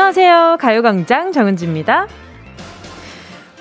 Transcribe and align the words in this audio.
안녕하세요. 0.00 0.56
가요광장 0.58 1.30
정은지입니다. 1.30 2.06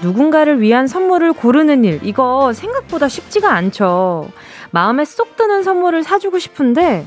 누군가를 0.01 0.61
위한 0.61 0.87
선물을 0.87 1.33
고르는 1.33 1.83
일, 1.83 1.99
이거 2.01 2.53
생각보다 2.53 3.09
쉽지가 3.09 3.51
않죠. 3.51 4.29
마음에 4.71 5.03
쏙 5.03 5.35
드는 5.35 5.63
선물을 5.63 6.01
사주고 6.01 6.39
싶은데, 6.39 7.05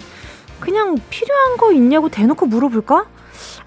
그냥 0.61 0.99
필요한 1.09 1.57
거 1.57 1.73
있냐고 1.73 2.11
대놓고 2.11 2.45
물어볼까? 2.45 3.07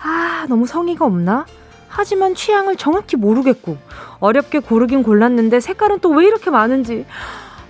아, 0.04 0.46
너무 0.50 0.68
성의가 0.68 1.04
없나? 1.04 1.48
하지만 1.88 2.36
취향을 2.36 2.76
정확히 2.76 3.16
모르겠고, 3.18 3.76
어렵게 4.20 4.60
고르긴 4.60 5.02
골랐는데 5.02 5.60
색깔은 5.60 6.00
또 6.00 6.12
왜 6.12 6.28
이렇게 6.28 6.52
많은지, 6.52 7.08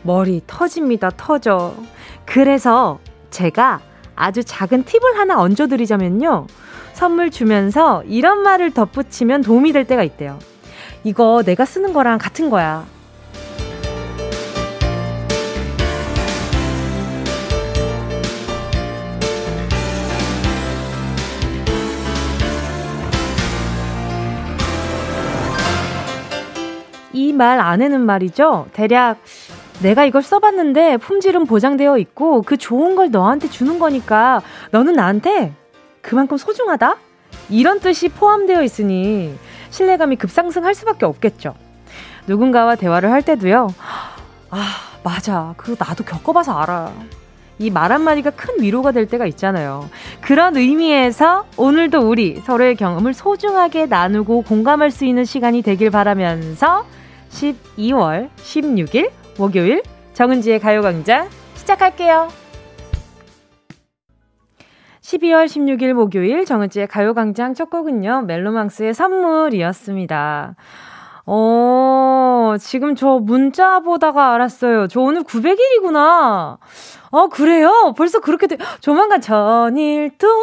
머리 0.04 0.42
터집니다, 0.46 1.12
터져. 1.16 1.74
그래서 2.26 3.00
제가 3.30 3.80
아주 4.16 4.44
작은 4.44 4.84
팁을 4.84 5.18
하나 5.18 5.40
얹어드리자면요. 5.40 6.48
선물 6.94 7.30
주면서 7.32 8.04
이런 8.06 8.42
말을 8.44 8.72
덧붙이면 8.72 9.42
도움이 9.42 9.74
될 9.74 9.86
때가 9.86 10.04
있대요. 10.04 10.40
이거 11.04 11.44
내가 11.46 11.66
쓰는 11.66 11.94
거랑 11.94 12.18
같은 12.18 12.50
거야. 12.50 12.86
이 27.14 27.32
말 27.34 27.60
안에는 27.60 28.02
말이죠. 28.02 28.68
대략 28.74 29.18
내가 29.82 30.06
이걸 30.06 30.24
써봤는데 30.24 30.98
품질은 30.98 31.46
보장되어 31.46 31.98
있고 32.00 32.42
그 32.42 32.58
좋은 32.58 32.96
걸 32.96 33.12
너한테 33.12 33.50
주는 33.50 33.78
거니까 33.80 34.42
너는 34.72 34.94
나한테 34.94 35.54
그만큼 36.02 36.38
소중하다? 36.38 36.96
이런 37.50 37.80
뜻이 37.80 38.10
포함되어 38.10 38.64
있으니 38.64 39.36
신뢰감이 39.70 40.16
급상승할 40.16 40.74
수밖에 40.74 41.06
없겠죠. 41.06 41.56
누군가와 42.28 42.76
대화를 42.76 43.12
할 43.12 43.22
때도요. 43.22 43.68
아, 44.50 44.66
맞아. 45.04 45.54
그거 45.58 45.76
나도 45.84 46.04
겪어봐서 46.04 46.58
알아. 46.60 46.92
이 47.60 47.70
말 47.70 47.92
한마디가 47.92 48.32
큰 48.32 48.56
위로가 48.62 48.92
될 48.92 49.08
때가 49.08 49.26
있잖아요. 49.28 49.90
그런 50.22 50.58
의미에서 50.58 51.46
오늘도 51.58 52.00
우리 52.00 52.42
서로의 52.46 52.76
경험을 52.76 53.14
소중하게 53.14 53.86
나누고 53.86 54.42
공감할 54.44 54.92
수 54.92 55.06
있는 55.06 55.24
시간이 55.24 55.62
되길 55.62 55.90
바라면서 55.90 56.86
12월 57.32 58.30
16일 58.38 59.10
목요일 59.38 59.84
정은지의 60.14 60.60
가요광장 60.60 61.30
시작할게요. 61.56 62.30
12월 65.02 65.46
16일 65.46 65.94
목요일 65.94 66.46
정은지의 66.46 66.88
가요광장 66.88 67.54
첫 67.54 67.70
곡은요, 67.70 68.24
멜로망스의 68.24 68.94
선물이었습니다. 68.94 70.56
어, 71.28 72.56
지금 72.60 72.96
저 72.96 73.20
문자 73.20 73.80
보다가 73.82 74.34
알았어요. 74.34 74.88
저 74.88 75.02
오늘 75.02 75.24
900일이구나. 75.24 76.58
어, 77.12 77.28
그래요? 77.30 77.94
벌써 77.98 78.20
그렇게 78.20 78.48
돼. 78.48 78.58
조만간 78.80 79.22
전일 79.22 80.12
동안. 80.18 80.34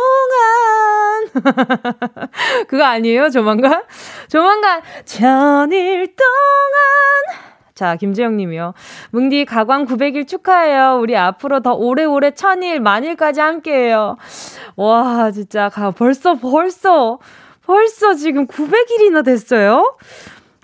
그거 2.68 2.84
아니에요? 2.84 3.30
조만간? 3.30 3.84
조만간 4.28 4.82
전일 5.04 6.14
동안. 6.16 7.51
자, 7.74 7.96
김재영 7.96 8.36
님이요. 8.36 8.74
뭉디 9.10 9.44
가광 9.46 9.86
900일 9.86 10.28
축하해요. 10.28 10.98
우리 11.00 11.16
앞으로 11.16 11.60
더 11.60 11.72
오래오래 11.72 12.32
천일, 12.32 12.80
만일까지 12.80 13.40
함께해요. 13.40 14.16
와, 14.76 15.30
진짜, 15.30 15.68
가, 15.68 15.90
벌써, 15.90 16.34
벌써, 16.34 17.18
벌써 17.64 18.14
지금 18.14 18.46
900일이나 18.46 19.24
됐어요? 19.24 19.96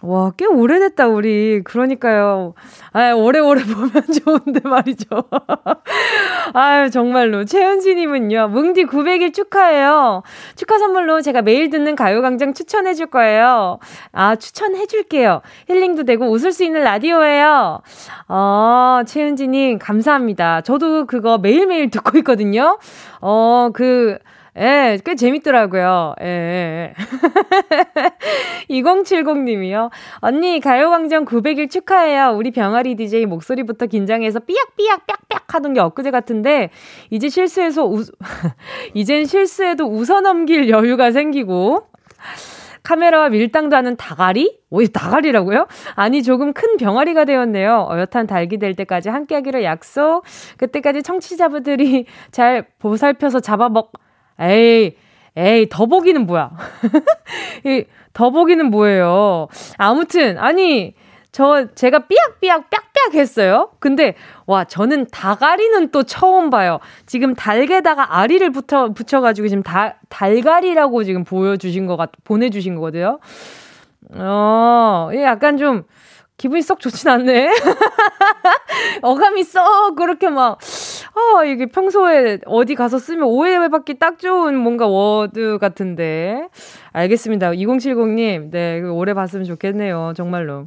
와, 0.01 0.31
꽤 0.37 0.47
오래됐다, 0.47 1.09
우리. 1.09 1.61
그러니까요. 1.65 2.55
아, 2.93 3.11
오래오래 3.15 3.63
보면 3.67 3.91
좋은데 4.25 4.61
말이죠. 4.69 5.07
아유, 6.55 6.89
정말로. 6.91 7.45
최은지님은요, 7.45 8.49
뭉디 8.49 8.85
900일 8.85 9.35
축하해요. 9.35 10.23
축하 10.55 10.79
선물로 10.79 11.21
제가 11.21 11.43
매일 11.43 11.69
듣는 11.71 11.97
가요광장 11.97 12.55
추천해줄 12.55 13.07
거예요. 13.07 13.81
아, 14.13 14.37
추천해줄게요. 14.37 15.43
힐링도 15.69 16.05
되고 16.05 16.31
웃을 16.31 16.53
수 16.53 16.63
있는 16.63 16.85
라디오예요. 16.85 17.81
어, 18.29 19.01
최은지님, 19.05 19.81
감사합니다. 19.81 20.61
저도 20.61 21.07
그거 21.07 21.39
매일매일 21.39 21.91
듣고 21.91 22.19
있거든요. 22.19 22.79
어, 23.21 23.71
그, 23.75 24.19
예, 24.59 24.99
꽤 25.05 25.15
재밌더라고요. 25.15 26.15
예. 26.21 26.27
예. 26.27 26.95
2070님이요. 28.69 29.91
언니, 30.17 30.59
가요광장 30.61 31.25
900일 31.25 31.71
축하해요. 31.71 32.35
우리 32.37 32.51
병아리 32.51 32.97
DJ 32.97 33.27
목소리부터 33.27 33.87
긴장해서 33.87 34.41
삐약삐약 34.41 35.07
빽빽 35.07 35.55
하던 35.55 35.75
게 35.75 35.81
엊그제 35.81 36.11
같은데, 36.11 36.71
이제 37.11 37.29
실수해서 37.29 37.87
우, 37.87 38.03
이젠 38.95 39.27
실수해도 39.27 39.87
웃어 39.87 40.21
넘길 40.21 40.69
여유가 40.69 41.13
생기고, 41.13 41.87
카메라와 42.83 43.29
밀당도 43.29 43.77
하는 43.77 43.97
다가리? 43.97 44.59
오, 44.71 44.85
다가리라고요? 44.85 45.67
아니, 45.95 46.23
조금 46.23 46.53
큰 46.53 46.79
병아리가 46.79 47.27
되었네요. 47.27 47.87
어엿한 47.91 48.27
달기 48.27 48.57
될 48.59 48.75
때까지 48.75 49.11
함께 49.11 49.35
하기로 49.35 49.63
약속. 49.63 50.25
그때까지 50.57 51.03
청취자분들이 51.03 52.07
잘 52.31 52.67
보살펴서 52.79 53.41
잡아먹, 53.41 53.93
에이, 54.41 54.97
에이, 55.37 55.69
더보기는 55.69 56.27
뭐야? 56.27 56.51
이 57.65 57.85
더보기는 58.13 58.71
뭐예요? 58.71 59.49
아무튼, 59.77 60.39
아니, 60.39 60.95
저, 61.31 61.67
제가 61.75 62.07
삐약삐약 62.07 62.71
빽빽 62.71 63.15
했어요? 63.15 63.71
근데, 63.79 64.15
와, 64.47 64.65
저는 64.65 65.07
다가리는 65.13 65.91
또 65.91 66.03
처음 66.03 66.51
봐요. 66.51 66.81
지금 67.07 67.35
달게다가 67.35 68.19
아리를 68.19 68.51
붙여, 68.51 68.89
붙여가지고 68.89 69.49
지금 69.49 69.63
다, 69.63 69.97
달가리라고 70.09 71.05
지금 71.05 71.25
보여주신 71.25 71.87
것 71.87 71.97
같, 71.97 72.11
보내주신 72.25 72.75
거거든요. 72.75 73.21
어, 74.15 75.11
약간 75.15 75.59
좀, 75.59 75.85
기분이 76.39 76.63
썩 76.63 76.79
좋진 76.79 77.11
않네. 77.11 77.51
어감이 79.03 79.43
썩 79.43 79.97
그렇게 79.97 80.29
막, 80.31 80.59
어, 81.15 81.45
이게 81.45 81.67
평소에 81.67 82.39
어디 82.47 82.77
가서 82.77 82.99
쓰면 83.01 83.25
오해받기 83.25 83.99
딱 83.99 84.21
좋은 84.21 84.57
뭔가 84.57 84.87
워드 84.87 85.59
같은데. 85.61 86.49
알겠습니다. 86.93 87.51
2070님, 87.51 88.51
네, 88.53 88.81
오래 88.83 89.15
봤으면 89.15 89.45
좋겠네요. 89.45 90.13
정말로. 90.17 90.65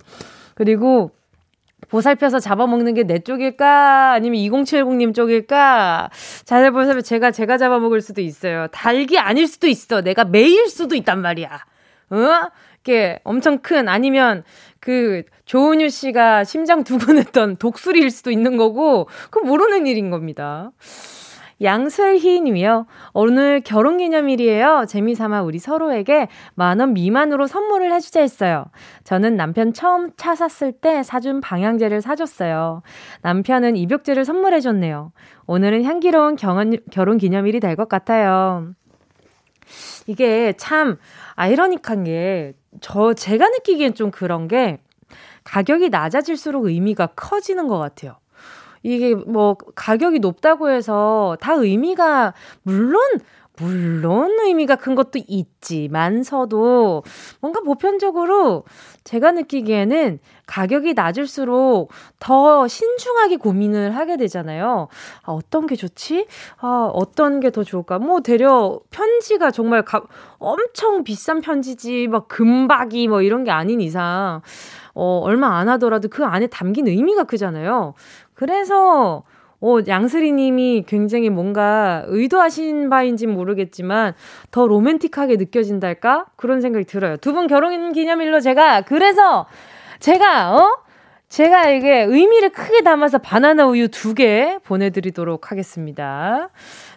그리고, 0.56 1.12
보살펴서 1.90 2.40
잡아먹는 2.40 2.94
게 2.94 3.04
내 3.04 3.20
쪽일까? 3.20 4.12
아니면 4.12 4.40
2070님 4.42 5.16
쪽일까? 5.16 6.10
잘 6.44 6.72
보살펴 6.72 7.02
제가, 7.02 7.32
제가 7.32 7.58
잡아먹을 7.58 8.02
수도 8.02 8.20
있어요. 8.22 8.68
닭이 8.72 9.18
아닐 9.18 9.48
수도 9.48 9.68
있어. 9.68 10.02
내가 10.02 10.26
매일 10.26 10.68
수도 10.68 10.96
있단 10.96 11.22
말이야. 11.22 11.50
어? 12.12 12.18
이렇게 12.84 13.20
엄청 13.24 13.60
큰, 13.60 13.88
아니면 13.88 14.44
그 14.80 15.24
조은유 15.52 15.90
씨가 15.90 16.46
심장 16.46 16.86
두근했던 16.86 17.58
독수리일 17.58 18.10
수도 18.10 18.32
있는 18.32 18.56
거고 18.56 19.10
그 19.32 19.40
모르는 19.40 19.86
일인 19.86 20.10
겁니다. 20.10 20.72
양슬희 21.62 22.40
님이요. 22.40 22.88
오늘 23.12 23.60
결혼 23.60 23.98
기념일이에요. 23.98 24.86
재미삼아 24.88 25.42
우리 25.42 25.60
서로에게 25.60 26.30
만 26.56 26.80
원 26.80 26.94
미만으로 26.94 27.48
선물을 27.48 27.92
해주자 27.92 28.22
했어요. 28.22 28.64
저는 29.04 29.36
남편 29.36 29.74
처음 29.74 30.12
차 30.16 30.36
샀을 30.36 30.72
때 30.72 31.04
사준 31.04 31.42
방향제를 31.42 32.02
사줬어요. 32.02 32.82
남편은 33.22 33.76
입욕제를 33.76 34.24
선물해줬네요. 34.24 35.12
오늘은 35.48 35.84
향기로운 35.84 36.38
경원, 36.38 36.78
결혼 36.92 37.18
기념일이 37.18 37.60
될 37.60 37.76
것 37.76 37.90
같아요. 37.90 38.70
이게 40.08 40.54
참 40.56 40.98
아이러닉한 41.36 42.06
게 42.06 42.54
저 42.80 43.14
제가 43.14 43.50
느끼기엔 43.50 43.96
좀 43.96 44.12
그런 44.12 44.48
게 44.48 44.80
가격이 45.44 45.90
낮아질수록 45.90 46.66
의미가 46.66 47.08
커지는 47.16 47.68
것 47.68 47.78
같아요. 47.80 48.16
이게 48.84 49.14
뭐 49.16 49.56
가격이 49.76 50.20
높다고 50.20 50.70
해서 50.70 51.38
다 51.40 51.54
의미가 51.54 52.34
물론 52.64 53.02
물론 53.58 54.40
의미가 54.40 54.78
큰 54.78 54.96
것도 54.96 55.20
있지만서도 55.28 57.04
뭔가 57.42 57.60
보편적으로 57.62 58.64
제가 59.04 59.32
느끼기에는 59.34 60.20
가격이 60.48 60.94
낮을수록 60.94 61.92
더 62.20 62.68
신중하게 62.68 63.38
고민을 63.38 63.96
하게 63.96 64.18
되잖아요. 64.18 64.88
아, 65.24 65.32
어떤 65.32 65.68
게 65.68 65.76
좋지? 65.76 66.26
아, 66.60 66.90
어떤 66.94 67.40
게 67.40 67.52
더 67.52 67.64
좋을까? 67.64 68.00
뭐, 68.00 68.22
대려 68.22 68.80
편지가 68.90 69.52
정말 69.52 69.84
가, 69.84 70.02
엄청 70.40 71.04
비싼 71.04 71.42
편지지, 71.42 72.08
막 72.08 72.28
금박이 72.30 73.08
뭐 73.10 73.22
이런 73.22 73.44
게 73.44 73.52
아닌 73.52 73.82
이상, 73.82 74.42
어, 74.94 75.22
얼마 75.24 75.58
안 75.58 75.70
하더라도 75.70 76.08
그 76.10 76.26
안에 76.26 76.48
담긴 76.48 76.88
의미가 76.88 77.24
크잖아요. 77.26 77.94
그래서 78.34 79.24
어, 79.64 79.78
양슬이 79.88 80.32
님이 80.32 80.84
굉장히 80.88 81.30
뭔가 81.30 82.04
의도하신 82.08 82.90
바인지 82.90 83.28
모르겠지만 83.28 84.14
더 84.50 84.66
로맨틱하게 84.68 85.36
느껴진달까? 85.38 86.26
그런 86.36 86.62
생각이 86.62 86.86
들어요. 86.86 87.18
두 87.18 87.34
분 87.34 87.46
결혼 87.48 87.94
기념일로 87.94 88.40
제가 88.40 88.82
그래서 88.82 89.46
제가 90.00 90.56
어? 90.56 90.78
제가 91.30 91.70
이게 91.70 92.02
의미를 92.02 92.50
크게 92.50 92.82
담아서 92.82 93.20
바나나 93.20 93.68
우유 93.68 93.88
두 93.88 94.16
개 94.16 94.58
보내드리도록 94.66 95.50
하겠습니다. 95.52 96.50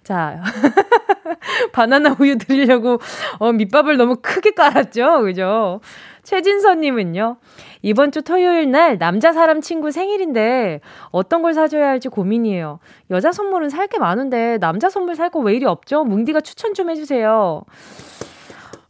자, 0.02 0.43
바나나 1.73 2.17
우유 2.19 2.37
드리려고 2.38 2.99
어, 3.38 3.52
밑밥을 3.52 3.97
너무 3.97 4.17
크게 4.20 4.52
깔았죠? 4.52 5.23
그죠? 5.23 5.81
최진선님은요, 6.25 7.37
이번 7.85 8.13
주 8.13 8.23
토요일 8.23 8.71
날 8.71 8.97
남자 8.99 9.33
사람 9.35 9.61
친구 9.61 9.91
생일인데 9.91 10.81
어떤 11.11 11.43
걸 11.43 11.53
사줘야 11.53 11.87
할지 11.89 12.09
고민이에요. 12.09 12.79
여자 13.11 13.31
선물은 13.31 13.69
살 13.69 13.85
게 13.89 13.99
많은데 13.99 14.57
남자 14.59 14.89
선물 14.89 15.15
살 15.17 15.29
거 15.29 15.41
왜 15.41 15.53
이리 15.55 15.67
없죠? 15.67 16.03
뭉디가 16.05 16.41
추천 16.41 16.73
좀 16.73 16.89
해주세요. 16.89 17.63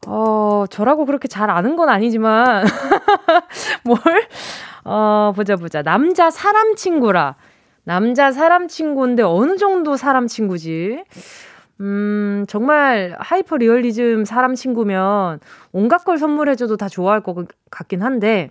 어, 0.07 0.65
저라고 0.71 1.07
그렇게 1.07 1.27
잘 1.27 1.51
아는 1.51 1.75
건 1.77 1.89
아니지만, 1.89 2.65
뭘? 3.85 3.99
어, 4.85 5.33
보자, 5.35 5.57
보자. 5.57 5.83
남자 5.83 6.31
사람 6.31 6.77
친구라. 6.77 7.35
남자 7.83 8.31
사람 8.31 8.69
친구인데 8.69 9.25
어느 9.25 9.57
정도 9.57 9.97
사람 9.97 10.29
친구지? 10.29 11.03
음, 11.81 12.45
정말 12.49 13.17
하이퍼 13.19 13.57
리얼리즘 13.57 14.25
사람 14.25 14.55
친구면 14.55 15.41
온갖 15.73 16.05
걸 16.05 16.19
선물해줘도 16.19 16.77
다 16.77 16.89
좋아할 16.89 17.21
것 17.23 17.35
같긴 17.71 18.03
한데, 18.03 18.51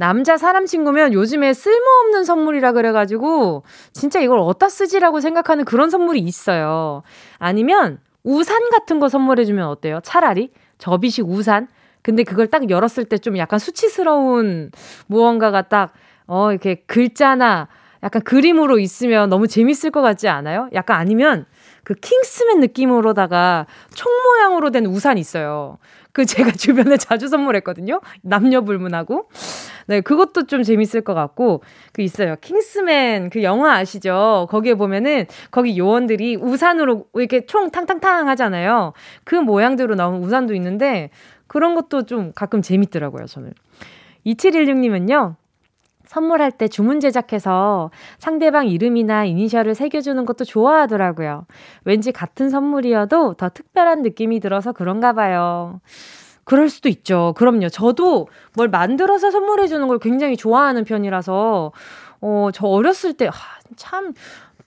남자 0.00 0.38
사람 0.38 0.64
친구면 0.64 1.12
요즘에 1.12 1.52
쓸모없는 1.52 2.24
선물이라 2.24 2.72
그래가지고, 2.72 3.64
진짜 3.92 4.18
이걸 4.20 4.38
어디다 4.38 4.70
쓰지라고 4.70 5.20
생각하는 5.20 5.66
그런 5.66 5.90
선물이 5.90 6.20
있어요. 6.20 7.02
아니면, 7.38 7.98
우산 8.24 8.70
같은 8.70 8.98
거 8.98 9.10
선물해주면 9.10 9.66
어때요? 9.68 10.00
차라리? 10.02 10.52
접이식 10.78 11.28
우산? 11.28 11.68
근데 12.00 12.24
그걸 12.24 12.46
딱 12.46 12.70
열었을 12.70 13.04
때 13.04 13.18
좀 13.18 13.36
약간 13.36 13.58
수치스러운 13.58 14.70
무언가가 15.06 15.60
딱, 15.68 15.92
어, 16.26 16.50
이렇게 16.50 16.76
글자나 16.86 17.68
약간 18.02 18.22
그림으로 18.22 18.78
있으면 18.78 19.28
너무 19.28 19.46
재밌을 19.48 19.90
것 19.90 20.00
같지 20.00 20.28
않아요? 20.28 20.70
약간 20.72 20.98
아니면 20.98 21.44
그 21.84 21.92
킹스맨 21.94 22.60
느낌으로다가 22.60 23.66
총 23.94 24.10
모양으로 24.24 24.70
된 24.70 24.86
우산 24.86 25.18
있어요. 25.18 25.76
그 26.12 26.24
제가 26.24 26.52
주변에 26.58 26.96
자주 26.96 27.28
선물했거든요. 27.28 28.00
남녀 28.22 28.60
불문하고. 28.62 29.28
네, 29.86 30.00
그것도 30.00 30.46
좀 30.46 30.62
재밌을 30.62 31.00
것 31.00 31.14
같고, 31.14 31.62
그 31.92 32.02
있어요. 32.02 32.36
킹스맨 32.40 33.30
그 33.30 33.42
영화 33.42 33.74
아시죠? 33.74 34.46
거기에 34.50 34.74
보면은 34.74 35.26
거기 35.50 35.76
요원들이 35.76 36.36
우산으로 36.36 37.06
이렇게 37.14 37.46
총 37.46 37.70
탕탕탕 37.70 38.28
하잖아요. 38.28 38.92
그 39.24 39.34
모양대로 39.34 39.94
나온 39.94 40.22
우산도 40.22 40.54
있는데, 40.54 41.10
그런 41.46 41.74
것도 41.74 42.06
좀 42.06 42.32
가끔 42.34 42.62
재밌더라고요, 42.62 43.26
저는. 43.26 43.52
2716님은요, 44.26 45.34
선물할 46.10 46.50
때 46.50 46.66
주문 46.66 46.98
제작해서 46.98 47.92
상대방 48.18 48.66
이름이나 48.66 49.26
이니셜을 49.26 49.76
새겨주는 49.76 50.26
것도 50.26 50.44
좋아하더라고요. 50.44 51.46
왠지 51.84 52.10
같은 52.10 52.50
선물이어도 52.50 53.34
더 53.34 53.48
특별한 53.48 54.02
느낌이 54.02 54.40
들어서 54.40 54.72
그런가 54.72 55.12
봐요. 55.12 55.80
그럴 56.42 56.68
수도 56.68 56.88
있죠. 56.88 57.32
그럼요. 57.36 57.68
저도 57.68 58.26
뭘 58.56 58.66
만들어서 58.66 59.30
선물해주는 59.30 59.86
걸 59.86 60.00
굉장히 60.00 60.36
좋아하는 60.36 60.82
편이라서, 60.82 61.70
어, 62.22 62.48
저 62.52 62.66
어렸을 62.66 63.12
때, 63.14 63.28
아, 63.28 63.32
참, 63.76 64.12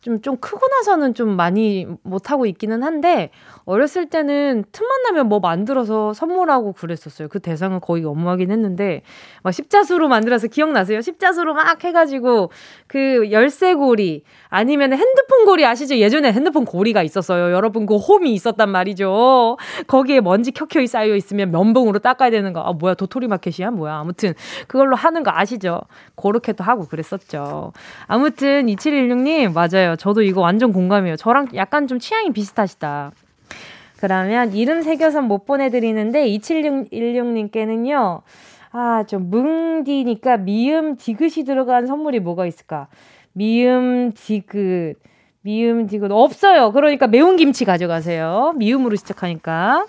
좀, 0.04 0.22
좀 0.22 0.36
크고 0.36 0.68
나서는 0.68 1.14
좀 1.14 1.30
많이 1.38 1.88
못하고 2.04 2.46
있기는 2.46 2.84
한데, 2.84 3.30
어렸을 3.64 4.10
때는 4.10 4.66
틈만 4.74 5.04
나면 5.04 5.30
뭐 5.30 5.40
만들어서 5.40 6.12
선물하고 6.12 6.74
그랬었어요. 6.74 7.30
그 7.30 7.40
대상은 7.40 7.80
거의 7.80 8.04
엄마긴 8.04 8.52
했는데, 8.52 9.02
막 9.44 9.54
십자수로 9.54 10.10
만들어서 10.10 10.48
기억나세요? 10.48 11.00
십자수로 11.00 11.54
막 11.54 11.82
해가지고, 11.82 12.52
그 12.88 13.32
열쇠고리, 13.32 14.24
아니면 14.50 14.92
핸드폰 14.92 15.46
고리 15.46 15.66
아시죠? 15.66 15.96
예전에 15.96 16.34
핸드폰 16.34 16.66
고리가 16.66 17.02
있었어요. 17.02 17.54
여러분, 17.54 17.86
그 17.86 17.96
홈이 17.96 18.34
있었단 18.34 18.70
말이죠. 18.70 19.56
거기에 19.88 20.20
먼지 20.20 20.52
켜켜이 20.52 20.86
쌓여 20.86 21.16
있으면 21.16 21.50
면봉으로 21.52 22.00
닦아야 22.00 22.30
되는 22.30 22.52
거. 22.52 22.60
아, 22.60 22.74
뭐야, 22.74 22.96
도토리 22.96 23.30
마켓이야? 23.30 23.72
뭐야. 23.72 24.00
아무튼, 24.00 24.34
그걸로 24.68 24.98
하는 24.98 25.24
거 25.24 25.32
아시죠? 25.34 25.80
그렇게도 26.18 26.62
하고 26.62 26.86
그랬었죠. 26.88 27.72
아무튼, 28.08 28.66
2716님, 28.66 29.54
맞아요. 29.54 29.93
저도 29.96 30.22
이거 30.22 30.42
완전 30.42 30.74
공감해요. 30.74 31.16
저랑 31.16 31.48
약간 31.56 31.88
좀 31.88 32.00
취향이 32.00 32.32
비슷하시다. 32.32 33.12
그러면 34.00 34.54
이름 34.54 34.82
새겨서 34.82 35.22
못 35.22 35.46
보내드리는데 35.46 36.28
2716님께는요. 36.28 38.22
아, 38.72 39.04
좀 39.08 39.30
뭉디니까 39.30 40.38
미음 40.38 40.98
디귿이 40.98 41.46
들어간 41.46 41.86
선물이 41.86 42.20
뭐가 42.20 42.46
있을까? 42.46 42.88
미음 43.32 44.12
디귿. 44.14 44.96
미음 45.42 45.88
디귿 45.88 46.12
없어요. 46.12 46.72
그러니까 46.72 47.08
매운 47.08 47.38
김치 47.38 47.66
가져가세요. 47.66 48.54
미음으로 48.58 48.96
시작하니까. 48.96 49.86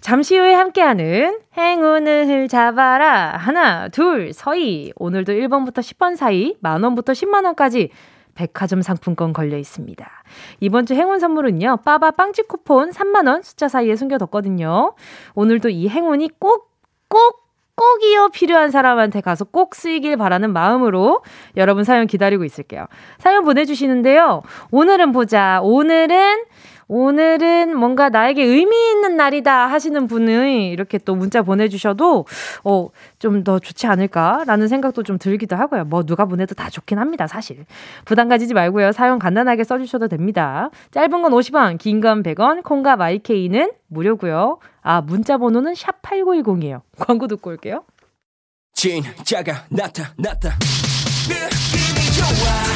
잠시 0.00 0.36
후에 0.36 0.52
함께하는 0.52 1.38
행운을 1.56 2.48
잡아라. 2.48 3.36
하나, 3.38 3.88
둘, 3.88 4.32
서희. 4.32 4.92
오늘도 4.96 5.32
1번부터 5.32 5.78
10번 5.78 6.16
사이, 6.16 6.56
만원부터 6.60 7.12
10만원까지 7.12 7.88
백화점 8.34 8.82
상품권 8.82 9.32
걸려 9.32 9.56
있습니다. 9.56 10.08
이번 10.60 10.86
주 10.86 10.94
행운 10.94 11.18
선물은요, 11.18 11.78
빠바 11.84 12.12
빵집 12.12 12.48
쿠폰 12.48 12.90
3만 12.90 13.28
원 13.28 13.42
숫자 13.42 13.68
사이에 13.68 13.96
숨겨뒀거든요. 13.96 14.94
오늘도 15.34 15.68
이 15.70 15.88
행운이 15.88 16.30
꼭, 16.38 16.70
꼭, 17.08 17.44
꼭이요 17.76 18.28
필요한 18.28 18.70
사람한테 18.70 19.20
가서 19.20 19.44
꼭 19.44 19.74
쓰이길 19.74 20.16
바라는 20.16 20.52
마음으로 20.52 21.22
여러분 21.56 21.82
사연 21.82 22.06
기다리고 22.06 22.44
있을게요. 22.44 22.86
사연 23.18 23.44
보내주시는데요. 23.44 24.42
오늘은 24.70 25.12
보자. 25.12 25.60
오늘은 25.62 26.44
오늘은 26.88 27.76
뭔가 27.76 28.08
나에게 28.08 28.42
의미 28.42 28.90
있는 28.92 29.16
날이다 29.16 29.66
하시는 29.70 30.06
분이 30.06 30.70
이렇게 30.70 30.98
또 30.98 31.14
문자 31.14 31.42
보내주셔도, 31.42 32.26
어, 32.64 32.88
좀 33.18 33.44
더 33.44 33.58
좋지 33.58 33.86
않을까라는 33.86 34.68
생각도 34.68 35.02
좀 35.02 35.18
들기도 35.18 35.56
하고요. 35.56 35.84
뭐 35.84 36.02
누가 36.02 36.24
보내도 36.24 36.54
다 36.54 36.70
좋긴 36.70 36.98
합니다, 36.98 37.26
사실. 37.26 37.64
부담 38.04 38.28
가지지 38.28 38.54
말고요. 38.54 38.92
사연 38.92 39.18
간단하게 39.18 39.64
써주셔도 39.64 40.08
됩니다. 40.08 40.70
짧은 40.92 41.20
건 41.22 41.32
50원, 41.32 41.78
긴 41.78 42.00
건 42.00 42.22
100원, 42.22 42.62
콩과 42.62 42.96
마이케이는 42.96 43.70
무료고요. 43.88 44.58
아, 44.82 45.00
문자 45.00 45.36
번호는 45.38 45.74
샵 45.74 46.00
8910이에요. 46.02 46.80
광고 46.98 47.26
듣고 47.26 47.50
올게요. 47.50 47.84
진짜가 48.74 49.64
나타났다. 49.70 50.50
느낌이 51.28 52.12
좋아. 52.16 52.73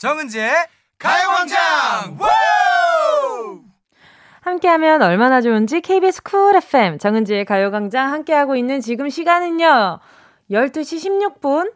정은지의 0.00 0.50
가요광장 0.98 2.18
함께하면 4.40 5.02
얼마나 5.02 5.42
좋은지 5.42 5.82
KBS 5.82 6.22
쿨 6.22 6.56
FM 6.56 6.96
정은지의 6.96 7.44
가요광장 7.44 8.10
함께하고 8.10 8.56
있는 8.56 8.80
지금 8.80 9.10
시간은요 9.10 10.00
12시 10.50 11.36
16분 11.42 11.74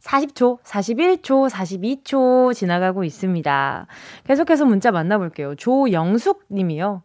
40초, 0.00 0.60
41초, 0.64 1.48
42초 1.48 2.54
지나가고 2.54 3.04
있습니다. 3.04 3.86
계속해서 4.24 4.64
문자 4.64 4.90
만나볼게요. 4.90 5.54
조영숙 5.54 6.46
님이요. 6.50 7.02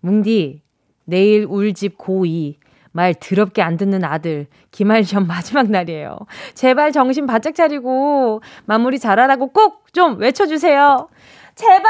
뭉디, 0.00 0.62
내일 1.04 1.44
울집 1.44 1.96
고2. 1.96 2.56
말 2.98 3.14
더럽게 3.14 3.62
안 3.62 3.76
듣는 3.76 4.02
아들. 4.02 4.48
기말 4.72 5.04
시험 5.04 5.26
마지막 5.28 5.70
날이에요. 5.70 6.18
제발 6.54 6.90
정신 6.90 7.26
바짝 7.26 7.54
차리고 7.54 8.42
마무리 8.66 8.98
잘하라고 8.98 9.52
꼭 9.52 9.78
좀 9.92 10.18
외쳐주세요. 10.18 11.08
제발! 11.54 11.82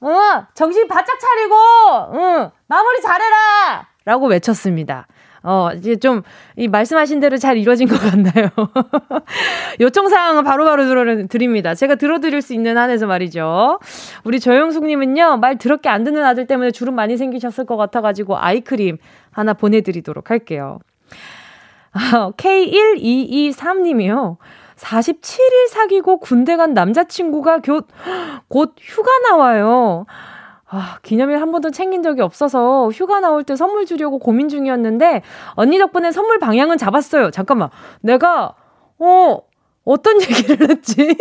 어, 0.00 0.46
정신 0.54 0.88
바짝 0.88 1.16
차리고, 1.20 1.54
응, 2.14 2.50
마무리 2.66 3.00
잘해라! 3.02 3.86
라고 4.04 4.26
외쳤습니다. 4.26 5.06
어, 5.44 5.68
이제 5.76 5.96
좀, 5.96 6.22
이 6.56 6.68
말씀하신 6.68 7.20
대로 7.20 7.36
잘 7.36 7.56
이루어진 7.58 7.86
것 7.86 8.00
같나요? 8.00 8.48
요청사항은 9.80 10.42
바로바로 10.42 10.86
들어 10.86 11.26
드립니다. 11.28 11.74
제가 11.74 11.96
들어드릴 11.96 12.40
수 12.40 12.54
있는 12.54 12.78
한에서 12.78 13.06
말이죠. 13.06 13.78
우리 14.24 14.40
조영숙님은요, 14.40 15.36
말 15.36 15.58
더럽게 15.58 15.88
안 15.90 16.02
듣는 16.02 16.24
아들 16.24 16.46
때문에 16.46 16.70
주름 16.70 16.94
많이 16.94 17.16
생기셨을 17.16 17.66
것 17.66 17.76
같아가지고 17.76 18.38
아이크림 18.38 18.96
하나 19.34 19.52
보내드리도록 19.52 20.30
할게요. 20.30 20.78
K1223님이요. 21.92 24.38
47일 24.76 25.68
사귀고 25.70 26.18
군대 26.18 26.56
간 26.56 26.74
남자친구가 26.74 27.58
곧, 27.58 27.86
곧 28.48 28.74
휴가 28.78 29.16
나와요. 29.18 30.06
아, 30.66 30.98
기념일 31.02 31.40
한 31.40 31.52
번도 31.52 31.70
챙긴 31.70 32.02
적이 32.02 32.22
없어서 32.22 32.90
휴가 32.90 33.20
나올 33.20 33.44
때 33.44 33.54
선물 33.54 33.86
주려고 33.86 34.18
고민 34.18 34.48
중이었는데 34.48 35.22
언니 35.50 35.78
덕분에 35.78 36.10
선물 36.10 36.40
방향은 36.40 36.78
잡았어요. 36.78 37.30
잠깐만. 37.30 37.68
내가 38.00 38.54
어 38.98 39.38
어떤 39.84 40.20
얘기를 40.22 40.70
했지? 40.70 41.16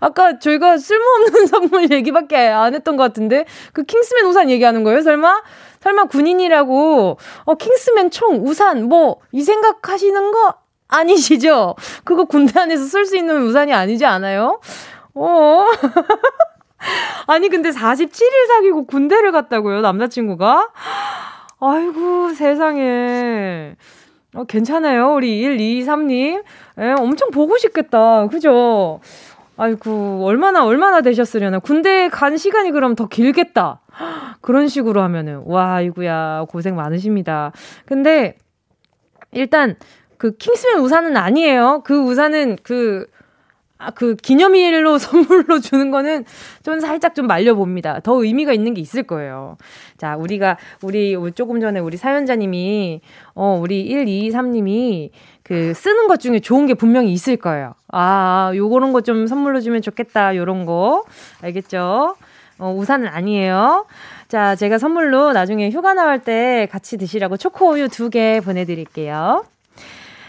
아까 0.00 0.38
저희가 0.38 0.78
쓸모없는 0.78 1.46
선물 1.48 1.90
얘기밖에 1.90 2.36
안 2.36 2.74
했던 2.74 2.96
것 2.96 3.02
같은데 3.02 3.44
그 3.72 3.84
킹스맨 3.84 4.26
우산 4.26 4.50
얘기하는 4.50 4.84
거예요? 4.84 5.00
설마? 5.02 5.42
설마 5.80 6.04
군인이라고 6.04 7.18
어 7.44 7.54
킹스맨 7.54 8.10
총 8.10 8.46
우산 8.46 8.84
뭐 8.88 9.18
이 9.34 9.42
생각하시는 9.42 10.30
거 10.30 10.54
아니시죠? 10.86 11.74
그거 12.04 12.24
군대 12.24 12.60
안에서 12.60 12.84
쓸 12.84 13.04
수 13.04 13.16
있는 13.16 13.42
우산이 13.42 13.72
아니지 13.72 14.04
않아요? 14.06 14.60
어. 15.14 15.66
아니, 17.26 17.48
근데 17.48 17.70
47일 17.70 18.46
사귀고 18.48 18.86
군대를 18.86 19.32
갔다고요, 19.32 19.80
남자친구가? 19.80 20.70
아이고, 21.58 22.32
세상에. 22.34 23.74
어, 24.36 24.44
괜찮아요, 24.44 25.14
우리 25.14 25.42
123님. 25.42 26.44
예, 26.78 26.94
엄청 26.98 27.30
보고 27.30 27.56
싶겠다. 27.56 28.26
그죠? 28.28 29.00
아이고, 29.56 30.24
얼마나, 30.24 30.64
얼마나 30.64 31.00
되셨으려나. 31.00 31.60
군대 31.60 32.08
간 32.08 32.36
시간이 32.36 32.72
그럼 32.72 32.96
더 32.96 33.06
길겠다. 33.06 33.80
그런 34.40 34.66
식으로 34.68 35.00
하면은. 35.02 35.42
와, 35.46 35.74
아이구야, 35.74 36.46
고생 36.48 36.74
많으십니다. 36.74 37.52
근데, 37.86 38.36
일단, 39.30 39.76
그 40.18 40.36
킹스맨 40.36 40.80
우산은 40.80 41.16
아니에요. 41.16 41.82
그 41.84 41.98
우산은 41.98 42.56
그 42.62 43.06
아, 43.76 43.90
그 43.90 44.14
기념일로 44.14 44.96
선물로 44.98 45.60
주는 45.60 45.90
거는 45.90 46.24
좀 46.62 46.80
살짝 46.80 47.14
좀 47.14 47.26
말려봅니다. 47.26 48.00
더 48.00 48.22
의미가 48.22 48.52
있는 48.52 48.72
게 48.72 48.80
있을 48.80 49.02
거예요. 49.02 49.56
자, 49.98 50.16
우리가, 50.16 50.56
우리 50.82 51.16
조금 51.34 51.60
전에 51.60 51.80
우리 51.80 51.96
사연자님이, 51.96 53.00
어, 53.34 53.58
우리 53.60 53.88
123님이 53.88 55.10
그 55.44 55.74
쓰는 55.74 56.08
것 56.08 56.20
중에 56.20 56.40
좋은 56.40 56.66
게 56.66 56.74
분명히 56.74 57.12
있을 57.12 57.36
거예요. 57.36 57.74
아, 57.92 58.50
요거런 58.54 58.92
거좀 58.92 59.26
선물로 59.26 59.60
주면 59.60 59.82
좋겠다. 59.82 60.34
요런 60.36 60.64
거. 60.66 61.04
알겠죠? 61.42 62.16
어, 62.58 62.74
우산은 62.76 63.06
아니에요. 63.08 63.86
자, 64.28 64.56
제가 64.56 64.78
선물로 64.78 65.32
나중에 65.32 65.70
휴가 65.70 65.92
나올 65.94 66.18
때 66.20 66.66
같이 66.72 66.96
드시라고 66.96 67.36
초코우유 67.36 67.88
두 67.88 68.08
개 68.08 68.40
보내드릴게요. 68.42 69.44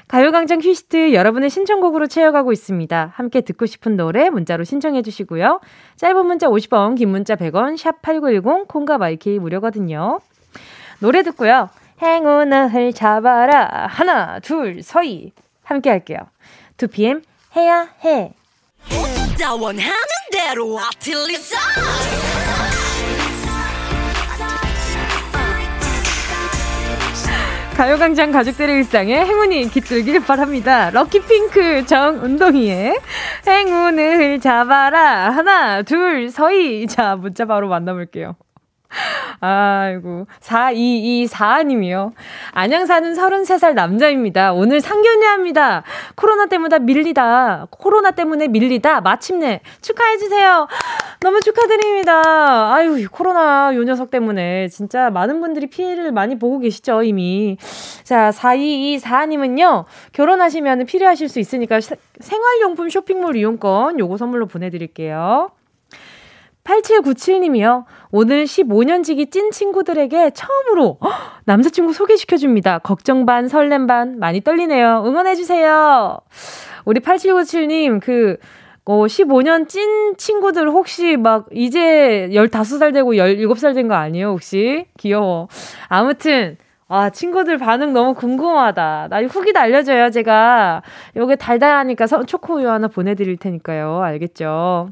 가요광장 0.07 0.60
퀴스트 0.60 1.13
여러분의 1.13 1.50
신청곡으로 1.50 2.07
채워가고 2.07 2.51
있습니다. 2.51 3.12
함께 3.15 3.41
듣고 3.41 3.65
싶은 3.65 3.98
노래 3.98 4.29
문자로 4.29 4.63
신청해 4.63 5.01
주시고요. 5.01 5.62
짧은 5.95 6.25
문자 6.27 6.48
50원, 6.48 6.95
긴 6.95 7.10
문자 7.10 7.36
100원, 7.36 7.75
샵 7.77 8.01
8910, 8.03 8.67
콩과 8.67 8.98
마이케이 9.00 9.39
무료거든요. 9.39 10.19
노래 11.00 11.24
듣고요. 11.24 11.69
행운을 12.01 12.93
잡아라. 12.93 13.87
하나, 13.87 14.39
둘, 14.39 14.83
서희. 14.83 15.31
함께 15.63 15.89
할게요. 15.89 16.19
2PM 16.77 17.23
해야 17.55 17.87
해. 18.03 18.33
가요광장 27.75 28.31
가족들의 28.31 28.73
일상에 28.77 29.25
행운이 29.25 29.69
깃들길 29.69 30.21
바랍니다. 30.21 30.89
럭키핑크 30.91 31.85
정운동이의 31.85 32.97
행운을 33.45 34.39
잡아라. 34.39 35.31
하나, 35.31 35.81
둘, 35.81 36.29
서희. 36.29 36.87
자, 36.87 37.17
문자 37.17 37.45
바로 37.45 37.67
만나볼게요. 37.67 38.37
아이고. 39.39 40.27
4224님이요. 40.41 42.11
안양 42.51 42.85
사는 42.85 43.13
33살 43.13 43.73
남자입니다. 43.73 44.53
오늘 44.53 44.81
상견례합니다. 44.81 45.83
코로나 46.15 46.45
때문에 46.47 46.79
밀리다. 46.79 47.67
코로나 47.69 48.11
때문에 48.11 48.47
밀리다. 48.47 49.01
마침내 49.01 49.61
축하해주세요. 49.81 50.67
너무 51.19 51.41
축하드립니다. 51.41 52.73
아유, 52.73 53.07
코로나 53.11 53.73
요 53.75 53.83
녀석 53.83 54.11
때문에 54.11 54.67
진짜 54.69 55.09
많은 55.09 55.41
분들이 55.41 55.67
피해를 55.67 56.11
많이 56.11 56.37
보고 56.37 56.59
계시죠, 56.59 57.03
이미. 57.03 57.57
자, 58.03 58.31
4224님은요, 58.31 59.85
결혼하시면 60.13 60.85
필요하실 60.85 61.29
수 61.29 61.39
있으니까 61.39 61.79
생활용품 62.19 62.89
쇼핑몰 62.89 63.35
이용권 63.35 63.99
요거 63.99 64.17
선물로 64.17 64.47
보내드릴게요. 64.47 65.51
8797님이요. 66.65 67.86
오늘 68.12 68.43
15년지기 68.45 69.31
찐 69.31 69.51
친구들에게 69.51 70.31
처음으로 70.31 70.98
허, 71.03 71.10
남자친구 71.45 71.93
소개시켜줍니다. 71.93 72.79
걱정 72.79 73.25
반, 73.25 73.48
설렘 73.48 73.88
반, 73.88 74.19
많이 74.19 74.41
떨리네요. 74.41 75.03
응원해주세요. 75.05 76.19
우리 76.86 77.00
8797님, 77.00 78.00
그, 78.01 78.38
어, 78.86 79.05
15년 79.05 79.67
찐 79.67 80.15
친구들 80.17 80.69
혹시 80.69 81.17
막 81.17 81.48
이제 81.51 82.29
15살 82.31 82.93
되고 82.93 83.13
17살 83.13 83.74
된 83.75 83.88
거 83.88 83.95
아니에요, 83.95 84.29
혹시? 84.29 84.86
귀여워. 84.98 85.48
아무튼, 85.88 86.57
아, 86.88 87.10
친구들 87.10 87.57
반응 87.57 87.93
너무 87.93 88.13
궁금하다. 88.13 89.07
나 89.10 89.22
후기도 89.24 89.60
알려줘요, 89.60 90.12
제가. 90.12 90.81
요게 91.15 91.36
달달하니까 91.38 92.05
초코우유 92.07 92.69
하나 92.69 92.88
보내드릴 92.88 93.38
테니까요. 93.38 94.01
알겠죠? 94.01 94.89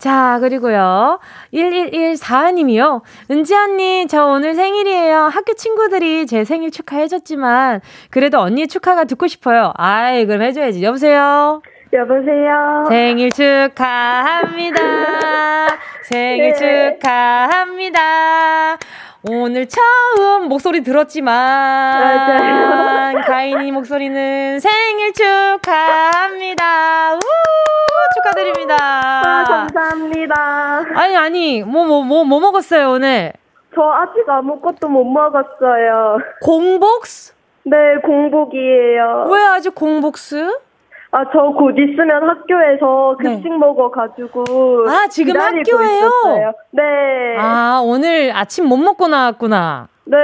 자, 0.00 0.38
그리고요. 0.40 1.20
1114님이요. 1.52 3.02
은지 3.30 3.54
언니, 3.54 4.06
저 4.08 4.24
오늘 4.24 4.54
생일이에요. 4.54 5.24
학교 5.26 5.52
친구들이 5.52 6.26
제 6.26 6.44
생일 6.44 6.70
축하해줬지만, 6.70 7.82
그래도 8.08 8.40
언니 8.40 8.66
축하가 8.66 9.04
듣고 9.04 9.26
싶어요. 9.26 9.74
아이, 9.76 10.24
그럼 10.24 10.40
해줘야지. 10.40 10.82
여보세요? 10.82 11.60
여보세요? 11.92 12.86
생일 12.88 13.30
축하합니다. 13.30 14.80
생일 16.08 16.54
네. 16.54 16.98
축하합니다. 16.98 18.78
오늘 19.28 19.66
처음 19.68 20.48
목소리 20.48 20.82
들었지만 20.82 21.34
맞아요. 22.00 23.20
가인이 23.26 23.70
목소리는 23.72 24.58
생일 24.60 25.12
축하합니다. 25.12 27.14
우! 27.14 27.18
축하드립니다. 28.14 28.76
아, 28.80 29.44
감사합니다. 29.46 30.84
아니 30.94 31.16
아니 31.16 31.62
뭐 31.62 31.84
뭐 31.84 32.02
뭐뭐 32.02 32.04
뭐, 32.04 32.24
뭐 32.24 32.40
먹었어요 32.40 32.90
오늘? 32.92 33.32
저 33.74 33.82
아직 33.82 34.28
아무것도 34.28 34.88
못 34.88 35.04
먹었어요. 35.04 36.18
공복스? 36.42 37.34
네, 37.64 37.76
공복이에요. 38.02 39.28
왜 39.30 39.42
아직 39.44 39.74
공복스? 39.74 40.58
아, 41.12 41.24
저 41.32 41.52
곧 41.52 41.74
있으면 41.76 42.22
학교에서 42.28 43.16
네. 43.22 43.30
급식 43.34 43.48
네. 43.48 43.56
먹어가지고. 43.56 44.44
아, 44.88 45.08
지금 45.08 45.36
학교에요? 45.40 46.06
있었어요. 46.06 46.52
네. 46.70 46.82
아, 47.38 47.80
오늘 47.84 48.30
아침 48.34 48.66
못 48.66 48.76
먹고 48.76 49.08
나왔구나. 49.08 49.88
네. 50.04 50.16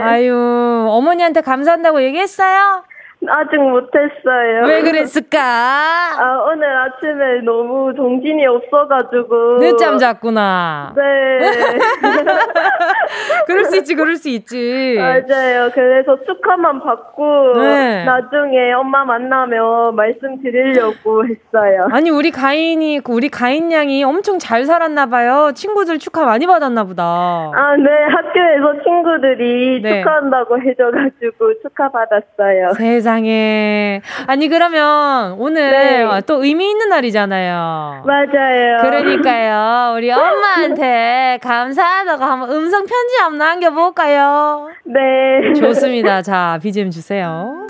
아유, 0.00 0.86
어머니한테 0.90 1.40
감사한다고 1.40 2.02
얘기했어요? 2.02 2.82
아직 3.28 3.56
못했어요. 3.58 4.64
왜 4.66 4.82
그랬을까? 4.82 5.38
아, 5.40 6.44
오늘 6.50 6.66
아침에 6.66 7.40
너무 7.44 7.94
정신이 7.94 8.44
없어가지고. 8.46 9.58
늦잠 9.60 9.98
잤구나. 9.98 10.92
네. 10.96 11.02
그럴 13.46 13.64
수 13.66 13.76
있지, 13.76 13.94
그럴 13.94 14.16
수 14.16 14.28
있지. 14.28 14.96
맞아요. 14.98 15.70
그래서 15.72 16.16
축하만 16.24 16.82
받고, 16.82 17.52
네. 17.60 18.04
나중에 18.04 18.72
엄마 18.72 19.04
만나면 19.04 19.94
말씀드리려고 19.94 21.24
했어요. 21.24 21.86
아니, 21.92 22.10
우리 22.10 22.30
가인이, 22.30 23.00
우리 23.08 23.28
가인 23.28 23.70
양이 23.72 24.02
엄청 24.02 24.38
잘 24.38 24.64
살았나봐요. 24.64 25.52
친구들 25.54 25.98
축하 25.98 26.24
많이 26.24 26.46
받았나 26.46 26.84
보다. 26.84 27.02
아, 27.04 27.76
네. 27.76 27.90
학교에서 28.08 28.82
친구들이 28.82 29.80
네. 29.82 30.02
축하한다고 30.02 30.60
해줘가지고 30.60 31.60
축하받았어요. 31.62 32.72
세상 32.76 33.11
세상에. 33.12 34.00
아니, 34.26 34.48
그러면 34.48 35.32
오늘 35.38 35.70
네. 35.70 36.20
또 36.26 36.42
의미 36.42 36.70
있는 36.70 36.88
날이잖아요. 36.88 38.04
맞아요. 38.06 38.78
그러니까요. 38.82 39.94
우리 39.96 40.10
엄마한테 40.10 41.38
감사하다고 41.42 42.24
한번 42.24 42.50
음성 42.50 42.80
편지 42.80 43.16
한번 43.20 43.38
남겨볼까요? 43.38 44.68
네. 44.84 45.52
좋습니다. 45.54 46.22
자, 46.22 46.58
BGM 46.62 46.90
주세요. 46.90 47.66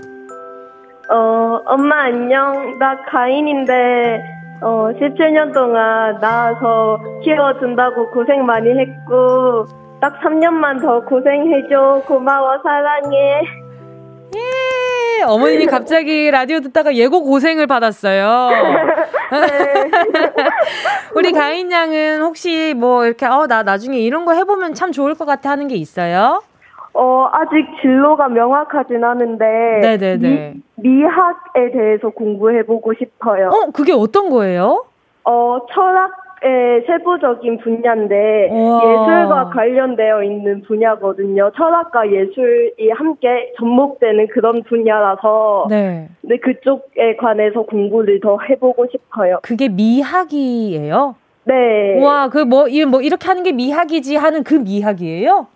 어, 1.10 1.60
엄마 1.66 2.04
안녕. 2.04 2.78
나 2.78 2.96
가인인데, 3.10 4.22
어, 4.62 4.88
17년 4.98 5.52
동안 5.52 6.18
낳아서 6.20 6.98
키워준다고 7.24 8.10
고생 8.10 8.46
많이 8.46 8.70
했고, 8.70 9.66
딱 10.00 10.20
3년만 10.20 10.80
더 10.80 11.00
고생해줘. 11.04 12.02
고마워, 12.06 12.58
사랑해. 12.62 13.42
예! 14.34 14.71
어머님이 15.22 15.66
갑자기 15.66 16.30
라디오 16.30 16.60
듣다가 16.60 16.94
예고 16.94 17.22
고생을 17.22 17.66
받았어요. 17.66 18.50
네. 19.32 19.90
우리 21.14 21.32
가인 21.32 21.70
양은 21.70 22.22
혹시 22.22 22.74
뭐 22.76 23.04
이렇게 23.06 23.26
어 23.26 23.46
나 23.46 23.62
나중에 23.62 23.98
이런 23.98 24.24
거 24.24 24.32
해보면 24.34 24.74
참 24.74 24.92
좋을 24.92 25.14
것 25.14 25.24
같아 25.24 25.50
하는 25.50 25.68
게 25.68 25.74
있어요? 25.74 26.42
어, 26.94 27.28
아직 27.32 27.66
진로가 27.80 28.28
명확하진 28.28 29.02
않은데. 29.02 29.44
네네네. 29.80 30.54
미, 30.76 30.90
미학에 30.90 31.72
대해서 31.72 32.10
공부해보고 32.10 32.92
싶어요. 32.94 33.48
어, 33.48 33.70
그게 33.72 33.92
어떤 33.92 34.28
거예요? 34.30 34.84
어, 35.24 35.58
철학 35.72 36.10
의 36.44 36.84
세부적인 36.86 37.58
분야인데, 37.58 38.48
우와. 38.50 38.82
예술과 38.82 39.50
관련되어 39.50 40.24
있는 40.24 40.62
분야거든요. 40.62 41.52
철학과 41.56 42.10
예술이 42.10 42.90
함께 42.94 43.52
접목되는 43.58 44.26
그런 44.28 44.62
분야라서. 44.64 45.66
네. 45.70 46.08
네, 46.22 46.36
그쪽에 46.38 47.16
관해서 47.16 47.62
공부를 47.62 48.20
더 48.20 48.38
해보고 48.48 48.86
싶어요. 48.90 49.38
그게 49.42 49.68
미학이에요? 49.68 51.14
네. 51.44 52.02
와, 52.02 52.28
그 52.28 52.38
뭐, 52.38 52.66
뭐, 52.88 53.02
이렇게 53.02 53.26
하는 53.28 53.42
게 53.42 53.52
미학이지 53.52 54.16
하는 54.16 54.42
그 54.42 54.54
미학이에요? 54.54 55.46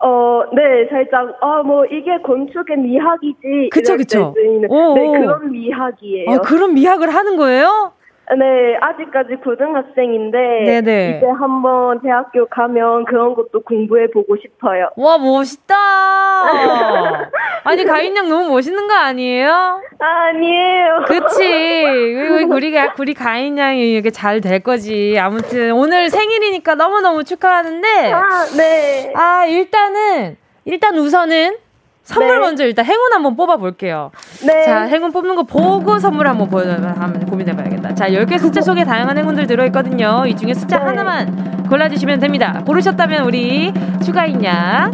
어, 0.00 0.42
네, 0.52 0.86
살짝, 0.90 1.38
아, 1.40 1.62
뭐, 1.62 1.86
이게 1.86 2.18
건축의 2.22 2.76
미학이지. 2.76 3.70
그쵸, 3.72 3.96
그쵸. 3.96 4.34
네, 4.36 4.68
그런 4.68 5.50
미학이에요. 5.50 6.30
아, 6.30 6.38
그런 6.38 6.74
미학을 6.74 7.08
하는 7.08 7.36
거예요? 7.36 7.92
네, 8.38 8.76
아직까지 8.80 9.36
고등학생인데 9.44 10.38
네네. 10.64 11.16
이제 11.18 11.26
한번 11.26 12.00
대학교 12.00 12.46
가면 12.46 13.04
그런 13.04 13.34
것도 13.34 13.62
공부해 13.62 14.08
보고 14.10 14.36
싶어요. 14.36 14.88
와 14.96 15.18
멋있다. 15.18 15.74
아니 17.64 17.84
가인 17.84 18.16
양 18.16 18.28
너무 18.28 18.48
멋있는 18.50 18.88
거 18.88 18.94
아니에요? 18.94 19.50
아, 19.98 20.06
아니에요. 20.28 21.04
그치. 21.06 21.84
우리 22.50 22.72
우리 22.98 23.14
가인 23.14 23.58
양이 23.58 23.92
이렇게 23.92 24.10
잘 24.10 24.40
될 24.40 24.60
거지. 24.60 25.16
아무튼 25.18 25.72
오늘 25.72 26.10
생일이니까 26.10 26.74
너무 26.74 27.00
너무 27.00 27.24
축하하는데. 27.24 28.12
아 28.12 28.44
네. 28.56 29.12
아 29.14 29.46
일단은 29.46 30.36
일단 30.64 30.96
우선은 30.96 31.56
선물 32.04 32.34
네. 32.34 32.38
먼저 32.38 32.64
일단 32.64 32.84
행운 32.84 33.12
한번 33.12 33.34
뽑아볼게요. 33.34 34.10
네. 34.46 34.64
자, 34.64 34.82
행운 34.82 35.10
뽑는 35.10 35.36
거 35.36 35.42
보고 35.42 35.98
선물 35.98 36.28
한번 36.28 36.48
보여, 36.48 36.70
한번 36.72 37.26
고민해봐야겠다. 37.26 37.94
자, 37.94 38.08
10개 38.08 38.38
숫자 38.38 38.60
속에 38.60 38.84
다양한 38.84 39.16
행운들 39.16 39.46
들어있거든요. 39.46 40.24
이 40.26 40.36
중에 40.36 40.52
숫자 40.54 40.78
네. 40.78 40.84
하나만 40.84 41.66
골라주시면 41.68 42.20
됩니다. 42.20 42.62
고르셨다면 42.66 43.24
우리 43.24 43.72
추가인냐 44.04 44.90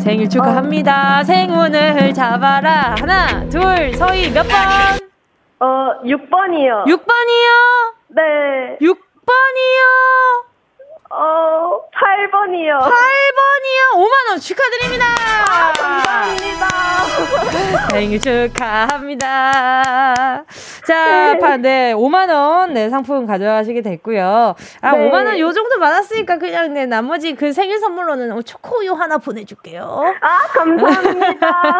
생일 0.00 0.28
축하합니다. 0.28 1.20
어. 1.20 1.24
생운을 1.24 2.12
잡아라. 2.14 2.94
하나, 2.98 3.48
둘, 3.48 3.94
서희 3.94 4.30
몇 4.32 4.42
번? 4.44 4.58
어, 5.60 6.00
6번이요. 6.04 6.84
6번이요? 6.86 7.94
네. 8.08 8.78
6번이요? 8.80 10.49
어, 11.12 11.80
8번이요. 11.90 12.78
8번이요? 12.78 13.96
5만원 13.96 14.40
축하드립니다. 14.40 15.06
아, 15.50 15.72
감사합니다. 15.72 16.68
생일 17.90 18.20
축하합니다. 18.20 19.24
자, 20.86 21.34
네. 21.34 21.56
네, 21.56 21.94
5만원, 21.94 22.70
네, 22.70 22.88
상품 22.90 23.26
가져가시게 23.26 23.82
됐고요. 23.82 24.54
아, 24.82 24.92
네. 24.92 25.10
5만원 25.10 25.38
요 25.40 25.52
정도 25.52 25.80
받았으니까 25.80 26.38
그냥 26.38 26.74
네, 26.74 26.86
나머지 26.86 27.34
그 27.34 27.52
생일 27.52 27.80
선물로는 27.80 28.44
초코우유 28.44 28.92
하나 28.92 29.18
보내줄게요. 29.18 30.14
아, 30.20 30.38
감사합니다. 30.52 31.72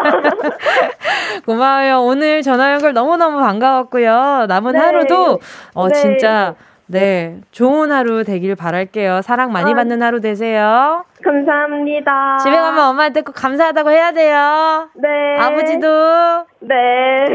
고마워요. 1.45 2.01
오늘 2.01 2.41
전화 2.41 2.73
연결 2.73 2.91
너무너무 2.91 3.39
반가웠고요. 3.39 4.47
남은 4.49 4.73
네. 4.73 4.79
하루도, 4.79 5.39
어, 5.73 5.87
네. 5.87 5.93
진짜, 5.95 6.55
네, 6.91 7.39
좋은 7.51 7.91
하루 7.91 8.23
되길 8.23 8.55
바랄게요. 8.55 9.21
사랑 9.21 9.51
많이 9.51 9.71
아, 9.71 9.75
받는 9.75 10.01
하루 10.01 10.21
되세요. 10.21 11.05
감사합니다. 11.23 12.37
집에 12.39 12.55
가면 12.55 12.83
엄마한테 12.89 13.21
꼭 13.21 13.33
감사하다고 13.33 13.91
해야 13.91 14.11
돼요. 14.11 14.89
네. 14.95 15.37
아버지도. 15.39 16.45
네. 16.63 16.75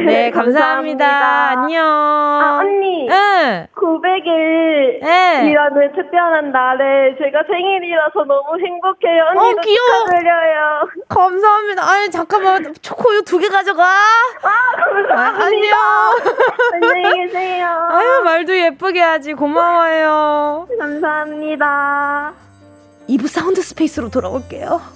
네, 0.06 0.30
감사합니다. 0.30 1.04
감사합니다. 1.06 1.48
안녕. 1.50 1.84
아, 1.84 2.58
언니. 2.60 3.08
응. 3.10 3.66
900일 3.74 5.02
네. 5.02 5.50
이라는 5.50 5.92
특별한 5.94 6.52
날에 6.52 7.16
제가 7.18 7.42
생일이라서 7.48 8.24
너무 8.24 8.58
행복해요. 8.64 9.24
언니도 9.30 9.58
어, 9.58 9.60
귀여워. 9.62 10.04
축하드려요. 10.06 10.88
감사합니다. 11.08 11.82
아니, 11.90 12.10
잠깐만. 12.10 12.74
초코우유 12.82 13.22
두개 13.22 13.48
가져가. 13.48 13.82
아, 13.84 14.48
감사합니다. 14.76 15.16
아, 15.16 15.44
안녕. 15.44 15.74
안녕히 16.74 17.26
계세요. 17.26 17.66
아유, 17.90 18.22
말도 18.24 18.56
예쁘게 18.56 19.00
하지. 19.00 19.34
고마워요. 19.34 20.68
감사합니다. 20.78 22.32
2부 23.08 23.28
사운드 23.28 23.62
스페이스로 23.62 24.10
돌아올게요. 24.10 24.95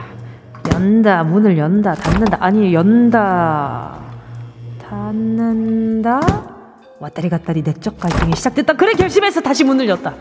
연다 0.73 1.23
문을 1.23 1.57
연다 1.57 1.95
닫는다. 1.95 2.37
아니 2.39 2.73
연다 2.73 3.99
닫는다. 4.87 6.19
왔다리 6.99 7.29
갔다리 7.29 7.61
내적 7.63 7.99
갈등이 7.99 8.35
시작됐다. 8.35 8.73
그래 8.73 8.93
결심해서 8.93 9.41
다시 9.41 9.63
문을 9.63 9.87
였다. 9.89 10.13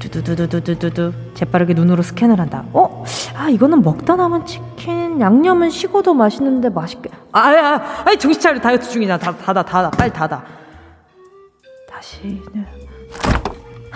두두두두두두두 0.00 1.12
재빠르게 1.34 1.72
눈으로 1.74 2.02
스캔을 2.02 2.38
한다. 2.38 2.64
어? 2.72 3.04
아 3.36 3.48
이거는 3.48 3.82
먹다 3.82 4.16
남은 4.16 4.44
치킨 4.44 5.20
양념은 5.20 5.70
식어도 5.70 6.14
맛있는데 6.14 6.68
맛있게. 6.68 7.10
아야 7.32 7.74
아, 7.76 8.02
아이 8.04 8.18
정신 8.18 8.40
차려. 8.40 8.60
다이어트 8.60 8.88
중이잖아. 8.90 9.18
다, 9.18 9.36
닫아 9.36 9.62
닫아. 9.62 9.90
빨리 9.90 10.12
닫아. 10.12 10.42
다시 11.90 12.40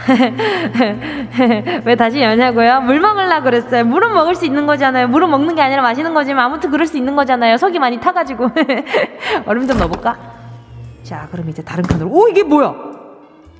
왜 1.84 1.94
다시 1.96 2.20
여냐고요? 2.20 2.80
물 2.82 3.00
먹으려 3.00 3.42
그랬어요. 3.42 3.84
물은 3.84 4.12
먹을 4.12 4.34
수 4.34 4.46
있는 4.46 4.66
거잖아요. 4.66 5.08
물은 5.08 5.30
먹는 5.30 5.54
게 5.54 5.62
아니라 5.62 5.82
마시는 5.82 6.14
거지만 6.14 6.44
아무튼 6.44 6.70
그럴 6.70 6.86
수 6.86 6.96
있는 6.96 7.16
거잖아요. 7.16 7.56
속이 7.56 7.78
많이 7.78 7.98
타가지고 7.98 8.48
얼음 9.46 9.66
좀 9.66 9.78
넣어볼까? 9.78 10.16
자, 11.02 11.28
그럼 11.30 11.48
이제 11.48 11.62
다른 11.62 11.82
칸으로. 11.82 12.10
오 12.10 12.28
이게 12.28 12.42
뭐야? 12.42 12.74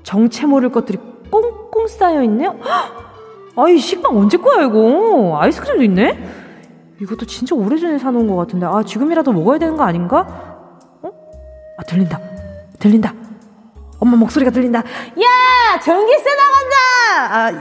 정체 0.02 0.46
모를 0.46 0.70
것들이 0.70 0.98
꽁꽁 1.30 1.86
쌓여 1.86 2.22
있네요. 2.22 2.56
아이 3.56 3.76
식빵 3.76 4.16
언제 4.16 4.36
거야 4.36 4.64
이거? 4.66 5.38
아이스크림도 5.40 5.82
있네? 5.82 6.18
이것도 7.00 7.26
진짜 7.26 7.54
오래전에 7.54 7.98
사놓은 7.98 8.26
것 8.28 8.36
같은데 8.36 8.66
아 8.66 8.82
지금이라도 8.84 9.32
먹어야 9.32 9.58
되는 9.58 9.76
거 9.76 9.84
아닌가? 9.84 10.48
들린다. 11.88 12.20
들린다. 12.78 13.14
엄마 13.98 14.16
목소리가 14.16 14.50
들린다. 14.50 14.78
야! 14.78 15.80
전기세 15.80 16.30
나간다! 16.34 16.76
아, 17.34 17.52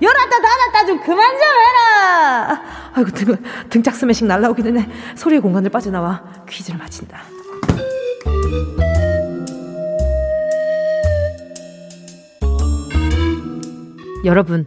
열었다 0.00 0.40
닫았다 0.40 0.86
좀 0.86 1.00
그만 1.00 1.30
좀 1.30 1.42
해라! 1.42 2.62
아이고, 2.94 3.10
등, 3.10 3.36
등짝 3.70 3.94
스매싱 3.94 4.28
날라오기 4.28 4.62
전에 4.62 4.88
소리의 5.14 5.40
공간을 5.40 5.70
빠져나와 5.70 6.22
퀴즈를 6.48 6.78
마친다. 6.78 7.22
여러분, 14.24 14.66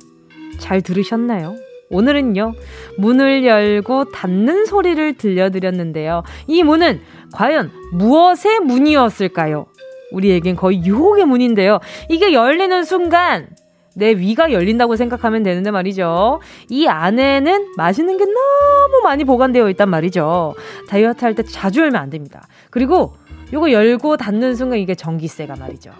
잘 0.57 0.81
들으셨나요? 0.81 1.55
오늘은요, 1.91 2.53
문을 2.97 3.45
열고 3.45 4.11
닫는 4.11 4.65
소리를 4.65 5.15
들려드렸는데요. 5.17 6.23
이 6.47 6.63
문은 6.63 7.01
과연 7.33 7.71
무엇의 7.93 8.59
문이었을까요? 8.61 9.65
우리에겐 10.11 10.55
거의 10.55 10.83
유혹의 10.83 11.25
문인데요. 11.25 11.79
이게 12.09 12.33
열리는 12.33 12.83
순간 12.83 13.47
내 13.95 14.11
위가 14.11 14.51
열린다고 14.51 14.95
생각하면 14.95 15.43
되는데 15.43 15.71
말이죠. 15.71 16.39
이 16.69 16.87
안에는 16.87 17.73
맛있는 17.75 18.17
게 18.17 18.25
너무 18.25 19.01
많이 19.03 19.23
보관되어 19.25 19.69
있단 19.71 19.89
말이죠. 19.89 20.55
다이어트 20.87 21.25
할 21.25 21.33
때 21.33 21.43
자주 21.43 21.81
열면 21.81 22.01
안 22.01 22.09
됩니다. 22.09 22.47
그리고 22.69 23.15
요거 23.51 23.71
열고 23.71 24.17
닫는 24.17 24.55
순간 24.55 24.79
이게 24.79 24.93
전기세가 24.95 25.55
말이죠. 25.55 25.91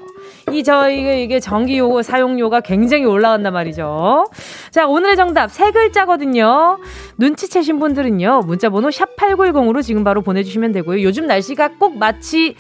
이, 0.52 0.64
저, 0.64 0.90
이게, 0.90 1.24
이게 1.24 1.40
전기요금 1.40 2.04
사용료가 2.04 2.62
굉장히 2.62 3.06
올라간단 3.06 3.52
말이죠. 3.54 4.26
자, 4.72 4.88
오늘의 4.88 5.16
정답 5.16 5.52
세 5.52 5.72
글자거든요. 5.72 6.78
눈치채신 7.18 7.80
분들은요, 7.80 8.42
문자 8.46 8.70
번호 8.70 8.92
샵 8.92 9.16
8910으로 9.16 9.82
지금 9.84 10.04
바로 10.04 10.22
보내 10.22 10.44
주시면 10.44 10.72
되고요. 10.74 11.02
요즘 11.04 11.26
날씨가 11.28 11.78
꼭 11.80 11.98
마치 11.98 12.56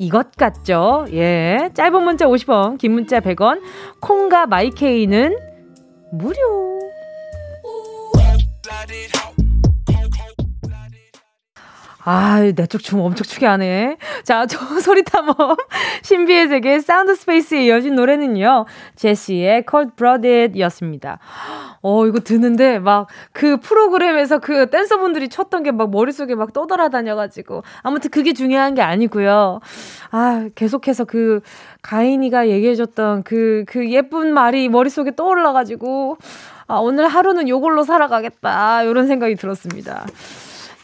이것 0.00 0.32
같죠? 0.34 1.04
예. 1.12 1.68
짧은 1.74 2.02
문자 2.02 2.26
50원, 2.26 2.78
긴 2.78 2.92
문자 2.92 3.20
100원, 3.20 3.60
콩과 4.00 4.46
마이케이는 4.46 5.36
무료. 6.10 6.80
아, 12.02 12.40
내쪽 12.56 12.82
춤 12.82 13.00
엄청 13.00 13.24
추게 13.24 13.44
하네. 13.46 13.96
자, 14.24 14.46
저 14.46 14.58
소리탐험 14.80 15.34
신비의 16.02 16.48
세계 16.48 16.80
사운드 16.80 17.14
스페이스에 17.14 17.64
이어진 17.66 17.94
노래는요. 17.94 18.64
제시의 18.96 19.64
Cold 19.70 19.92
Blooded 19.96 20.58
였습니다. 20.60 21.18
어, 21.82 22.06
이거 22.06 22.20
듣는데 22.20 22.78
막 22.78 23.06
그 23.32 23.58
프로그램에서 23.58 24.38
그 24.38 24.68
댄서분들이 24.70 25.28
췄던 25.28 25.62
게 25.62 25.70
막 25.72 25.90
머릿속에 25.90 26.34
막 26.34 26.52
떠돌아다녀가지고. 26.52 27.62
아무튼 27.82 28.10
그게 28.10 28.32
중요한 28.32 28.74
게 28.74 28.82
아니고요. 28.82 29.60
아, 30.10 30.48
계속해서 30.54 31.04
그 31.04 31.40
가인이가 31.82 32.48
얘기해줬던 32.48 33.22
그, 33.24 33.64
그 33.68 33.90
예쁜 33.90 34.32
말이 34.32 34.68
머릿속에 34.68 35.14
떠올라가지고. 35.14 36.16
아, 36.66 36.76
오늘 36.76 37.08
하루는 37.08 37.48
요걸로 37.48 37.82
살아가겠다. 37.84 38.82
이런 38.84 39.06
생각이 39.06 39.34
들었습니다. 39.36 40.06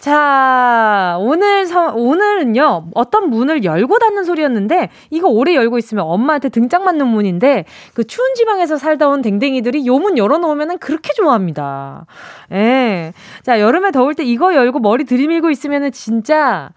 자, 0.06 1.16
오늘 1.18 1.66
서, 1.66 1.92
오늘은요, 1.92 2.90
어떤 2.94 3.28
문을 3.28 3.64
열고 3.64 3.98
닫는 3.98 4.22
소리였는데, 4.22 4.90
이거 5.10 5.26
오래 5.26 5.56
열고 5.56 5.78
있으면 5.78 6.04
엄마한테 6.06 6.48
등짝 6.48 6.84
맞는 6.84 7.08
문인데, 7.08 7.64
그 7.92 8.04
추운 8.04 8.36
지방에서 8.36 8.76
살다 8.76 9.08
온 9.08 9.20
댕댕이들이 9.20 9.84
요 9.88 9.98
문 9.98 10.16
열어놓으면 10.16 10.78
그렇게 10.78 11.12
좋아합니다. 11.14 12.06
예. 12.52 13.14
자, 13.42 13.58
여름에 13.58 13.90
더울 13.90 14.14
때 14.14 14.22
이거 14.22 14.54
열고 14.54 14.78
머리 14.78 15.02
들이밀고 15.02 15.50
있으면 15.50 15.90
진짜, 15.90 16.70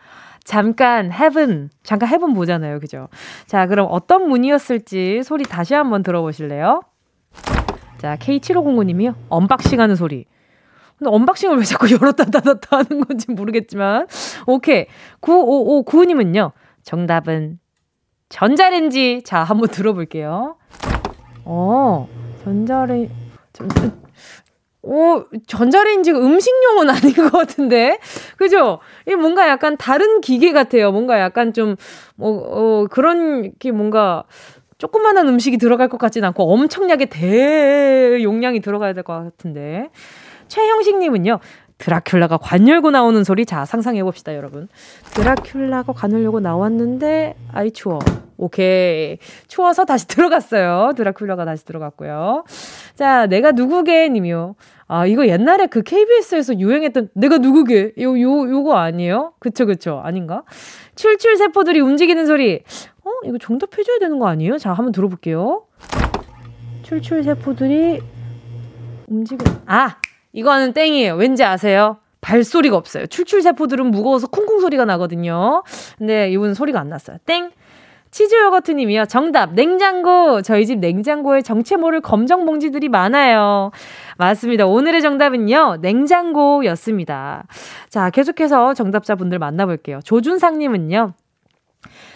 잠깐 0.43 1.11
heaven, 1.11 1.69
잠깐 1.83 2.09
heaven 2.09 2.33
보잖아요. 2.33 2.79
그죠? 2.79 3.09
자, 3.45 3.67
그럼 3.67 3.89
어떤 3.91 4.27
문이었을지 4.27 5.21
소리 5.21 5.43
다시 5.43 5.75
한번 5.75 6.01
들어보실래요? 6.01 6.81
자, 7.99 8.15
K7509님이요. 8.15 9.13
unboxing 9.29 9.79
하는 9.79 9.95
소리. 9.95 10.25
근데 10.99 11.09
unboxing을 11.11 11.57
왜 11.57 11.63
자꾸 11.63 11.87
열었다 11.91 12.25
닫았다 12.25 12.77
하는 12.77 13.05
건지 13.05 13.31
모르겠지만. 13.31 14.07
오케이. 14.45 14.85
9559님은요. 15.21 16.51
정답은 16.83 17.59
전자레인지. 18.29 19.21
자, 19.25 19.43
한번 19.43 19.69
들어볼게요. 19.69 20.57
어, 21.45 22.07
전자레, 22.43 23.09
전, 23.53 23.69
오, 24.83 25.23
전자레인지가 25.47 26.19
음식용은 26.19 26.89
아닌 26.89 27.13
것 27.13 27.31
같은데? 27.31 27.97
그죠? 28.37 28.79
이 29.07 29.15
뭔가 29.15 29.47
약간 29.49 29.77
다른 29.77 30.21
기계 30.21 30.51
같아요. 30.51 30.91
뭔가 30.91 31.19
약간 31.19 31.53
좀, 31.53 31.75
뭐, 32.15 32.29
어, 32.83 32.87
그런 32.91 33.51
게 33.57 33.71
뭔가, 33.71 34.25
조그만한 34.77 35.27
음식이 35.27 35.57
들어갈 35.57 35.89
것 35.89 35.97
같진 35.97 36.23
않고 36.23 36.53
엄청나게 36.53 37.07
대용량이 37.07 38.61
들어가야 38.61 38.93
될 38.93 39.03
것 39.03 39.13
같은데. 39.13 39.89
최형식님은요. 40.49 41.39
드라큘라가 41.77 42.37
관 42.41 42.67
열고 42.67 42.91
나오는 42.91 43.23
소리. 43.23 43.45
자 43.45 43.63
상상해 43.63 44.03
봅시다 44.03 44.35
여러분. 44.35 44.67
드라큘라가 45.13 45.93
관 45.95 46.11
열고 46.11 46.41
나왔는데 46.41 47.35
아이 47.53 47.71
추워. 47.71 47.99
오케이. 48.37 49.17
추워서 49.47 49.85
다시 49.85 50.05
들어갔어요. 50.07 50.91
드라큘라가 50.97 51.45
다시 51.45 51.63
들어갔고요. 51.65 52.43
자 52.95 53.27
내가 53.27 53.53
누구게 53.53 54.09
님이요. 54.09 54.55
아 54.89 55.05
이거 55.05 55.27
옛날에 55.27 55.67
그 55.67 55.81
KBS에서 55.83 56.59
유행했던 56.59 57.09
내가 57.13 57.37
누구게? 57.37 57.93
요 57.99 58.19
요 58.19 58.49
요거 58.49 58.75
아니에요? 58.75 59.33
그쵸 59.39 59.65
그쵸. 59.65 60.01
아닌가? 60.03 60.43
출출 60.95 61.37
세포들이 61.37 61.79
움직이는 61.79 62.25
소리. 62.25 62.61
어 63.05 63.09
이거 63.23 63.37
정답 63.37 63.77
해줘야 63.77 63.99
되는 63.99 64.19
거 64.19 64.27
아니에요? 64.27 64.57
자 64.57 64.73
한번 64.73 64.91
들어볼게요. 64.91 65.63
출출 66.83 67.23
세포들이 67.23 68.01
움직여 69.07 69.45
아 69.65 69.95
이거는 70.33 70.73
땡이에요. 70.73 71.15
왠지 71.15 71.43
아세요? 71.43 71.97
발소리가 72.21 72.75
없어요. 72.75 73.07
출출세포들은 73.07 73.91
무거워서 73.91 74.27
쿵쿵 74.27 74.59
소리가 74.59 74.85
나거든요. 74.85 75.63
근데 75.97 76.29
이분 76.31 76.53
소리가 76.53 76.79
안 76.79 76.89
났어요. 76.89 77.17
땡! 77.25 77.51
치즈 78.11 78.35
요거트 78.35 78.71
님이요. 78.71 79.05
정답. 79.05 79.53
냉장고. 79.53 80.41
저희 80.41 80.65
집 80.65 80.79
냉장고에 80.79 81.41
정체 81.41 81.75
모를 81.75 82.01
검정 82.01 82.45
봉지들이 82.45 82.89
많아요. 82.89 83.71
맞습니다. 84.17 84.65
오늘의 84.65 85.01
정답은요. 85.01 85.77
냉장고였습니다. 85.81 87.45
자, 87.89 88.09
계속해서 88.09 88.73
정답자분들 88.73 89.37
만나볼게요. 89.37 89.99
조준상 90.03 90.57
님은요. 90.57 91.13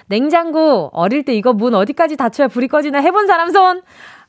냉장고. 0.07 0.89
어릴 0.93 1.23
때 1.23 1.33
이거 1.35 1.53
문 1.53 1.75
어디까지 1.75 2.17
닫혀야 2.17 2.47
불이 2.47 2.67
꺼지나 2.67 2.99
해본 2.99 3.27
사람 3.27 3.51
손. 3.51 3.83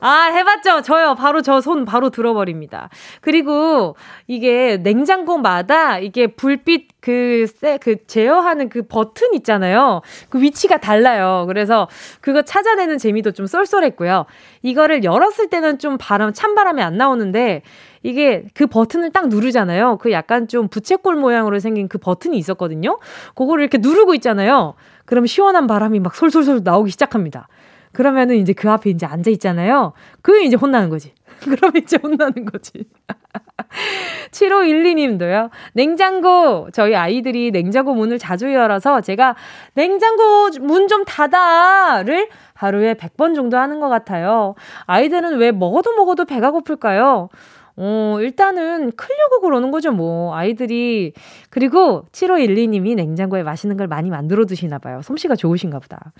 아, 0.07 0.25
해봤죠? 0.31 0.81
저요. 0.83 1.15
바로 1.15 1.41
저 1.41 1.59
손 1.61 1.83
바로 1.85 2.09
들어버립니다. 2.11 2.89
그리고 3.21 3.95
이게 4.27 4.77
냉장고마다 4.77 5.97
이게 5.97 6.27
불빛 6.27 6.89
그, 7.01 7.47
세, 7.47 7.77
그 7.79 8.05
제어하는 8.05 8.69
그 8.69 8.83
버튼 8.83 9.33
있잖아요. 9.35 10.01
그 10.29 10.39
위치가 10.41 10.77
달라요. 10.77 11.45
그래서 11.47 11.87
그거 12.21 12.43
찾아내는 12.43 12.99
재미도 12.99 13.31
좀 13.31 13.47
쏠쏠했고요. 13.47 14.25
이거를 14.61 15.03
열었을 15.03 15.49
때는 15.49 15.79
좀 15.79 15.97
바람, 15.97 16.33
찬바람이 16.33 16.83
안 16.83 16.97
나오는데 16.97 17.63
이게 18.03 18.43
그 18.53 18.67
버튼을 18.67 19.11
딱 19.11 19.29
누르잖아요. 19.29 19.97
그 19.97 20.11
약간 20.11 20.47
좀 20.47 20.67
부채꼴 20.67 21.15
모양으로 21.15 21.57
생긴 21.59 21.87
그 21.87 21.97
버튼이 21.97 22.37
있었거든요. 22.37 22.99
그거를 23.33 23.63
이렇게 23.63 23.79
누르고 23.79 24.13
있잖아요. 24.15 24.75
그럼 25.05 25.25
시원한 25.25 25.65
바람이 25.65 25.99
막 25.99 26.13
솔솔솔 26.13 26.61
나오기 26.63 26.91
시작합니다. 26.91 27.47
그러면은 27.95 28.35
이제 28.35 28.53
그 28.53 28.69
앞에 28.69 28.89
이제 28.89 29.05
앉아 29.05 29.31
있잖아요. 29.31 29.93
그게 30.21 30.43
이제 30.43 30.55
혼나는 30.55 30.89
거지. 30.89 31.13
그럼 31.41 31.71
이제 31.77 31.97
혼나는 32.01 32.45
거지. 32.45 32.71
7512님도요. 34.31 35.49
냉장고, 35.73 36.69
저희 36.73 36.95
아이들이 36.95 37.51
냉장고 37.51 37.93
문을 37.93 38.19
자주 38.19 38.53
열어서 38.53 39.01
제가 39.01 39.35
냉장고 39.73 40.49
문 40.61 40.85
좀 40.87 41.03
닫아를 41.05 42.29
하루에 42.53 42.93
100번 42.93 43.33
정도 43.33 43.57
하는 43.57 43.79
것 43.79 43.89
같아요. 43.89 44.55
아이들은 44.85 45.37
왜 45.37 45.51
먹어도 45.51 45.93
먹어도 45.93 46.25
배가 46.25 46.51
고플까요? 46.51 47.29
어, 47.77 48.17
일단은 48.21 48.91
클려고 48.91 49.41
그러는 49.41 49.71
거죠, 49.71 49.91
뭐. 49.91 50.35
아이들이. 50.35 51.13
그리고 51.49 52.05
7512님이 52.11 52.95
냉장고에 52.95 53.43
맛있는 53.43 53.77
걸 53.77 53.87
많이 53.87 54.09
만들어 54.09 54.45
두시나 54.45 54.79
봐요. 54.79 55.01
솜씨가 55.01 55.35
좋으신가 55.35 55.79
보다. 55.79 56.13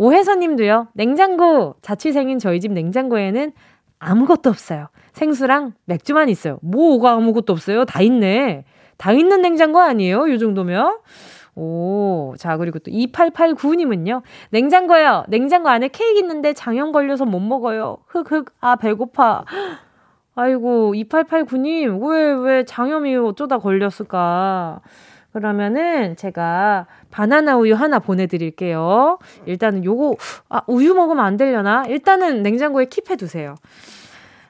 오혜선님도요. 0.00 0.88
냉장고 0.94 1.74
자취생인 1.82 2.38
저희 2.38 2.58
집 2.58 2.72
냉장고에는 2.72 3.52
아무것도 3.98 4.48
없어요. 4.48 4.88
생수랑 5.12 5.74
맥주만 5.84 6.30
있어요. 6.30 6.58
뭐가 6.62 7.12
아무것도 7.12 7.52
없어요? 7.52 7.84
다 7.84 8.00
있네. 8.00 8.64
다 8.96 9.12
있는 9.12 9.42
냉장고 9.42 9.78
아니에요? 9.78 10.30
요 10.30 10.38
정도면? 10.38 11.00
오, 11.54 12.32
자, 12.38 12.56
그리고 12.56 12.78
또 12.78 12.90
2889님은요. 12.90 14.22
냉장고요. 14.48 15.24
냉장고 15.28 15.68
안에 15.68 15.88
케이크 15.88 16.18
있는데 16.20 16.54
장염 16.54 16.92
걸려서 16.92 17.26
못 17.26 17.40
먹어요. 17.40 17.98
흑흑, 18.06 18.54
아, 18.60 18.76
배고파. 18.76 19.44
아이고, 20.34 20.94
2889님, 20.94 22.08
왜, 22.08 22.32
왜 22.32 22.64
장염이 22.64 23.16
어쩌다 23.16 23.58
걸렸을까? 23.58 24.80
그러면은 25.32 26.16
제가 26.16 26.86
바나나 27.10 27.56
우유 27.56 27.74
하나 27.74 27.98
보내드릴게요. 27.98 29.18
일단은 29.46 29.84
요거, 29.84 30.16
아, 30.48 30.62
우유 30.66 30.94
먹으면 30.94 31.24
안 31.24 31.36
되려나? 31.36 31.84
일단은 31.88 32.42
냉장고에 32.42 32.86
킵해 32.86 33.18
두세요. 33.18 33.54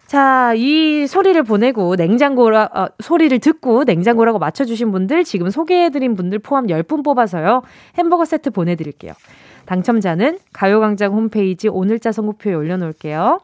자, 0.07 0.55
이 0.57 1.07
소리를 1.07 1.41
보내고 1.45 1.95
냉장고라, 1.95 2.71
어, 2.75 2.87
소리를 2.99 3.39
듣고 3.39 3.85
냉장고라고 3.85 4.41
맞춰 4.41 4.65
주신 4.65 4.91
분들, 4.91 5.23
지금 5.25 5.51
소개해 5.51 5.91
드린 5.91 6.17
분들 6.17 6.41
포함 6.41 6.67
10분 6.67 7.05
뽑아서요. 7.05 7.63
햄버거 7.97 8.25
세트 8.25 8.51
보내 8.51 8.75
드릴게요. 8.75 9.13
당첨자는 9.67 10.41
가요 10.53 10.81
광장 10.81 11.13
홈페이지 11.13 11.69
오늘자 11.69 12.11
선곡표에 12.11 12.55
올려 12.55 12.77
놓을게요. 12.77 13.39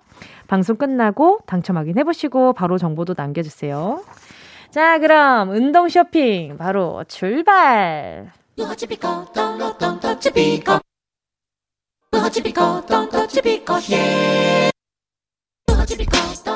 방송 0.48 0.74
끝나고 0.74 1.38
당첨 1.46 1.76
확인해 1.76 2.02
보시고 2.02 2.52
바로 2.52 2.78
정보도 2.78 3.14
남겨 3.14 3.42
주세요. 3.42 4.00
자, 4.76 4.98
그럼 4.98 5.48
운동 5.52 5.88
쇼핑 5.88 6.58
바로 6.58 7.02
출발! 7.08 8.30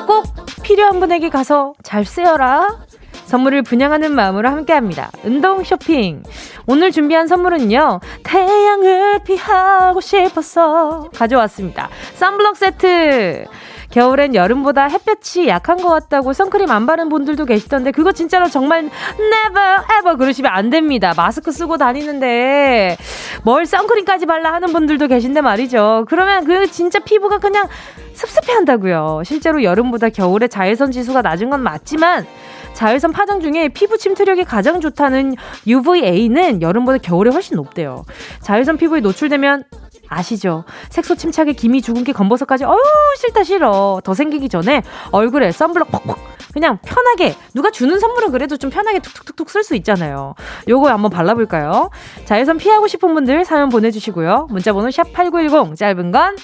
꼭 0.05 0.25
필요한 0.61 0.99
분에게 0.99 1.29
가서 1.29 1.73
잘 1.81 2.05
쓰여라. 2.05 2.85
선물을 3.25 3.63
분양하는 3.63 4.13
마음으로 4.13 4.49
함께 4.49 4.73
합니다. 4.73 5.09
운동 5.23 5.63
쇼핑. 5.63 6.21
오늘 6.67 6.91
준비한 6.91 7.27
선물은요, 7.27 8.01
태양을 8.23 9.23
피하고 9.23 9.99
싶어서 9.99 11.09
가져왔습니다. 11.15 11.89
썬블럭 12.13 12.55
세트. 12.55 13.45
겨울엔 13.91 14.35
여름보다 14.35 14.85
햇볕이 14.85 15.47
약한 15.47 15.77
것 15.77 15.89
같다고 15.89 16.33
선크림 16.33 16.71
안 16.71 16.85
바른 16.85 17.09
분들도 17.09 17.45
계시던데 17.45 17.91
그거 17.91 18.11
진짜로 18.11 18.49
정말 18.49 18.89
never 19.19 19.83
ever 19.99 20.17
그러시면 20.17 20.51
안 20.51 20.69
됩니다. 20.69 21.13
마스크 21.15 21.51
쓰고 21.51 21.77
다니는데 21.77 22.97
뭘 23.43 23.65
선크림까지 23.65 24.25
발라 24.25 24.53
하는 24.53 24.69
분들도 24.69 25.07
계신데 25.07 25.41
말이죠. 25.41 26.05
그러면 26.07 26.45
그 26.45 26.71
진짜 26.71 26.99
피부가 26.99 27.37
그냥 27.37 27.67
습습해 28.13 28.53
한다고요. 28.53 29.21
실제로 29.25 29.63
여름보다 29.63 30.09
겨울에 30.09 30.47
자외선 30.47 30.91
지수가 30.91 31.21
낮은 31.21 31.49
건 31.49 31.61
맞지만 31.61 32.25
자외선 32.73 33.11
파장 33.11 33.41
중에 33.41 33.67
피부 33.69 33.97
침투력이 33.97 34.45
가장 34.45 34.79
좋다는 34.79 35.35
UVA는 35.67 36.61
여름보다 36.61 36.97
겨울에 36.99 37.29
훨씬 37.31 37.57
높대요. 37.57 38.05
자외선 38.41 38.77
피부에 38.77 39.01
노출되면 39.01 39.63
아시죠? 40.11 40.65
색소 40.89 41.15
침착에 41.15 41.53
기미 41.53 41.81
주근깨 41.81 42.11
검버섯까지 42.11 42.65
어우 42.65 42.77
싫다 43.17 43.43
싫어. 43.43 44.01
더 44.03 44.13
생기기 44.13 44.49
전에 44.49 44.83
얼굴에 45.11 45.51
썬블럭 45.53 45.89
퍽퍽 45.91 46.19
그냥 46.53 46.79
편하게 46.83 47.35
누가 47.53 47.71
주는 47.71 47.97
선물은 47.97 48.31
그래도 48.31 48.57
좀 48.57 48.69
편하게 48.69 48.99
툭툭툭툭 48.99 49.49
쓸 49.49 49.63
수 49.63 49.73
있잖아요. 49.75 50.35
요거 50.67 50.89
한번 50.89 51.09
발라볼까요? 51.09 51.89
자외선 52.25 52.57
피하고 52.57 52.87
싶은 52.87 53.13
분들 53.13 53.45
사연 53.45 53.69
보내주시고요. 53.69 54.47
문자번호 54.49 54.91
샵 54.91 55.13
#8910 55.13 55.77
짧은 55.77 56.11
건 56.11 56.35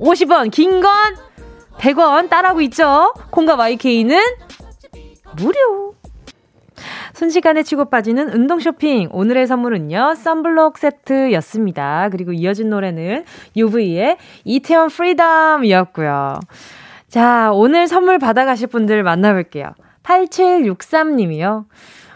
50원, 0.00 0.50
긴 0.50 0.80
건 0.80 0.92
100원 1.78 2.28
따라하고 2.28 2.60
있죠. 2.62 3.14
콩과 3.30 3.54
YK는 3.54 4.18
무료. 5.36 5.94
순식간에 7.20 7.62
치고 7.64 7.90
빠지는 7.90 8.30
운동 8.32 8.60
쇼핑. 8.60 9.10
오늘의 9.12 9.46
선물은요, 9.46 10.14
썬블록 10.16 10.78
세트였습니다. 10.78 12.08
그리고 12.10 12.32
이어진 12.32 12.70
노래는 12.70 13.24
UV의 13.58 14.16
이태원 14.44 14.88
프리덤이었고요. 14.88 16.40
자, 17.08 17.50
오늘 17.52 17.88
선물 17.88 18.18
받아가실 18.18 18.68
분들 18.68 19.02
만나볼게요. 19.02 19.74
8763님이요. 20.02 21.66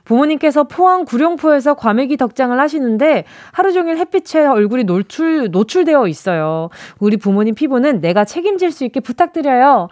부모님께서 0.06 0.64
포항 0.64 1.04
구룡포에서 1.04 1.74
과메기 1.74 2.16
덕장을 2.16 2.58
하시는데 2.58 3.24
하루 3.52 3.74
종일 3.74 3.98
햇빛에 3.98 4.46
얼굴이 4.46 4.84
노출, 4.84 5.50
노출되어 5.50 6.08
있어요. 6.08 6.70
우리 6.98 7.18
부모님 7.18 7.54
피부는 7.54 8.00
내가 8.00 8.24
책임질 8.24 8.72
수 8.72 8.86
있게 8.86 9.00
부탁드려요. 9.00 9.88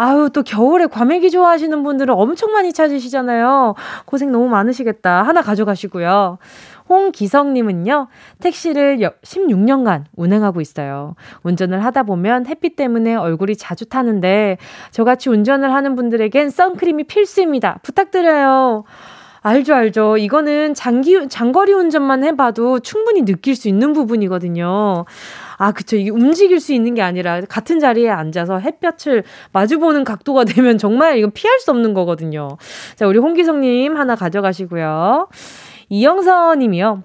아유, 0.00 0.30
또 0.32 0.44
겨울에 0.44 0.86
과메기 0.86 1.28
좋아하시는 1.32 1.82
분들은 1.82 2.14
엄청 2.14 2.52
많이 2.52 2.72
찾으시잖아요. 2.72 3.74
고생 4.04 4.30
너무 4.30 4.48
많으시겠다. 4.48 5.22
하나 5.24 5.42
가져가시고요. 5.42 6.38
홍기성님은요, 6.88 8.06
택시를 8.38 8.98
16년간 8.98 10.04
운행하고 10.16 10.60
있어요. 10.60 11.16
운전을 11.42 11.84
하다 11.84 12.04
보면 12.04 12.46
햇빛 12.46 12.76
때문에 12.76 13.16
얼굴이 13.16 13.56
자주 13.56 13.86
타는데, 13.86 14.58
저같이 14.92 15.30
운전을 15.30 15.74
하는 15.74 15.96
분들에겐 15.96 16.50
선크림이 16.50 17.04
필수입니다. 17.04 17.80
부탁드려요. 17.82 18.84
알죠, 19.40 19.74
알죠. 19.74 20.16
이거는 20.16 20.74
장기, 20.74 21.28
장거리 21.28 21.72
운전만 21.72 22.22
해봐도 22.22 22.78
충분히 22.80 23.24
느낄 23.24 23.56
수 23.56 23.68
있는 23.68 23.92
부분이거든요. 23.92 25.06
아, 25.58 25.72
그쵸. 25.72 25.96
이게 25.96 26.10
움직일 26.10 26.60
수 26.60 26.72
있는 26.72 26.94
게 26.94 27.02
아니라 27.02 27.40
같은 27.48 27.80
자리에 27.80 28.08
앉아서 28.08 28.60
햇볕을 28.60 29.24
마주보는 29.52 30.04
각도가 30.04 30.44
되면 30.46 30.78
정말 30.78 31.18
이거 31.18 31.28
피할 31.34 31.58
수 31.58 31.70
없는 31.72 31.94
거거든요. 31.94 32.56
자, 32.96 33.06
우리 33.06 33.18
홍기성님 33.18 33.96
하나 33.96 34.14
가져가시고요. 34.14 35.28
이영서 35.90 36.54
님이요. 36.54 37.02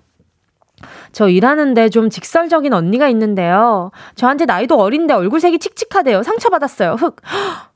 저 1.12 1.30
일하는데 1.30 1.89
좀 1.89 2.10
직설적인 2.10 2.74
언니가 2.74 3.08
있는데요. 3.10 3.92
저한테 4.16 4.46
나이도 4.46 4.80
어린데 4.80 5.13
얼굴색이 5.13 5.60
칙칙하대요. 5.60 6.24
상처받았어요. 6.24 6.94
흑. 6.94 7.16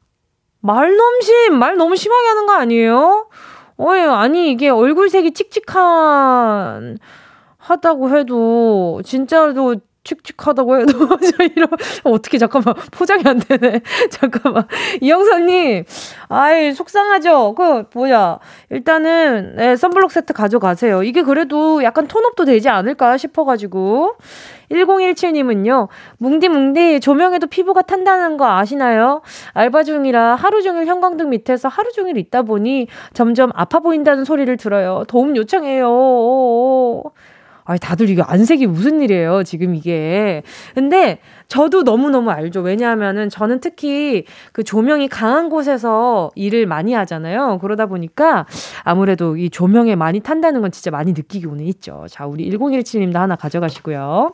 말 0.61 0.95
넘심! 0.95 1.57
말 1.57 1.77
너무 1.77 1.95
심하게 1.95 2.27
하는 2.27 2.45
거 2.45 2.53
아니에요? 2.53 3.29
어이, 3.77 4.01
아니, 4.01 4.51
이게 4.51 4.69
얼굴색이 4.69 5.33
칙칙한, 5.33 6.97
하다고 7.57 8.17
해도, 8.17 9.01
진짜로 9.05 9.75
칙칙하다고 10.07 10.79
해도 10.79 10.91
저 11.19 11.43
이런 11.43 11.67
어떻게 12.03 12.37
잠깐만 12.37 12.73
포장이 12.91 13.23
안 13.25 13.39
되네. 13.39 13.81
잠깐만 14.09 14.67
이영사님, 15.01 15.83
아이 16.29 16.73
속상하죠. 16.73 17.55
그 17.55 17.85
뭐야 17.93 18.39
일단은 18.69 19.55
네, 19.57 19.75
썬블록 19.75 20.11
세트 20.11 20.33
가져가세요. 20.33 21.03
이게 21.03 21.23
그래도 21.23 21.83
약간 21.83 22.07
톤업도 22.07 22.45
되지 22.45 22.69
않을까 22.69 23.17
싶어가지고 23.17 24.15
1017님은요, 24.71 25.87
뭉디뭉디 26.17 26.99
조명에도 26.99 27.47
피부가 27.47 27.81
탄다는 27.81 28.37
거 28.37 28.49
아시나요? 28.49 29.21
알바 29.53 29.83
중이라 29.83 30.35
하루 30.35 30.61
종일 30.61 30.85
형광등 30.87 31.29
밑에서 31.29 31.67
하루 31.69 31.91
종일 31.91 32.17
있다 32.17 32.41
보니 32.41 32.87
점점 33.13 33.51
아파 33.55 33.79
보인다는 33.79 34.25
소리를 34.25 34.55
들어요. 34.57 35.03
도움 35.07 35.35
요청해요. 35.35 37.03
아, 37.67 37.77
다들 37.77 38.09
이거 38.09 38.23
안색이 38.23 38.65
무슨 38.65 39.01
일이에요, 39.01 39.43
지금 39.43 39.75
이게. 39.75 40.41
근데 40.73 41.19
저도 41.49 41.83
너무너무 41.83 42.31
알죠. 42.31 42.61
왜냐하면은 42.61 43.29
저는 43.29 43.59
특히 43.59 44.23
그 44.53 44.63
조명이 44.63 45.09
강한 45.09 45.49
곳에서 45.49 46.31
일을 46.35 46.65
많이 46.65 46.93
하잖아요. 46.93 47.59
그러다 47.61 47.85
보니까 47.87 48.45
아무래도 48.83 49.35
이 49.35 49.49
조명에 49.49 49.95
많이 49.95 50.21
탄다는 50.21 50.61
건 50.61 50.71
진짜 50.71 50.91
많이 50.91 51.11
느끼고는 51.11 51.65
있죠. 51.65 52.05
자, 52.09 52.25
우리 52.25 52.49
1017님도 52.49 53.15
하나 53.15 53.35
가져가시고요. 53.35 54.33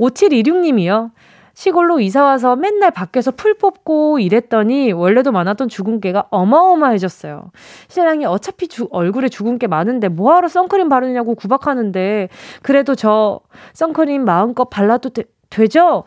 5726님이요. 0.00 1.10
시골로 1.58 1.98
이사 1.98 2.22
와서 2.22 2.54
맨날 2.54 2.92
밖에서 2.92 3.32
풀 3.32 3.54
뽑고 3.54 4.20
이랬더니 4.20 4.92
원래도 4.92 5.32
많았던 5.32 5.68
주근깨가 5.68 6.28
어마어마해졌어요. 6.30 7.50
신랑이 7.88 8.26
어차피 8.26 8.68
주, 8.68 8.86
얼굴에 8.92 9.28
주근깨 9.28 9.66
많은데 9.66 10.06
뭐하러 10.06 10.46
선크림 10.46 10.88
바르냐고 10.88 11.34
구박하는데 11.34 12.28
그래도 12.62 12.94
저 12.94 13.40
선크림 13.72 14.24
마음껏 14.24 14.66
발라도 14.66 15.10
되, 15.10 15.24
되죠? 15.50 16.04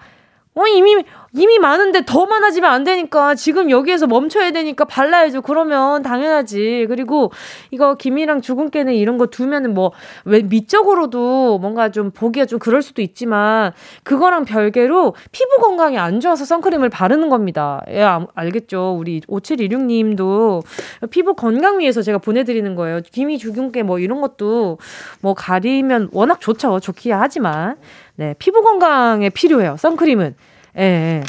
어, 0.53 0.67
이미, 0.67 1.01
이미 1.31 1.59
많은데 1.59 2.03
더 2.05 2.25
많아지면 2.25 2.69
안 2.69 2.83
되니까 2.83 3.35
지금 3.35 3.69
여기에서 3.69 4.05
멈춰야 4.05 4.51
되니까 4.51 4.83
발라야죠. 4.83 5.43
그러면 5.43 6.03
당연하지. 6.03 6.87
그리고 6.89 7.31
이거 7.71 7.95
김이랑 7.95 8.41
주근깨는 8.41 8.93
이런 8.93 9.17
거 9.17 9.27
두면은 9.27 9.73
뭐, 9.73 9.93
왜 10.25 10.41
미적으로도 10.41 11.59
뭔가 11.59 11.89
좀 11.89 12.11
보기가 12.11 12.47
좀 12.47 12.59
그럴 12.59 12.81
수도 12.81 13.01
있지만 13.01 13.71
그거랑 14.03 14.43
별개로 14.43 15.15
피부 15.31 15.57
건강이 15.61 15.97
안 15.97 16.19
좋아서 16.19 16.43
선크림을 16.43 16.89
바르는 16.89 17.29
겁니다. 17.29 17.81
예, 17.87 18.05
알겠죠. 18.35 18.97
우리 18.99 19.21
5716 19.29 19.85
님도 19.85 20.63
피부 21.11 21.33
건강 21.33 21.79
위해서 21.79 22.01
제가 22.01 22.17
보내드리는 22.17 22.75
거예요. 22.75 22.99
김이 23.09 23.37
주근깨 23.37 23.83
뭐 23.83 23.99
이런 23.99 24.19
것도 24.19 24.79
뭐 25.21 25.33
가리면 25.33 26.09
워낙 26.11 26.41
좋죠. 26.41 26.81
좋기야 26.81 27.21
하지만. 27.21 27.77
네, 28.15 28.35
피부 28.39 28.61
건강에 28.61 29.29
필요해요. 29.29 29.77
선크림은. 29.77 30.35
예. 30.77 30.81
예. 30.81 31.23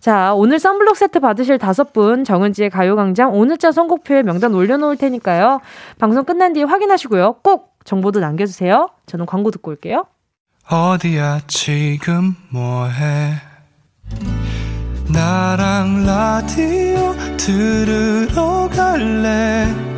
자, 0.00 0.32
오늘 0.34 0.58
썬블록 0.58 0.96
세트 0.96 1.20
받으실 1.20 1.58
다섯 1.58 1.92
분 1.92 2.24
정은지의 2.24 2.70
가요광장 2.70 3.34
오늘자 3.34 3.72
선곡표에 3.72 4.22
명단 4.22 4.54
올려놓을 4.54 4.96
테니까요. 4.96 5.60
방송 5.98 6.24
끝난 6.24 6.52
뒤에 6.52 6.64
확인하시고요. 6.64 7.40
꼭 7.42 7.74
정보도 7.84 8.20
남겨주세요. 8.20 8.90
저는 9.06 9.26
광고 9.26 9.50
듣고 9.50 9.70
올게요. 9.70 10.06
어디야 10.70 11.40
지금 11.46 12.36
뭐해 12.50 13.32
나랑 15.10 16.04
라디오 16.04 17.14
들으러 17.38 18.68
갈래 18.68 19.97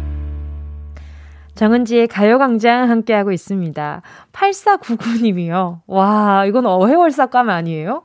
정은지의 1.61 2.07
가요광장 2.07 2.89
함께하고 2.89 3.31
있습니다. 3.31 4.01
8499님이요. 4.33 5.81
와, 5.85 6.43
이건 6.47 6.65
어회월삭감 6.65 7.51
아니에요? 7.51 8.01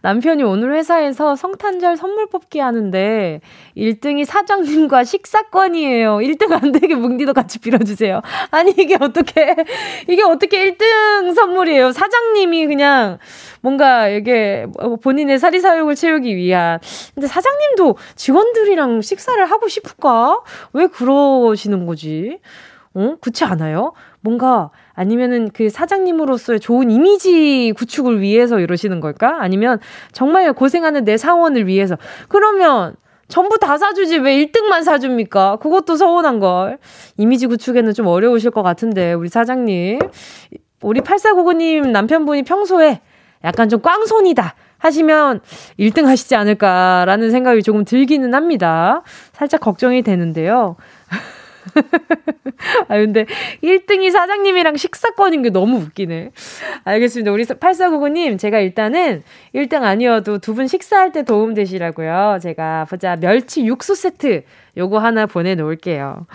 남편이 0.00 0.42
오늘 0.42 0.74
회사에서 0.74 1.36
성탄절 1.36 1.98
선물 1.98 2.28
뽑기 2.30 2.60
하는데 2.60 3.42
1등이 3.76 4.24
사장님과 4.24 5.04
식사권이에요. 5.04 6.16
1등 6.16 6.52
안 6.52 6.72
되게 6.72 6.94
뭉디도 6.94 7.34
같이 7.34 7.58
빌어주세요. 7.58 8.22
아니 8.50 8.70
이게 8.70 8.96
어떻게 8.98 9.54
이게 10.08 10.22
어떻게 10.22 10.72
1등 10.72 11.34
선물이에요? 11.34 11.92
사장님이 11.92 12.66
그냥 12.66 13.18
뭔가 13.60 14.08
이게 14.08 14.66
본인의 15.02 15.38
사리사욕을 15.38 15.94
채우기 15.94 16.36
위한. 16.36 16.80
근데 17.14 17.26
사장님도 17.26 17.96
직원들이랑 18.14 19.02
식사를 19.02 19.44
하고 19.44 19.68
싶을까? 19.68 20.40
왜 20.72 20.86
그러시는 20.86 21.84
거지? 21.84 22.40
어? 22.94 23.16
그렇지 23.20 23.44
않아요? 23.44 23.92
뭔가 24.20 24.70
아니면은 24.94 25.50
그 25.52 25.68
사장님으로서의 25.68 26.60
좋은 26.60 26.90
이미지 26.90 27.72
구축을 27.76 28.20
위해서 28.20 28.60
이러시는 28.60 29.00
걸까? 29.00 29.38
아니면 29.40 29.80
정말 30.12 30.52
고생하는 30.52 31.04
내 31.04 31.16
사원을 31.16 31.66
위해서. 31.66 31.96
그러면 32.28 32.94
전부 33.26 33.58
다 33.58 33.78
사주지 33.78 34.18
왜 34.18 34.46
1등만 34.46 34.84
사줍니까? 34.84 35.56
그것도 35.56 35.96
서운한 35.96 36.38
걸. 36.38 36.78
이미지 37.16 37.46
구축에는 37.46 37.92
좀 37.94 38.06
어려우실 38.06 38.52
것 38.52 38.62
같은데 38.62 39.12
우리 39.12 39.28
사장님. 39.28 39.98
우리 40.82 41.00
8499님 41.00 41.88
남편분이 41.88 42.42
평소에 42.44 43.00
약간 43.42 43.68
좀 43.68 43.80
꽝손이다. 43.80 44.54
하시면 44.78 45.40
1등 45.78 46.04
하시지 46.04 46.36
않을까라는 46.36 47.30
생각이 47.30 47.62
조금 47.62 47.84
들기는 47.84 48.34
합니다. 48.34 49.02
살짝 49.32 49.60
걱정이 49.60 50.02
되는데요. 50.02 50.76
아, 52.88 52.96
근데 52.96 53.26
1등이 53.62 54.10
사장님이랑 54.10 54.76
식사권인 54.76 55.42
게 55.42 55.50
너무 55.50 55.78
웃기네. 55.78 56.30
알겠습니다. 56.84 57.32
우리 57.32 57.44
8499님, 57.44 58.38
제가 58.38 58.60
일단은 58.60 59.22
1등 59.54 59.82
아니어도 59.82 60.38
두 60.38 60.54
분 60.54 60.68
식사할 60.68 61.10
때 61.12 61.24
도움 61.24 61.52
되시라고요. 61.54 62.38
제가 62.40 62.86
보자, 62.88 63.16
멸치 63.16 63.64
육수 63.66 63.94
세트 63.96 64.44
요거 64.76 64.98
하나 64.98 65.26
보내놓을게요. 65.26 66.26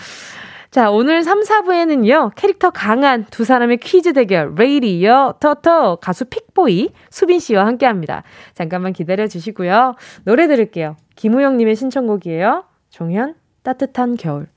자, 0.72 0.92
오늘 0.92 1.24
3, 1.24 1.40
4부에는요, 1.42 2.34
캐릭터 2.36 2.70
강한 2.70 3.26
두 3.32 3.44
사람의 3.44 3.78
퀴즈 3.78 4.14
대결, 4.14 4.54
레이디어, 4.56 5.34
터터, 5.40 5.96
가수 5.96 6.26
픽보이, 6.26 6.90
수빈 7.10 7.40
씨와 7.40 7.66
함께 7.66 7.86
합니다. 7.88 8.24
잠깐만 8.54 8.94
기다려 8.94 9.28
주시고요. 9.28 9.96
노래 10.26 10.48
들을게요. 10.48 10.96
김우영님의 11.16 11.76
신청곡이에요. 11.76 12.66
종현, 12.92 13.36
따뜻한 13.64 14.16
겨울. 14.18 14.48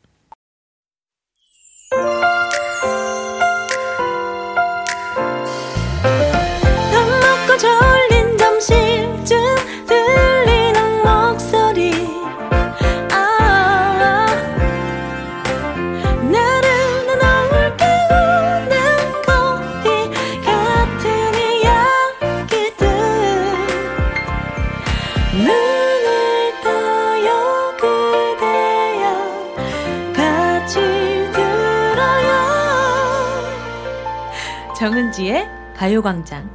정은지의 34.83 35.47
가요광장. 35.77 36.51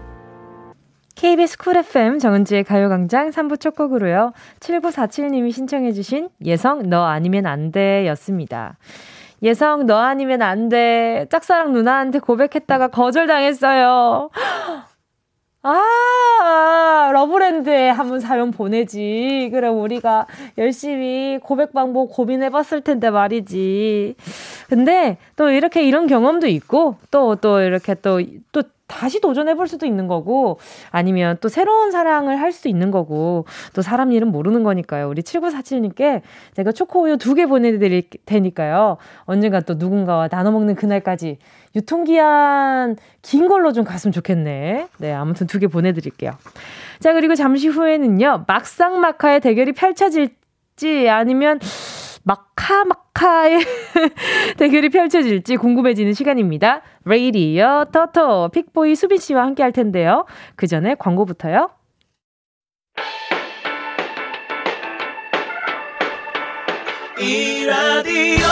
KBS 1.15 1.57
쿨 1.59 1.77
FM 1.77 2.19
정은지의 2.19 2.65
가요광장 2.65 3.29
3부 3.29 3.57
첫 3.57 3.73
곡으로요. 3.73 4.33
7947님이 4.59 5.53
신청해주신 5.53 6.27
예성 6.43 6.89
너 6.89 7.05
아니면 7.05 7.45
안 7.45 7.71
돼 7.71 8.05
였습니다. 8.07 8.75
예성 9.43 9.85
너 9.85 9.99
아니면 9.99 10.41
안 10.41 10.67
돼. 10.67 11.27
짝사랑 11.31 11.71
누나한테 11.71 12.19
고백했다가 12.19 12.89
거절당했어요. 12.89 14.29
아, 15.69 17.09
러브랜드에 17.11 17.89
한번 17.89 18.21
사연 18.21 18.51
보내지. 18.51 19.49
그럼 19.51 19.81
우리가 19.81 20.25
열심히 20.57 21.39
고백 21.43 21.73
방법 21.73 22.07
고민해 22.09 22.51
봤을 22.51 22.79
텐데 22.81 23.09
말이지. 23.09 24.15
근데 24.69 25.17
또 25.35 25.49
이렇게 25.49 25.83
이런 25.85 26.07
경험도 26.07 26.47
있고, 26.47 26.95
또, 27.11 27.35
또 27.35 27.59
이렇게 27.59 27.95
또, 27.95 28.21
또 28.53 28.63
다시 28.87 29.19
도전해 29.19 29.55
볼 29.55 29.67
수도 29.67 29.85
있는 29.85 30.07
거고, 30.07 30.59
아니면 30.91 31.37
또 31.41 31.49
새로운 31.49 31.91
사랑을 31.91 32.39
할 32.39 32.51
수도 32.51 32.69
있는 32.69 32.89
거고, 32.89 33.45
또 33.73 33.81
사람 33.81 34.11
일은 34.11 34.29
모르는 34.29 34.63
거니까요. 34.63 35.09
우리 35.09 35.21
7947님께 35.21 36.21
제가 36.55 36.71
초코우유 36.71 37.17
두 37.17 37.35
개 37.35 37.45
보내드릴 37.45 38.03
테니까요. 38.25 38.97
언젠가 39.25 39.59
또 39.59 39.75
누군가와 39.75 40.27
나눠 40.29 40.51
먹는 40.51 40.75
그날까지 40.75 41.37
유통기한 41.75 42.95
긴 43.21 43.47
걸로 43.47 43.71
좀 43.73 43.83
갔으면 43.83 44.11
좋겠네. 44.11 44.87
네, 44.97 45.13
아무튼 45.13 45.45
두 45.47 45.59
개 45.59 45.67
보내드릴게요. 45.67 46.31
자, 46.99 47.13
그리고 47.13 47.35
잠시 47.35 47.67
후에는요, 47.67 48.45
막상 48.47 48.99
막하의 49.01 49.41
대결이 49.41 49.73
펼쳐질지 49.73 51.09
아니면 51.09 51.59
마카마카의 52.27 53.59
대결이 54.57 54.89
펼쳐질지 54.89 55.55
궁금해지는 55.55 56.13
시간입니다. 56.13 56.81
레이디어 57.05 57.85
터터 57.91 58.49
픽보이 58.49 58.95
수빈 58.95 59.17
씨와 59.17 59.43
함께 59.43 59.63
할 59.63 59.71
텐데요. 59.71 60.25
그 60.55 60.67
전에 60.67 60.95
광고부터요. 60.95 61.69
이 67.19 67.65
라디오 67.65 68.47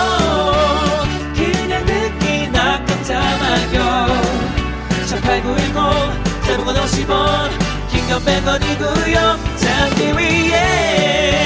그냥 1.36 1.86
듣기나 1.86 2.84
깜짝마요 2.86 4.08
18910 5.06 6.48
대목원 6.48 6.76
50원 6.76 7.52
긴건 7.92 8.22
100원이고요 8.22 9.16
잠기 9.58 10.14
위에 10.18 11.45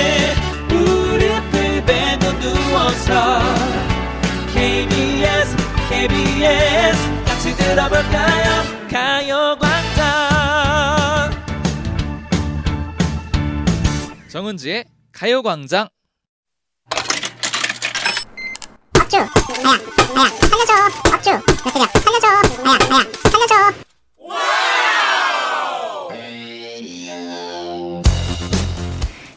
KBS 4.54 5.56
KBS 5.90 6.98
같이 7.26 7.56
들어볼까요? 7.56 8.64
가요광장. 8.92 10.10
정은지의 14.30 14.86
가요광장. 15.12 15.88
업주 19.00 19.18
나야 19.18 19.28
나야 20.14 20.30
살려줘. 20.30 20.74
업주 21.16 21.32
몇 21.32 22.20
살려줘. 22.20 22.64
나야 22.64 22.78
나야 22.90 23.04
살려줘. 23.32 23.74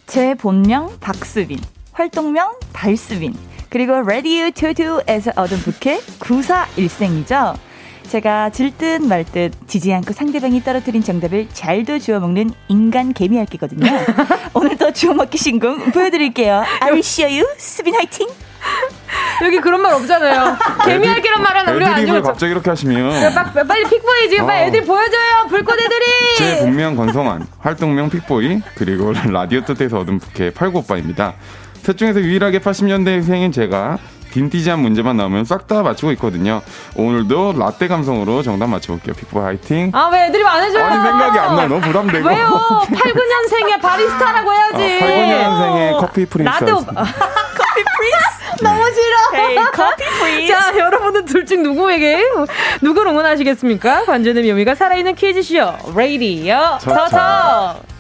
제 0.06 0.34
본명 0.34 0.98
박수빈, 1.00 1.58
활동명 1.92 2.58
달수빈, 2.74 3.34
그리고 3.72 4.02
레디오 4.02 4.50
투두에서 4.50 5.32
얻은 5.34 5.56
부캐 5.60 5.98
구사일생이죠. 6.18 7.54
제가 8.06 8.50
질듯 8.50 9.00
말듯 9.00 9.66
지지 9.66 9.94
않고 9.94 10.12
상대방이 10.12 10.62
떨어뜨린 10.62 11.02
정답을 11.02 11.48
잘도 11.54 11.98
주워 11.98 12.20
먹는 12.20 12.50
인간 12.68 13.14
개미할기거든요. 13.14 13.90
오늘도 14.52 14.92
주워 14.92 15.14
먹기 15.14 15.38
신공 15.38 15.90
보여드릴게요. 15.90 16.62
I'll 16.82 16.98
show 16.98 17.34
you. 17.34 17.48
수빈 17.56 17.94
화이팅! 17.94 18.28
여기 19.42 19.58
그런 19.58 19.80
말 19.80 19.94
없잖아요. 19.94 20.58
개미핥기란 20.84 21.42
말은 21.42 21.74
우리가 21.74 21.94
안 21.94 22.06
좋죠. 22.06 22.22
갑자기 22.22 22.52
이렇게 22.52 22.68
하시면 22.68 23.32
빨리 23.66 23.84
픽보이 23.88 24.28
지금 24.28 24.44
어. 24.44 24.46
빨리 24.48 24.66
애드립 24.66 24.84
보여줘요. 24.84 25.46
불꽃 25.48 25.80
애드립. 25.80 26.04
제 26.36 26.58
본명 26.58 26.94
권성환, 26.94 27.46
활동명 27.58 28.10
픽보이 28.10 28.60
그리고 28.74 29.14
라디오 29.30 29.62
토토에서 29.62 30.00
얻은 30.00 30.18
부캐 30.18 30.50
팔구 30.52 30.80
오빠입니다. 30.80 31.34
셋 31.82 31.96
중에서 31.98 32.20
유일하게 32.20 32.60
80년대생인 32.60 33.52
제가 33.52 33.98
빈티지한 34.32 34.78
문제만 34.78 35.16
나오면 35.18 35.44
싹 35.44 35.66
다 35.66 35.82
맞추고 35.82 36.12
있거든요. 36.12 36.62
오늘도 36.96 37.54
라떼 37.58 37.86
감성으로 37.88 38.42
정답 38.42 38.68
맞춰볼게요. 38.68 39.14
픽보이 39.14 39.42
화이팅. 39.44 39.90
아, 39.92 40.08
왜 40.10 40.26
애드립 40.26 40.42
안 40.42 40.62
해줘요? 40.64 40.82
아니, 40.84 40.94
생각이 41.02 41.38
안 41.38 41.56
나요. 41.56 41.68
너무 41.68 41.80
부담되고. 41.82 42.26
왜요? 42.26 42.48
8, 42.88 43.12
9년생의 43.12 43.80
바리스타라고 43.82 44.52
해야지. 44.52 45.04
어, 45.04 45.06
8, 45.06 45.08
9년생의 45.10 45.98
커피 46.00 46.24
프린스. 46.26 46.50
라떼 46.50 46.72
오빠. 46.72 46.92
커피 47.04 47.84
프린스? 47.96 48.62
너무 48.62 48.84
싫어. 48.90 49.70
커피 49.72 50.04
프린스. 50.18 50.52
자, 50.52 50.78
여러분은 50.78 51.24
둘 51.26 51.44
중 51.44 51.62
누구에게, 51.62 52.24
누구를 52.80 53.10
응원하시겠습니까? 53.10 54.04
관전의 54.06 54.44
묘미가 54.50 54.74
살아있는 54.76 55.14
퀴즈쇼. 55.14 55.74
레이디어 55.94 56.78
터터. 56.80 57.91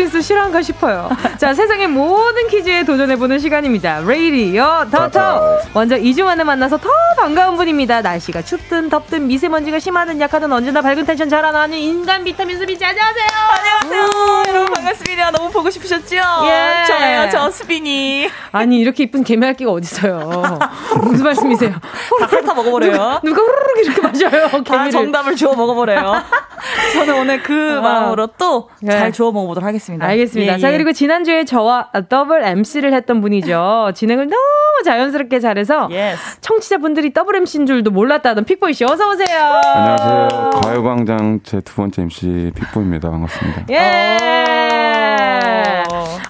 프린스 0.00 0.22
싫어한가 0.22 0.62
싶어요. 0.62 1.10
자, 1.36 1.52
세상의 1.52 1.88
모든 1.88 2.48
퀴즈에 2.48 2.84
도전해보는 2.84 3.38
시간입니다. 3.38 4.00
레이디어 4.00 4.86
터터. 4.90 5.58
먼저 5.74 5.96
2주 5.96 6.22
만에 6.22 6.42
만나서 6.42 6.78
더 6.78 6.88
반가운 7.18 7.56
분입니다. 7.56 8.00
날씨가 8.00 8.40
춥든 8.40 8.88
덥든 8.88 9.26
미세먼지가 9.26 9.78
심하든 9.78 10.18
약하든 10.18 10.50
언제나 10.50 10.80
밝은 10.80 11.04
텐션 11.04 11.28
자라나는 11.28 11.76
인간 11.76 12.24
비타민 12.24 12.58
수빈 12.58 12.76
씨 12.76 12.84
안녕하세요. 12.84 13.26
안녕하세요. 13.82 14.49
반갑습니다. 14.74 15.30
너무 15.32 15.50
보고 15.50 15.68
싶으셨죠? 15.70 16.16
예. 16.16 16.84
저예요, 16.86 17.28
저 17.30 17.50
수빈이. 17.50 18.28
아니 18.52 18.78
이렇게 18.80 19.04
이쁜 19.04 19.22
개미핥기가 19.24 19.70
어딨어요. 19.70 20.58
무슨 21.02 21.24
말씀이세요? 21.24 21.72
다 21.72 22.26
핥아 22.26 22.54
먹어버려요. 22.54 22.92
누가, 22.92 23.20
누가 23.22 23.42
후루룩 23.42 23.84
이렇게 23.84 24.00
마셔요. 24.02 24.48
개미를. 24.50 24.64
다 24.64 24.90
정답을 24.90 25.36
주워 25.36 25.54
먹어버려요. 25.54 26.14
저는 26.92 27.14
오늘 27.18 27.42
그 27.42 27.76
아. 27.78 27.80
마음으로 27.80 28.26
또잘 28.38 28.70
네. 28.82 29.12
주워 29.12 29.32
먹어보도록 29.32 29.66
하겠습니다. 29.66 30.04
알겠습니다. 30.06 30.54
예, 30.54 30.58
자, 30.58 30.68
예. 30.68 30.72
그리고 30.76 30.92
지난주에 30.92 31.44
저와 31.44 31.88
더블 32.08 32.42
MC를 32.44 32.92
했던 32.92 33.20
분이죠. 33.20 33.92
진행을 33.94 34.26
너무 34.28 34.42
자연스럽게 34.84 35.40
잘해서 35.40 35.88
yes. 35.90 36.40
청취자분들이 36.40 37.12
더블 37.12 37.36
MC인 37.36 37.66
줄도 37.66 37.90
몰랐다던 37.90 38.44
픽보이 38.44 38.72
씨 38.74 38.84
어서 38.84 39.08
오세요. 39.10 39.38
안녕하세요. 39.74 40.50
가요광장 40.62 41.40
제 41.44 41.60
두 41.60 41.74
번째 41.76 42.02
MC 42.02 42.52
픽보입니다. 42.54 43.10
반갑습니다. 43.10 43.64
예. 43.70 43.76
어. 43.76 44.59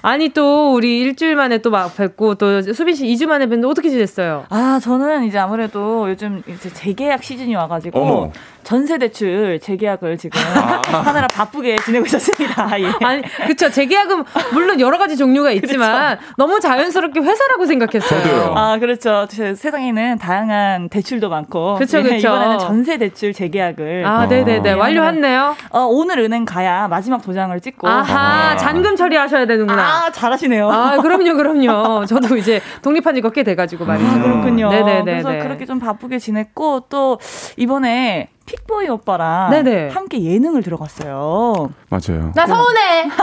아니 0.03 0.29
또 0.29 0.73
우리 0.73 0.99
일주일 0.99 1.35
만에 1.35 1.59
또 1.59 1.69
막 1.71 1.95
뵙고 1.95 2.35
또 2.35 2.61
수빈 2.61 2.95
씨 2.95 3.05
2주 3.05 3.27
만에 3.27 3.45
뵙는데 3.45 3.67
어떻게 3.67 3.89
지냈어요? 3.89 4.45
아, 4.49 4.79
저는 4.81 5.23
이제 5.25 5.37
아무래도 5.37 6.09
요즘 6.09 6.41
이제 6.47 6.69
재계약 6.73 7.23
시즌이 7.23 7.55
와가지고 7.55 7.99
어머. 7.99 8.31
전세 8.63 8.97
대출 8.97 9.59
재계약을 9.59 10.17
지금 10.17 10.39
하느라 10.41 11.27
바쁘게 11.27 11.77
지내고 11.77 12.05
있었습니다. 12.05 12.67
예. 12.79 12.91
아니, 13.03 13.21
그쵸. 13.47 13.69
재계약은 13.69 14.23
물론 14.53 14.79
여러 14.79 14.97
가지 14.97 15.17
종류가 15.17 15.51
있지만 15.51 16.17
너무 16.37 16.59
자연스럽게 16.59 17.19
회사라고 17.19 17.65
생각했어요. 17.65 18.21
저도요. 18.21 18.53
아, 18.55 18.77
그렇죠. 18.79 19.25
세- 19.29 19.55
세상에는 19.55 20.17
다양한 20.19 20.89
대출도 20.89 21.29
많고. 21.29 21.75
그쵸, 21.75 21.99
예, 21.99 22.03
그쵸. 22.03 22.17
이번에는 22.27 22.59
전세 22.59 22.97
대출 22.97 23.33
재계약을. 23.33 24.05
아, 24.05 24.25
네네네. 24.27 24.69
예, 24.69 24.73
완료했네요. 24.73 25.55
어, 25.71 25.79
오늘 25.81 26.19
은행 26.19 26.45
가야 26.45 26.87
마지막 26.87 27.21
도장을 27.21 27.59
찍고. 27.59 27.87
아하, 27.87 28.51
아. 28.51 28.57
잔금 28.57 28.95
처리하셔야 28.95 29.45
되는구나. 29.47 29.81
아, 30.05 30.11
잘하시네요. 30.11 30.69
아, 30.69 30.97
그럼요, 31.01 31.35
그럼요. 31.35 32.05
저도 32.07 32.37
이제 32.37 32.61
독립한 32.81 33.15
지가 33.15 33.31
꽤 33.31 33.43
돼가지고 33.43 33.85
말이죠. 33.85 34.09
아, 34.09 34.21
그렇군요. 34.21 34.69
네네네. 34.69 35.03
그래서 35.23 35.29
그렇게 35.43 35.65
좀 35.65 35.79
바쁘게 35.79 36.19
지냈고 36.19 36.81
또 36.89 37.19
이번에 37.57 38.29
픽보이 38.51 38.89
오빠랑 38.89 39.49
네네. 39.51 39.89
함께 39.89 40.21
예능을 40.21 40.61
들어갔어요. 40.61 41.69
맞아요. 41.89 42.33
나 42.35 42.45
서운해. 42.45 43.09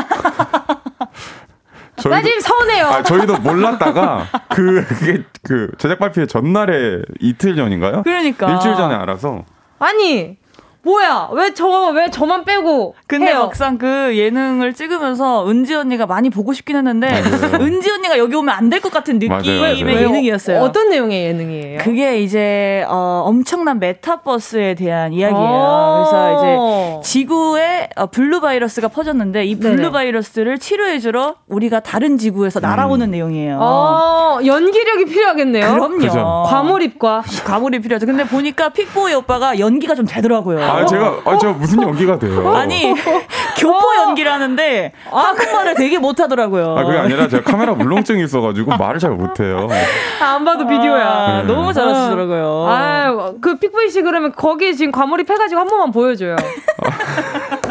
나 2.08 2.22
지금 2.22 2.40
서운해요. 2.40 2.86
아, 2.86 3.02
저희도 3.02 3.38
몰랐다가 3.38 4.26
그 4.48 4.84
그게 4.86 5.24
그 5.42 5.70
제작 5.78 5.98
발표 5.98 6.24
전날에 6.26 7.02
이틀 7.20 7.56
전인가요? 7.56 8.04
그러니까. 8.04 8.50
일주일 8.52 8.76
전에 8.76 8.94
알아서 8.94 9.44
아니, 9.80 10.38
뭐야? 10.82 11.28
왜 11.32 11.52
저, 11.54 11.66
왜 11.90 12.10
저만 12.10 12.44
빼고. 12.44 12.94
근데 13.06 13.26
해요? 13.26 13.40
막상 13.40 13.78
그 13.78 14.16
예능을 14.16 14.72
찍으면서 14.74 15.48
은지 15.48 15.74
언니가 15.74 16.06
많이 16.06 16.30
보고 16.30 16.52
싶긴 16.52 16.76
했는데 16.76 17.08
맞아요. 17.10 17.58
은지 17.66 17.90
언니가 17.90 18.16
여기 18.18 18.34
오면 18.36 18.54
안 18.54 18.68
될 18.70 18.80
것 18.80 18.92
같은 18.92 19.18
느낌의 19.18 19.82
맞아요. 19.82 20.00
예능이었어요. 20.02 20.60
어떤 20.60 20.90
내용의 20.90 21.24
예능이에요? 21.24 21.78
그게 21.82 22.20
이제 22.20 22.84
어, 22.88 23.24
엄청난 23.26 23.78
메타버스에 23.80 24.74
대한 24.74 25.12
이야기예요. 25.12 25.42
어. 25.42 26.04
그래서 26.04 27.00
이제 27.02 27.10
지구에 27.10 27.88
어, 27.96 28.06
블루 28.06 28.40
바이러스가 28.40 28.88
퍼졌는데 28.88 29.44
이 29.46 29.58
블루 29.58 29.76
네네. 29.76 29.90
바이러스를 29.90 30.58
치료해주러 30.58 31.34
우리가 31.48 31.80
다른 31.80 32.18
지구에서 32.18 32.60
날아오는 32.60 33.10
내용이에요. 33.10 33.58
어, 33.60 34.38
연기력이 34.44 35.06
필요하겠네요. 35.06 35.72
그럼요. 35.72 35.98
그죠. 35.98 36.44
과몰입과. 36.48 37.22
과몰입이 37.44 37.80
필요하죠. 37.80 38.06
근데 38.06 38.24
보니까 38.24 38.68
픽보이 38.68 39.14
오빠가 39.14 39.58
연기가 39.58 39.94
좀 39.94 40.06
되더라고요. 40.06 40.67
아 40.68 40.84
제가 40.86 41.20
아저 41.24 41.52
무슨 41.52 41.82
연기가 41.82 42.18
돼요? 42.18 42.54
아니 42.54 42.94
교포 43.58 43.78
연기를 44.02 44.32
하는데 44.32 44.92
한국말을 45.10 45.74
되게 45.74 45.98
못하더라고요. 45.98 46.76
아 46.78 46.84
그게 46.84 46.98
아니라 46.98 47.28
제가 47.28 47.50
카메라 47.50 47.72
물렁증이 47.74 48.22
있어가지고 48.24 48.76
말을 48.76 48.98
잘 49.00 49.10
못해요. 49.10 49.68
아, 50.20 50.24
안 50.34 50.44
봐도 50.44 50.66
비디오야. 50.66 51.06
아, 51.08 51.42
네. 51.42 51.52
너무 51.52 51.72
잘하시더라고요. 51.72 52.66
아, 52.68 53.32
그 53.40 53.56
픽보이 53.58 53.90
씨 53.90 54.02
그러면 54.02 54.32
거기에 54.32 54.72
지금 54.74 54.92
과몰입 54.92 55.28
해가지고 55.28 55.60
한 55.60 55.68
번만 55.68 55.90
보여줘요. 55.92 56.36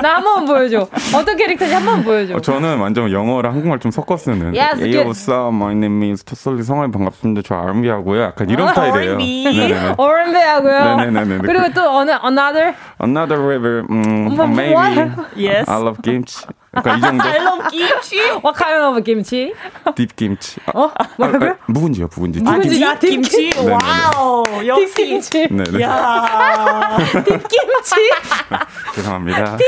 나 0.02 0.16
한 0.18 0.24
번만 0.24 0.46
보여줘. 0.46 0.88
어떤 1.16 1.36
캐릭터인지 1.38 1.74
한 1.74 1.84
번만 1.84 2.04
보여줘. 2.04 2.36
어, 2.36 2.40
저는 2.40 2.78
완전 2.80 3.12
영어랑 3.12 3.54
한국말 3.54 3.80
좀 3.80 3.90
섞어 3.92 4.16
쓰는. 4.16 4.54
Yes, 4.56 4.80
Hey, 4.80 5.04
what's 5.04 5.28
up? 5.32 5.48
My 5.56 5.74
name 5.74 6.12
is 6.12 6.24
토솔리 6.24 6.62
성함이 6.64 6.92
반갑습니다. 6.92 7.42
저 7.44 7.56
R&B 7.56 7.90
하고요. 7.90 8.22
약간 8.22 8.48
이런 8.50 8.68
아, 8.68 8.74
스타일이에요. 8.74 9.12
R&B. 9.14 9.44
네네네. 9.46 9.94
어른배 9.98 10.40
하고요. 10.40 10.96
네네네네. 10.98 11.38
그리고 11.44 11.74
또 11.74 11.90
어느 11.90 12.12
another 12.24 12.76
Another 13.00 13.38
river, 13.40 13.86
음, 13.90 14.36
뭐, 14.36 14.48
maybe. 14.48 14.74
what? 14.74 15.30
Yes. 15.38 15.70
I 15.70 15.78
love 15.78 16.02
kimchi. 16.02 16.46
약간 16.76 16.98
이 16.98 17.02
정도. 17.02 17.24
I 17.30 17.38
love 17.40 17.70
김치. 17.70 18.18
what 18.44 18.58
kind 18.58 18.76
of 18.82 19.04
김치? 19.04 19.54
deep 19.96 20.16
김치. 20.16 20.60
아, 20.66 20.72
어? 20.80 20.92
뭐라고요? 21.18 21.52
아, 21.52 21.56
묵은지요, 21.68 22.08
묵은지. 22.14 22.42
아, 22.46 22.52
묵은지. 22.58 22.80
deep 22.80 22.84
아, 22.86 23.00
deep 23.00 23.10
김치. 23.10 23.50
네네네. 23.50 23.72
와우. 23.72 24.44
역시. 24.66 24.94
김치. 24.96 25.48
네네. 25.48 25.82
야. 25.84 26.98
김치. 27.24 27.96
죄송합니다. 28.96 29.58
deep 29.58 29.66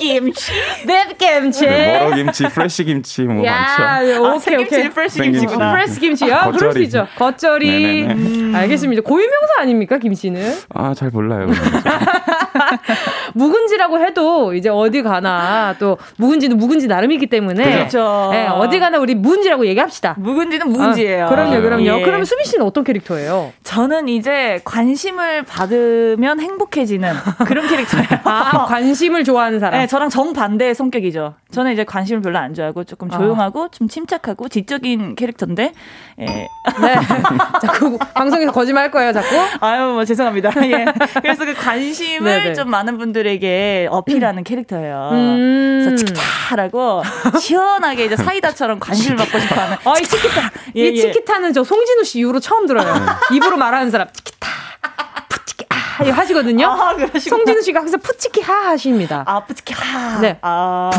김치. 0.00 0.52
넵 0.86 1.18
김치. 1.18 1.64
네, 1.66 1.98
water 2.04 2.14
김치, 2.14 2.44
fresh 2.48 2.84
김치 2.84 3.22
뭐 3.22 3.44
야, 3.44 3.76
많죠. 3.78 4.22
오케이 4.34 4.56
아, 4.56 4.60
오케이. 4.60 4.88
fresh. 4.90 5.20
김치구나. 5.22 5.72
fresh 5.72 6.00
김치. 6.00 6.30
아, 6.32 6.50
그럴 6.50 6.72
수. 6.72 6.82
있죠. 6.82 7.06
겉절이. 7.16 8.02
음, 8.04 8.52
알겠습니다. 8.54 9.02
고유명사 9.02 9.60
아닙니까, 9.60 9.98
김치는? 9.98 10.58
아, 10.74 10.94
잘 10.94 11.10
몰라요. 11.10 11.46
묵은지라고 13.34 14.00
해도 14.00 14.54
이제 14.54 14.68
어디 14.68 15.02
가나 15.02 15.74
또 15.78 15.98
묵은지는 16.16 16.56
묵은지 16.56 16.86
나름이기 16.86 17.26
때문에 17.26 17.62
그렇죠. 17.76 18.28
네, 18.32 18.46
어디 18.46 18.78
가나 18.78 18.98
우리 18.98 19.14
묵은지라고 19.14 19.66
얘기합시다. 19.66 20.14
묵은지는 20.18 20.70
묵은지예요. 20.70 21.26
아, 21.26 21.28
그럼요, 21.28 21.60
그럼요. 21.62 21.84
예. 21.84 22.02
그러면 22.02 22.24
수빈 22.24 22.44
씨는 22.44 22.64
어떤 22.64 22.84
캐릭터예요? 22.84 23.52
저는 23.64 24.08
이제 24.08 24.60
관심을 24.64 25.42
받으면 25.44 26.40
행복해지는 26.40 27.12
그런 27.46 27.66
캐릭터예요. 27.66 28.06
아, 28.24 28.64
관심을 28.66 29.24
좋아하는 29.24 29.60
사람. 29.60 29.80
네, 29.80 29.86
저랑 29.86 30.08
정반대의 30.08 30.74
성격이죠. 30.74 31.34
저는 31.50 31.72
이제 31.72 31.84
관심을 31.84 32.22
별로 32.22 32.38
안 32.38 32.54
좋아하고 32.54 32.84
조금 32.84 33.10
조용하고 33.10 33.68
좀 33.68 33.88
침착하고 33.88 34.48
지적인 34.48 35.14
캐릭터인데, 35.16 35.72
예. 36.20 36.24
네. 36.24 36.48
자꾸 37.62 37.98
방송에서 38.14 38.52
거짓말 38.52 38.84
할 38.84 38.90
거예요, 38.90 39.12
자꾸. 39.12 39.26
아유, 39.60 39.92
뭐, 39.92 40.04
죄송합니다. 40.04 40.50
예. 40.66 40.86
그래서 41.22 41.44
그 41.44 41.54
관 41.56 41.75
심을 41.92 42.42
네네. 42.42 42.54
좀 42.54 42.70
많은 42.70 42.98
분들에게 42.98 43.88
어필하는 43.90 44.44
캐릭터예요. 44.44 45.10
음. 45.12 45.82
그래서 45.84 46.04
치키타라고 46.04 47.02
시원하게 47.40 48.06
이제 48.06 48.16
사이다처럼 48.16 48.78
관심을 48.80 49.16
받고 49.16 49.38
싶어 49.38 49.60
하는. 49.60 49.76
아, 49.84 49.98
이 49.98 50.02
치키타. 50.02 50.50
예, 50.76 50.88
이 50.88 50.96
예. 50.96 51.00
치키타는 51.00 51.52
저 51.52 51.64
송진우 51.64 52.04
씨 52.04 52.18
이후로 52.20 52.40
처음 52.40 52.66
들어요. 52.66 52.94
입으로 53.32 53.56
말하는 53.56 53.90
사람. 53.90 54.08
치키타. 54.12 54.48
푸치키 55.28 55.66
아. 55.70 55.76
하시거든요. 56.12 56.66
아. 56.66 56.96
송진우 57.18 57.62
씨가 57.62 57.80
항상 57.80 58.00
푸치키 58.00 58.40
하 58.40 58.70
하십니다. 58.70 59.22
아, 59.26 59.44
뿌치키 59.44 59.74
하. 59.74 60.20
네. 60.20 60.38
아. 60.42 60.90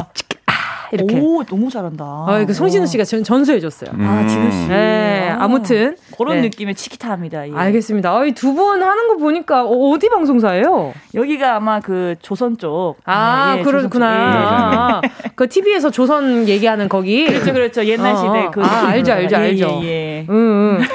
이렇게. 0.97 1.19
오, 1.19 1.43
너무 1.43 1.69
잘한다. 1.69 2.03
아, 2.03 2.43
그 2.45 2.53
송진우 2.53 2.85
씨가 2.87 3.03
전, 3.03 3.23
전수해줬어요. 3.23 3.91
아, 3.99 4.27
씨. 4.27 4.37
네, 4.67 5.29
아. 5.29 5.43
아무튼. 5.43 5.95
그런 6.17 6.37
네. 6.37 6.41
느낌의 6.43 6.75
치키타입니다. 6.75 7.49
예. 7.49 7.53
알겠습니다. 7.53 8.13
두분 8.35 8.81
하는 8.81 9.07
거 9.07 9.17
보니까 9.17 9.63
어, 9.63 9.89
어디 9.91 10.09
방송사예요? 10.09 10.93
여기가 11.13 11.55
아마 11.55 11.79
그 11.79 12.15
조선 12.21 12.57
쪽. 12.57 12.95
아, 13.05 13.55
예, 13.59 13.63
그렇구나. 13.63 13.89
조선 13.89 14.31
쪽. 14.31 14.47
아, 14.47 15.01
그 15.35 15.47
TV에서 15.47 15.91
조선 15.91 16.47
얘기하는 16.47 16.89
거기. 16.89 17.23
예. 17.23 17.27
그렇죠, 17.27 17.53
그렇죠. 17.53 17.85
옛날 17.85 18.13
어, 18.13 18.17
시대 18.17 18.49
그. 18.51 18.63
아, 18.63 18.87
알죠, 18.87 19.13
알죠, 19.13 19.35
예, 19.35 19.39
알죠. 19.39 19.79
예, 19.83 19.87
예. 19.87 20.25
응, 20.29 20.35
응. 20.35 20.87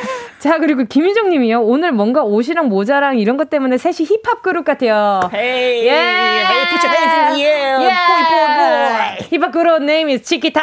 자, 0.43 0.59
그리고 0.59 0.82
김희정 0.82 1.30
님이요. 1.30 1.61
오늘 1.61 1.93
뭔가 1.93 2.24
옷이랑 2.24 2.68
모자랑 2.68 3.20
이런 3.20 3.36
것 3.36 3.49
때문에 3.49 3.78
셋이 3.78 3.99
힙합 4.09 4.43
그룹 4.43 4.64
같아요. 4.64 5.20
Hey, 5.32 5.86
yeah. 5.86 6.51
hey, 6.51 6.66
put 6.68 6.82
your 6.82 6.93
hands 6.93 7.14
in 7.14 7.32
the 7.32 7.45
air. 7.45 7.78
Yeah. 7.80 8.09
Boy, 8.11 8.22
boy, 8.26 8.49
boy. 8.59 9.38
힙합 9.38 9.53
그룹 9.53 9.82
name 9.84 10.11
is 10.11 10.24
치키타. 10.24 10.61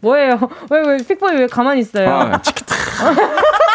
뭐예요? 0.00 0.38
왜, 0.68 0.80
왜, 0.80 0.96
픽보이 0.98 1.36
왜 1.36 1.46
가만히 1.46 1.80
있어요? 1.80 2.10
아, 2.10 2.42
치키타. 2.42 2.76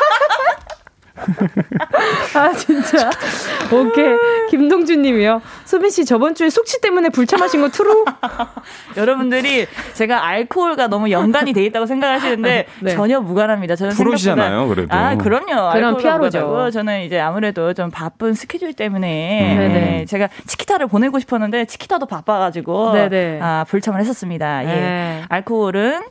아 2.36 2.52
진짜. 2.54 3.10
오케이. 3.72 4.16
김동준 4.50 5.02
님이요. 5.02 5.42
수빈 5.66 5.90
씨 5.90 6.06
저번 6.06 6.36
주에 6.36 6.50
숙취 6.50 6.80
때문에 6.82 7.10
불참하신 7.10 7.62
거 7.62 7.70
트루? 7.70 8.06
여러분들이 8.98 9.68
제가 9.94 10.26
알코올과 10.26 10.88
너무 10.88 11.10
연관이 11.12 11.54
돼 11.54 11.64
있다고 11.66 11.86
생각하시는데 11.86 12.68
네. 12.82 12.92
전혀 12.92 13.20
무관합니다. 13.20 13.76
저는 13.76 13.94
프로시잖아요 13.94 14.68
그래도. 14.68 14.96
아 14.96 15.16
그럼요. 15.16 15.72
그럼 15.74 15.98
피아로죠. 15.98 16.72
저는 16.72 17.02
이제 17.04 17.20
아무래도 17.20 17.74
좀 17.74 17.90
바쁜 17.92 18.34
스케줄 18.34 18.74
때문에 18.74 19.56
음. 19.56 19.74
네, 19.74 20.06
제가 20.06 20.30
치키타를 20.46 20.88
보내고 20.88 21.20
싶었는데 21.20 21.66
치키타도 21.66 22.06
바빠가지고 22.06 22.94
네네. 22.94 23.40
아 23.42 23.66
불참을 23.68 24.00
했었습니다. 24.00 24.64
예. 24.64 24.68
네. 24.68 25.22
알코올은 25.30 26.04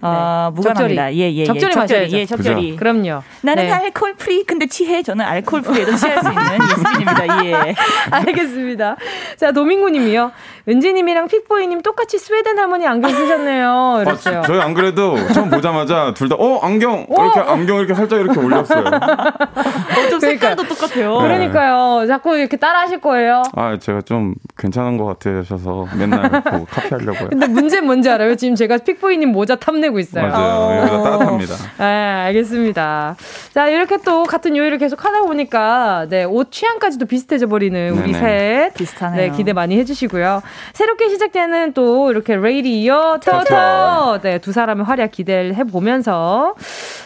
어, 0.00 0.50
무관합니다. 0.54 1.12
예, 1.14 1.18
예, 1.18 1.34
예. 1.34 1.44
적절히 1.44 1.74
마셔야죠. 1.74 2.16
예, 2.16 2.26
적절히. 2.26 2.66
그죠? 2.72 2.76
그럼요. 2.78 3.22
나는 3.42 3.64
네. 3.64 3.72
alcohol 3.72 4.14
free 4.14 4.44
근데 4.44 4.66
취해. 4.66 5.02
저는 5.02 5.24
alcohol 5.24 5.62
free에도 5.62 5.96
취할 5.96 6.22
수 6.22 6.28
있는 6.28 6.42
예수님입니다. 6.70 7.44
예. 7.46 7.74
알겠습니다. 8.10 8.96
자, 9.36 9.52
도민구 9.52 9.90
님이요. 9.90 10.32
은지님이랑 10.68 11.28
픽보이님 11.28 11.82
똑같이 11.82 12.18
스웨덴 12.18 12.58
할머니 12.58 12.86
안경 12.86 13.10
쓰셨네요. 13.10 14.02
이랬어요. 14.04 14.38
아, 14.40 14.42
저희 14.42 14.60
안 14.60 14.74
그래도 14.74 15.16
처음 15.32 15.48
보자마자 15.48 16.12
둘 16.14 16.28
다, 16.28 16.34
어, 16.36 16.58
안경! 16.60 17.06
어? 17.08 17.22
이렇게 17.24 17.40
안경 17.40 17.78
이렇게 17.78 17.94
살짝 17.94 18.20
이렇게 18.20 18.40
올렸어요. 18.40 18.84
어, 18.86 20.08
좀 20.10 20.18
색깔도 20.18 20.64
똑같아요. 20.64 21.20
네. 21.22 21.28
그러니까요. 21.28 22.06
자꾸 22.08 22.36
이렇게 22.36 22.56
따라 22.56 22.80
하실 22.80 23.00
거예요. 23.00 23.44
아, 23.54 23.78
제가 23.78 24.00
좀 24.02 24.34
괜찮은 24.58 24.96
것 24.96 25.04
같으셔서 25.04 25.86
맨날 25.96 26.30
뭐 26.30 26.66
카피 26.68 26.88
하려고요. 26.90 27.28
근데 27.28 27.46
문제는 27.46 27.86
뭔지 27.86 28.10
알아요? 28.10 28.34
지금 28.34 28.56
제가 28.56 28.78
픽보이님 28.78 29.30
모자 29.30 29.54
탐내고 29.56 30.00
있어요. 30.00 30.26
맞아요. 30.28 30.80
여기가 30.80 31.02
따뜻합니다. 31.02 31.54
네, 31.78 31.84
알겠습니다. 31.84 33.16
자, 33.54 33.68
이렇게 33.68 33.98
또 33.98 34.24
같은 34.24 34.56
요일을 34.56 34.78
계속 34.78 35.04
하다 35.04 35.20
보니까, 35.22 36.06
네, 36.08 36.24
옷 36.24 36.50
취향까지도 36.50 37.06
비슷해져 37.06 37.46
버리는 37.46 37.90
우리 37.96 38.12
셋. 38.12 38.74
비슷하네요. 38.74 39.30
네, 39.30 39.36
기대 39.36 39.52
많이 39.52 39.78
해주시고요. 39.78 40.42
새롭게 40.72 41.08
시작되는 41.08 41.72
또 41.72 42.10
이렇게 42.10 42.36
레이디어 42.36 43.18
터터 43.22 44.20
네, 44.22 44.38
두 44.38 44.52
사람의 44.52 44.84
활약 44.84 45.10
기대를 45.12 45.54
해보면서 45.54 46.54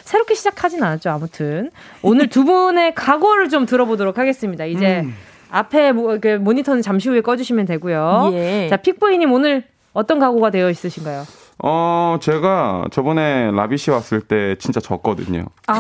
새롭게 0.05 0.35
시작하진 0.35 0.83
않았죠. 0.83 1.11
아무튼 1.11 1.71
오늘 2.03 2.29
두 2.29 2.45
분의 2.45 2.95
각오를 2.97 3.49
좀 3.49 3.67
들어보도록 3.67 4.19
하겠습니다. 4.19 4.65
이제 4.65 5.01
음. 5.01 5.15
앞에 5.51 5.93
모, 5.93 6.19
그 6.21 6.37
모니터는 6.37 6.83
잠시 6.83 7.09
후에 7.09 7.21
꺼주시면 7.21 7.67
되고요. 7.67 8.31
예. 8.35 8.69
자, 8.69 8.77
픽보이님 8.77 9.33
오늘 9.33 9.65
어떤 9.93 10.19
각오가 10.19 10.51
되어 10.51 10.71
있으신가요? 10.71 11.25
어, 11.63 12.17
제가 12.21 12.87
저번에 12.91 13.51
라비 13.51 13.77
씨 13.77 13.91
왔을 13.91 14.21
때 14.21 14.57
진짜 14.59 14.81
졌거든요. 14.81 15.45
아, 15.67 15.75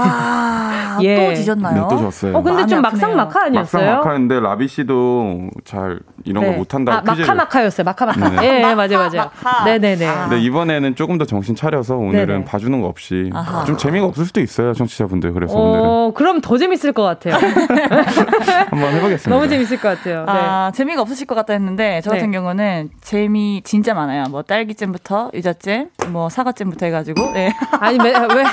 예. 1.03 1.29
또 1.29 1.35
지셨나요? 1.35 1.75
네, 1.75 1.81
또 1.89 1.99
졌어요. 1.99 2.37
어, 2.37 2.43
근데 2.43 2.67
좀 2.67 2.81
막상 2.83 3.17
막하 3.17 3.45
아니었어요? 3.45 3.85
막상 3.85 3.99
막하인데 3.99 4.41
라비 4.41 4.69
씨도 4.69 5.51
잘 5.65 6.01
이런 6.25 6.45
네. 6.45 6.53
거 6.53 6.59
못한다고 6.59 6.99
아, 6.99 7.15
마카마카였어요. 7.15 7.85
마카마카. 7.85 8.29
네. 8.41 8.47
예, 8.47 8.53
네, 8.61 8.75
맞아요, 8.75 8.99
맞아요. 8.99 9.31
네네네. 9.65 10.07
아. 10.07 10.29
근데 10.29 10.41
이번에는 10.43 10.95
조금 10.97 11.19
더 11.19 11.25
정신 11.25 11.55
차려서 11.55 11.97
오늘은 11.97 12.27
네네. 12.27 12.45
봐주는 12.45 12.81
거 12.81 12.87
없이 12.89 13.31
아하. 13.35 13.65
좀 13.65 13.77
재미가 13.77 14.07
없을 14.07 14.25
수도 14.25 14.41
있어요, 14.41 14.73
청취자분들. 14.75 15.33
그래서 15.33 15.57
어, 15.57 15.61
오늘은. 15.63 16.15
그럼 16.15 16.41
더 16.41 16.59
재밌을 16.59 16.93
것 16.93 17.03
같아요. 17.03 17.35
한번 18.71 18.93
해보겠습니다. 18.95 19.31
너무 19.31 19.49
재밌을 19.49 19.81
것 19.81 19.89
같아요. 19.89 20.25
네. 20.25 20.33
아, 20.33 20.71
재미가 20.75 21.03
없으실 21.03 21.27
것 21.27 21.35
같다 21.35 21.53
했는데 21.53 22.01
저 22.03 22.11
같은 22.11 22.31
네. 22.31 22.39
경우는 22.39 22.91
재미 23.01 23.63
진짜 23.65 23.95
많아요. 23.95 24.25
뭐 24.31 24.43
딸기잼부터 24.43 25.31
유자잼, 25.35 25.89
뭐 26.09 26.29
사과잼부터 26.29 26.87
해가지고. 26.87 27.33
네. 27.33 27.53
아니 27.81 27.99
왜, 28.03 28.11
왜, 28.13 28.45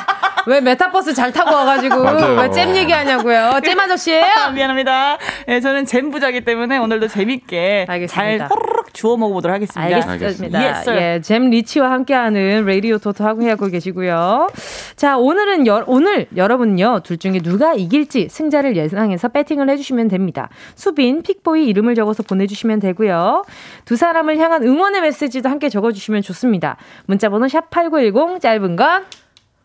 왜 0.47 0.61
메타버스 0.61 1.13
잘 1.13 1.31
타고 1.33 1.53
와가지고 1.53 1.95
왜 2.39 2.49
잼 2.51 2.73
얘기하냐고요? 2.75 3.59
잼 3.65 3.77
아저씨예요? 3.79 4.23
아, 4.45 4.49
미안합니다. 4.55 5.17
네, 5.45 5.59
저는 5.59 5.85
잼 5.85 6.09
부자기 6.09 6.41
때문에 6.45 6.77
오늘도 6.77 7.09
재밌게 7.09 7.85
알겠습니다. 7.89 8.47
잘 8.47 8.47
호로록 8.49 8.93
주워 8.93 9.17
먹어보도록 9.17 9.53
하겠습니다. 9.53 10.11
알겠습니다. 10.11 10.59
Yes, 10.59 10.89
예, 10.91 11.21
잼 11.21 11.49
rich와 11.49 11.91
함께하는 11.91 12.65
라디오 12.65 12.97
토토 12.97 13.25
하고 13.25 13.47
하고 13.49 13.67
계시고요. 13.67 14.47
자, 14.95 15.17
오늘은 15.17 15.67
여, 15.67 15.83
오늘 15.85 16.27
여러분요 16.35 17.01
둘 17.03 17.17
중에 17.17 17.39
누가 17.39 17.73
이길지 17.73 18.29
승자를 18.29 18.77
예상해서 18.77 19.27
배팅을 19.27 19.69
해주시면 19.69 20.07
됩니다. 20.07 20.47
수빈, 20.75 21.23
픽보이 21.23 21.65
이름을 21.67 21.93
적어서 21.95 22.23
보내주시면 22.23 22.79
되고요. 22.79 23.43
두 23.83 23.97
사람을 23.97 24.37
향한 24.39 24.63
응원의 24.63 25.01
메시지도 25.01 25.49
함께 25.49 25.67
적어주시면 25.69 26.21
좋습니다. 26.21 26.77
문자번호 27.05 27.47
샵 27.49 27.69
#8910 27.69 28.39
짧은 28.41 28.75
건 28.77 29.03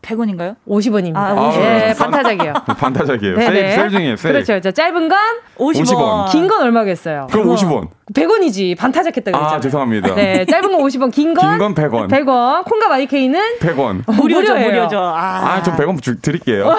100원인가요? 0.03 0.55
50원입니다. 0.67 1.15
아, 1.17 1.33
50원. 1.33 1.59
네, 1.59 1.93
반타작이에요. 1.97 2.53
반타작이에요. 2.77 3.35
세일, 3.37 3.71
세일 3.71 3.89
중이에요. 3.89 4.15
세일. 4.17 4.33
그렇죠. 4.33 4.59
자, 4.59 4.71
짧은 4.71 5.09
건 5.09 5.17
50원. 5.57 5.83
50원. 5.85 6.31
긴 6.31 6.47
건 6.47 6.61
얼마겠어요? 6.63 7.27
그럼 7.31 7.47
50원. 7.47 7.87
100원이지. 8.13 8.77
반타작 8.77 9.15
했다 9.15 9.31
그랬잖아요. 9.31 9.55
아, 9.57 9.59
죄송합니다. 9.61 10.13
네, 10.15 10.45
짧은 10.45 10.71
건 10.71 10.81
50원, 10.81 11.11
긴 11.11 11.33
건? 11.33 11.49
긴건 11.57 11.73
100원. 11.73 12.09
100원. 12.09 12.65
콩과 12.65 12.89
마이케이는? 12.89 13.39
100원. 13.59 14.03
무료죠, 14.13 14.55
무료죠. 14.55 14.99
아, 14.99 15.55
아, 15.55 15.63
좀 15.63 15.75
100원 15.75 16.01
주, 16.01 16.19
드릴게요. 16.21 16.75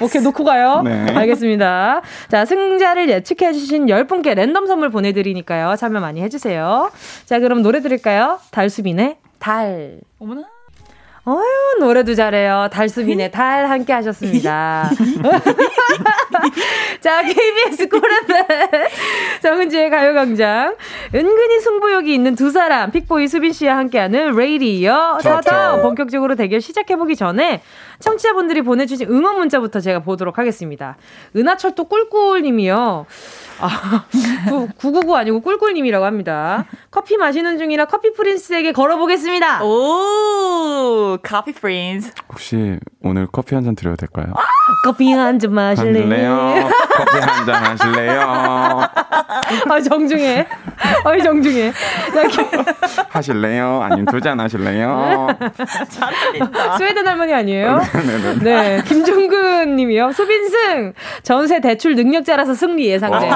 오케이, 0.00 0.20
놓고 0.22 0.44
가요. 0.44 0.82
네. 0.84 1.06
알겠습니다. 1.14 2.02
자, 2.28 2.44
승자를 2.44 3.08
예측해 3.08 3.52
주신 3.52 3.86
10분께 3.86 4.34
랜덤 4.34 4.66
선물 4.66 4.90
보내 4.90 5.12
드리니까요. 5.12 5.76
참여 5.76 6.00
많이 6.00 6.22
해 6.22 6.28
주세요. 6.28 6.90
자, 7.24 7.38
그럼 7.38 7.62
노래 7.62 7.80
들을까요? 7.80 8.40
달수빈의 8.50 9.16
달. 9.38 9.98
어머나. 10.20 10.42
어휴, 11.28 11.44
노래도 11.78 12.14
잘해요. 12.14 12.70
달수빈의 12.72 13.30
달 13.30 13.68
함께 13.68 13.92
하셨습니다. 13.92 14.88
자, 17.02 17.22
KBS 17.22 17.88
콜레페 17.90 18.88
정은지의 19.42 19.90
가요광장. 19.90 20.74
은근히 21.14 21.60
승부욕이 21.60 22.14
있는 22.14 22.34
두 22.34 22.50
사람, 22.50 22.90
픽보이 22.90 23.28
수빈 23.28 23.52
씨와 23.52 23.76
함께하는 23.76 24.36
레이디어 24.36 25.18
터터 25.22 25.82
본격적으로 25.82 26.34
대결 26.34 26.62
시작해보기 26.62 27.14
전에 27.14 27.60
청취자분들이 28.00 28.62
보내주신 28.62 29.10
응원 29.10 29.36
문자부터 29.36 29.80
제가 29.80 29.98
보도록 29.98 30.38
하겠습니다. 30.38 30.96
은하철도 31.36 31.84
꿀꿀님이요. 31.84 33.04
아, 33.60 34.04
999 34.78 35.16
아니고 35.16 35.40
꿀꿀님이라고 35.40 36.04
합니다. 36.04 36.66
커피 36.90 37.16
마시는 37.16 37.58
중이라 37.58 37.86
커피 37.86 38.12
프린스에게 38.12 38.72
걸어보겠습니다. 38.72 39.64
오, 39.64 41.17
커피 41.22 41.52
프린스. 41.52 42.12
혹시 42.28 42.78
오늘 43.02 43.26
커피 43.26 43.54
한 43.54 43.64
잔 43.64 43.74
드려도 43.74 43.96
될까요? 43.96 44.32
아, 44.36 44.40
커피 44.84 45.10
한 45.12 45.38
잔 45.38 45.52
마실래요? 45.52 46.68
커피 46.98 47.18
한 47.18 47.46
잔 47.46 47.64
하실래요? 47.64 48.20
아, 49.70 49.80
정중해. 49.88 50.46
아, 51.04 51.18
정중해. 51.22 51.72
하실래요? 53.08 53.80
아니면 53.82 54.04
두 54.06 54.20
잔 54.20 54.38
하실래요? 54.40 55.28
잘한다. 55.88 56.76
스웨덴 56.76 57.06
할머니 57.06 57.32
아니에요? 57.32 57.80
네, 58.42 58.82
김종근 58.84 59.76
님이요. 59.76 60.12
수빈 60.12 60.48
승! 60.48 60.92
전세 61.22 61.60
대출 61.60 61.94
능력자라서 61.94 62.54
승리 62.54 62.86
예상돼. 62.86 63.28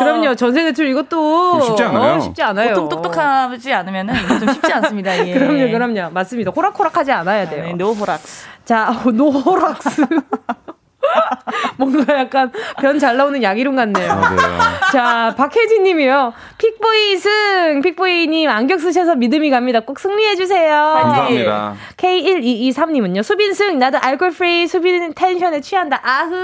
그럼요. 0.00 0.34
전세 0.36 0.62
대출 0.64 0.86
이것도 0.88 1.60
쉽지 1.62 1.82
않아요. 1.84 2.16
어, 2.16 2.20
쉽지 2.20 2.42
않아요. 2.42 2.68
보통 2.74 2.88
똑똑하지 2.88 3.72
않으면은 3.72 4.14
이거 4.24 4.38
좀 4.38 4.52
쉽지 4.52 4.72
않습니다. 4.74 5.26
예. 5.26 5.34
그럼요, 5.34 5.70
그럼요. 5.70 6.10
맞습니다. 6.12 6.50
호락호락하지 6.54 7.12
않아야 7.12 7.48
돼요. 7.48 7.62
아, 7.64 7.66
네, 7.68 7.72
no호락스. 7.74 8.46
자, 8.64 8.94
no호락스. 9.04 10.06
뭔가 11.76 12.18
약간 12.18 12.50
변 12.80 12.98
잘 12.98 13.16
나오는 13.16 13.42
약이름 13.42 13.76
같네요. 13.76 14.14
맞아요. 14.14 14.58
자, 14.92 15.34
박혜진 15.36 15.82
님이요. 15.84 16.32
픽보이 16.58 17.16
승! 17.16 17.80
픽보이 17.82 18.26
님 18.26 18.50
안경 18.50 18.78
쓰셔서 18.78 19.14
믿음이 19.14 19.48
갑니다. 19.50 19.80
꼭 19.80 19.98
승리해 19.98 20.36
주세요. 20.36 20.98
감사합니다. 21.02 21.74
K1223 21.96 22.90
님은요. 22.90 23.22
수빈 23.22 23.54
승! 23.54 23.78
나도 23.78 23.98
alcohol 24.02 24.30
free 24.32 24.66
수빈 24.66 25.14
tension에 25.14 25.60
취한다. 25.60 26.00
아흐! 26.02 26.34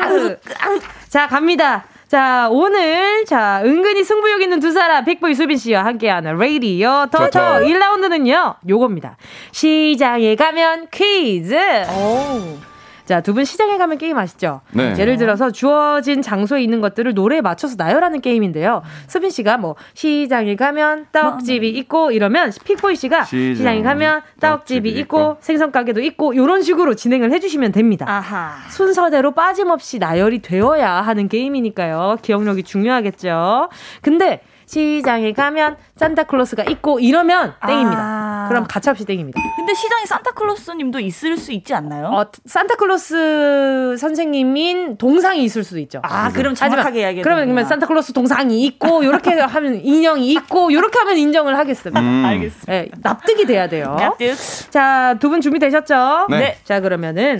아흐! 0.00 0.80
자, 1.10 1.26
갑니다. 1.26 1.84
자, 2.08 2.48
오늘, 2.52 3.24
자, 3.26 3.60
은근히 3.64 4.04
승부욕 4.04 4.40
있는 4.40 4.60
두 4.60 4.70
사람, 4.70 5.04
픽보이 5.04 5.34
수빈 5.34 5.56
씨와 5.58 5.84
함께하는 5.84 6.38
레이디어 6.38 7.08
터터 7.10 7.58
1라운드는요, 7.64 8.54
요겁니다. 8.68 9.16
시장에 9.50 10.36
가면 10.36 10.86
퀴즈! 10.92 11.54
오. 11.90 12.75
자, 13.06 13.20
두 13.20 13.32
분 13.32 13.44
시장에 13.44 13.78
가면 13.78 13.98
게임 13.98 14.18
아시죠? 14.18 14.62
네. 14.72 14.94
예를 14.98 15.16
들어서 15.16 15.50
주어진 15.50 16.22
장소에 16.22 16.62
있는 16.62 16.80
것들을 16.80 17.14
노래에 17.14 17.40
맞춰서 17.40 17.76
나열하는 17.78 18.20
게임인데요. 18.20 18.82
수빈 19.06 19.30
씨가 19.30 19.58
뭐 19.58 19.76
시장에 19.94 20.56
가면 20.56 21.06
떡집이 21.12 21.68
있고 21.68 22.10
이러면 22.10 22.52
픽보이 22.64 22.96
씨가 22.96 23.24
시장. 23.24 23.74
에 23.74 23.82
가면 23.82 24.22
떡집이 24.40 24.88
있고, 24.90 25.00
있고 25.00 25.36
생선 25.40 25.70
가게도 25.70 26.00
있고 26.02 26.32
이런 26.34 26.62
식으로 26.62 26.94
진행을 26.94 27.30
해주시면 27.32 27.72
됩니다. 27.72 28.06
아하. 28.08 28.54
순서대로 28.70 29.32
빠짐없이 29.32 29.98
나열이 29.98 30.40
되어야 30.42 30.90
하는 31.02 31.28
게임이니까요. 31.28 32.18
기억력이 32.22 32.64
중요하겠죠. 32.64 33.68
근데 34.02 34.40
시장에 34.66 35.32
가면 35.32 35.76
산타클로스가 35.96 36.64
있고 36.64 36.98
이러면 37.00 37.54
땡입니다. 37.66 38.00
아. 38.02 38.46
그럼 38.48 38.64
가차없이 38.68 39.04
땡입니다. 39.04 39.40
근데 39.56 39.74
시장에 39.74 40.04
산타클로스님도 40.06 41.00
있을 41.00 41.36
수 41.36 41.52
있지 41.52 41.72
않나요? 41.74 42.06
어, 42.08 42.26
산타클로스 42.44 43.96
선생님인 43.98 44.98
동상이 44.98 45.42
있을 45.44 45.64
수도 45.64 45.78
있죠. 45.80 46.00
아, 46.02 46.30
그럼 46.30 46.54
정확하게 46.54 47.00
이야기해. 47.00 47.22
그러면 47.22 47.44
그러면 47.46 47.64
산타클로스 47.64 48.12
동상이 48.12 48.64
있고 48.66 49.02
이렇게 49.02 49.32
하면 49.40 49.76
인형이 49.84 50.30
있고 50.32 50.70
이렇게 50.70 50.98
하면 50.98 51.16
인정을 51.16 51.56
하겠습니다. 51.58 52.00
음. 52.00 52.24
알겠습니다. 52.24 52.72
네, 52.72 52.88
납득이 53.02 53.46
돼야 53.46 53.68
돼요. 53.68 53.96
납득. 53.98 54.34
자, 54.70 55.16
두 55.20 55.28
분 55.28 55.40
준비되셨죠? 55.40 56.26
네. 56.30 56.38
네. 56.38 56.58
자, 56.64 56.80
그러면은 56.80 57.38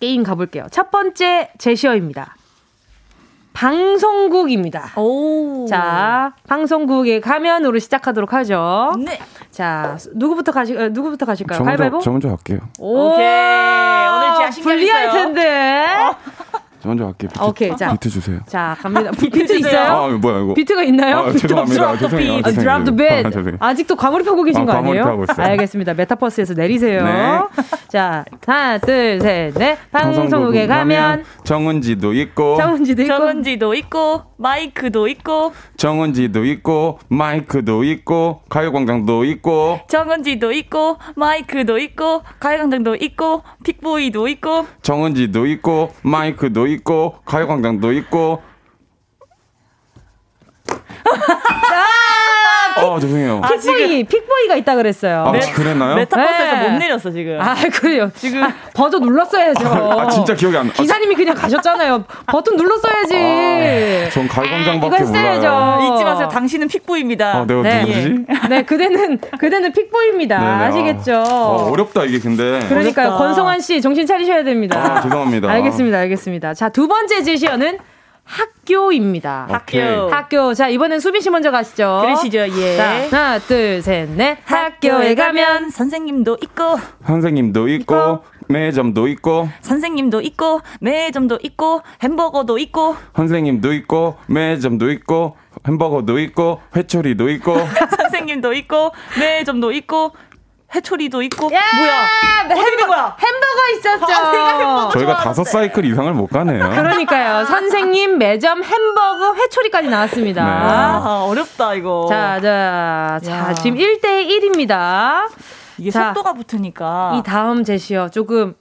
게임 0.00 0.22
가볼게요. 0.22 0.66
첫 0.70 0.90
번째 0.90 1.50
제시어입니다. 1.58 2.34
방송국입니다. 3.52 4.92
오. 4.96 5.66
자, 5.68 6.32
방송국에 6.48 7.20
가면으로 7.20 7.78
시작하도록 7.78 8.32
하죠. 8.32 8.92
네. 9.04 9.18
자, 9.50 9.96
누구부터 10.14 10.52
가시, 10.52 10.76
어, 10.76 10.88
누구부터 10.88 11.26
가실까요? 11.26 11.58
저 11.58 11.64
먼저, 11.64 11.98
저 12.00 12.10
먼저 12.10 12.28
할게요. 12.28 12.58
오. 12.78 13.08
오케이. 13.08 13.26
오늘 13.26 14.34
자신 14.38 14.62
불리할 14.62 15.10
텐데. 15.10 15.86
어. 16.00 16.16
저 16.82 16.88
먼저 16.88 17.04
갈게요. 17.04 17.28
비트, 17.28 17.44
오케이, 17.44 17.76
자. 17.76 17.92
비트 17.92 18.08
주세요. 18.08 18.40
자, 18.46 18.74
갑니다. 18.80 19.10
비, 19.10 19.28
비트 19.28 19.52
있어요? 19.58 19.80
아, 19.80 20.08
뭐야, 20.08 20.40
이거. 20.40 20.54
비트가 20.54 20.82
있나요? 20.84 21.18
아, 21.18 21.32
죄송합니다. 21.32 21.98
죄송해요. 21.98 22.40
아, 22.42 22.50
drop 22.50 22.84
the 22.84 22.92
beat. 22.96 23.26
아직도 23.58 23.96
과몰입하고 23.96 24.42
계신 24.44 24.62
아, 24.62 24.64
거 24.64 24.72
아니에요? 24.72 25.04
하고 25.04 25.24
있어요. 25.24 25.46
알겠습니다. 25.46 25.92
메타버스에서 25.94 26.54
내리세요. 26.54 27.04
네. 27.04 27.38
자, 27.88 28.24
하나, 28.46 28.78
둘, 28.78 29.20
셋, 29.20 29.52
넷. 29.54 29.76
방송국에 29.90 30.66
가면 30.66 31.24
정은지도 31.44 32.14
있고 32.14 32.56
정은지도 32.56 33.02
있고 33.02 33.14
정은지도 33.16 33.74
있고 33.74 34.22
마이크도 34.38 35.08
있고 35.08 35.52
정은지도 35.76 36.44
있고 36.46 36.98
마이크도 37.08 37.84
있고 37.84 38.40
가요광장도 38.48 39.24
있고 39.24 39.80
정은지도 39.88 40.52
있고 40.52 40.96
마이크도 41.16 41.78
있고 41.78 42.22
가요광장도 42.38 42.96
있고 42.96 43.42
픽보이도 43.64 44.28
있고 44.28 44.66
정은지도 44.82 45.46
있고 45.46 45.90
마이크도 46.02 46.66
있고 46.72 47.20
가요광장도 47.24 47.92
있고 47.92 48.42
어, 52.82 52.98
죄송해요. 53.00 53.40
아, 53.42 53.48
픽보이, 53.48 54.04
픽보이가 54.04 54.56
있다 54.56 54.76
그랬어요. 54.76 55.24
아, 55.26 55.32
메, 55.32 55.40
그랬나요? 55.40 55.96
메타버스에서 55.96 56.56
네. 56.56 56.68
못 56.68 56.78
내렸어, 56.78 57.10
지금. 57.10 57.38
아, 57.40 57.54
그래요. 57.72 58.10
지금 58.16 58.42
버튼 58.74 59.00
눌렀어야죠. 59.00 59.68
아, 59.68 60.08
진짜 60.08 60.34
기억이 60.34 60.56
안 60.56 60.66
나. 60.68 60.72
기사님이 60.72 61.14
그냥 61.14 61.34
가셨잖아요. 61.34 62.04
버튼 62.26 62.56
눌렀어야지. 62.56 63.14
아, 64.06 64.10
전 64.10 64.28
가요광장밖에 64.28 65.04
몰라요. 65.04 65.94
잊지 65.94 66.04
마세요. 66.04 66.28
당신은 66.28 66.68
픽보입니다. 66.68 67.36
아, 67.36 67.44
내가 67.46 67.62
네. 67.62 67.80
누구지? 67.80 68.26
네, 68.48 68.62
그대는, 68.62 69.18
그대는 69.38 69.72
픽보입니다. 69.72 70.38
네네. 70.38 70.50
네. 70.50 70.64
아시겠죠? 70.64 71.22
어, 71.26 71.74
렵다 71.76 72.04
이게 72.04 72.18
근데. 72.18 72.60
그러니까요. 72.68 73.08
어렵다. 73.08 73.24
권성환 73.24 73.60
씨, 73.60 73.80
정신 73.80 74.06
차리셔야 74.06 74.44
됩니다. 74.44 74.78
아, 74.78 75.00
죄송합니다. 75.00 75.48
알겠습니다, 75.50 75.98
알겠습니다. 75.98 76.54
자, 76.54 76.68
두 76.68 76.88
번째 76.88 77.22
제시어는 77.22 77.78
학교입니다. 78.30 79.46
학교. 79.50 79.80
학교. 80.10 80.54
자, 80.54 80.68
이번엔 80.68 81.00
수빈 81.00 81.20
씨 81.20 81.30
먼저 81.30 81.50
가시죠. 81.50 82.00
그러시죠, 82.02 82.38
예. 82.38 82.76
자, 82.76 83.08
하나, 83.10 83.38
둘, 83.40 83.82
셋, 83.82 84.08
넷. 84.10 84.38
학교에 84.44 85.14
가면 85.16 85.70
선생님도 85.70 86.38
있고, 86.42 86.78
선생님도 87.04 87.68
있고, 87.68 87.94
있고 87.94 88.24
매점도 88.48 89.08
있고, 89.08 89.48
선생님도 89.62 90.20
있고, 90.22 90.60
매점도 90.80 91.38
있고, 91.42 91.82
햄버거도 92.02 92.58
있고, 92.58 92.96
선생님도 93.16 93.72
있고, 93.74 94.16
매점도 94.26 94.90
있고, 94.90 95.36
햄버거도 95.66 96.18
있고, 96.20 96.60
회초리도 96.76 97.28
있고, 97.30 97.54
선생님도 97.98 98.52
있고, 98.54 98.92
매점도 99.18 99.72
있고, 99.72 100.12
해초리도 100.74 101.22
있고 101.22 101.46
야, 101.52 101.60
뭐야? 101.76 102.08
어떻게 102.54 102.76
된 102.76 102.86
거야? 102.86 103.16
햄버거 103.18 103.68
있었죠. 103.76 104.12
아, 104.12 104.88
저희가 104.92 105.16
다섯 105.18 105.44
사이클 105.44 105.84
이상을 105.84 106.12
못 106.14 106.28
가네요. 106.28 106.70
그러니까요. 106.70 107.44
선생님 107.46 108.18
매점 108.18 108.62
햄버거 108.62 109.34
회초리까지 109.34 109.88
나왔습니다. 109.88 110.44
네. 110.44 110.50
아, 110.50 111.24
어렵다 111.26 111.74
이거. 111.74 112.06
자자 112.08 113.18
자, 113.22 113.54
지금 113.54 113.78
1대 113.78 114.26
1입니다. 114.28 115.28
이게 115.78 115.90
자, 115.90 116.06
속도가 116.08 116.34
붙으니까. 116.34 117.14
이 117.18 117.22
다음 117.22 117.64
제시어 117.64 118.08
조금 118.08 118.54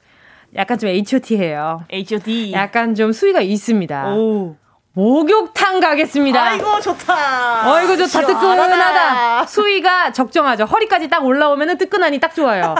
약간 0.55 0.79
좀 0.79 0.89
H.O.T해요. 0.89 1.83
H.O.T 1.91 2.53
약간 2.53 2.95
좀 2.95 3.11
수위가 3.11 3.41
있습니다. 3.41 4.07
오. 4.15 4.55
목욕탕 4.93 5.79
가겠습니다. 5.79 6.41
아이고 6.43 6.79
좋다. 6.81 7.71
어이구 7.73 7.97
좋다. 7.97 8.25
뜨끈하다. 8.25 9.45
수위가 9.45 10.11
적정하죠. 10.11 10.65
허리까지 10.65 11.07
딱 11.09 11.23
올라오면은 11.25 11.77
뜨끈하니 11.77 12.19
딱 12.19 12.33
좋아요. 12.35 12.75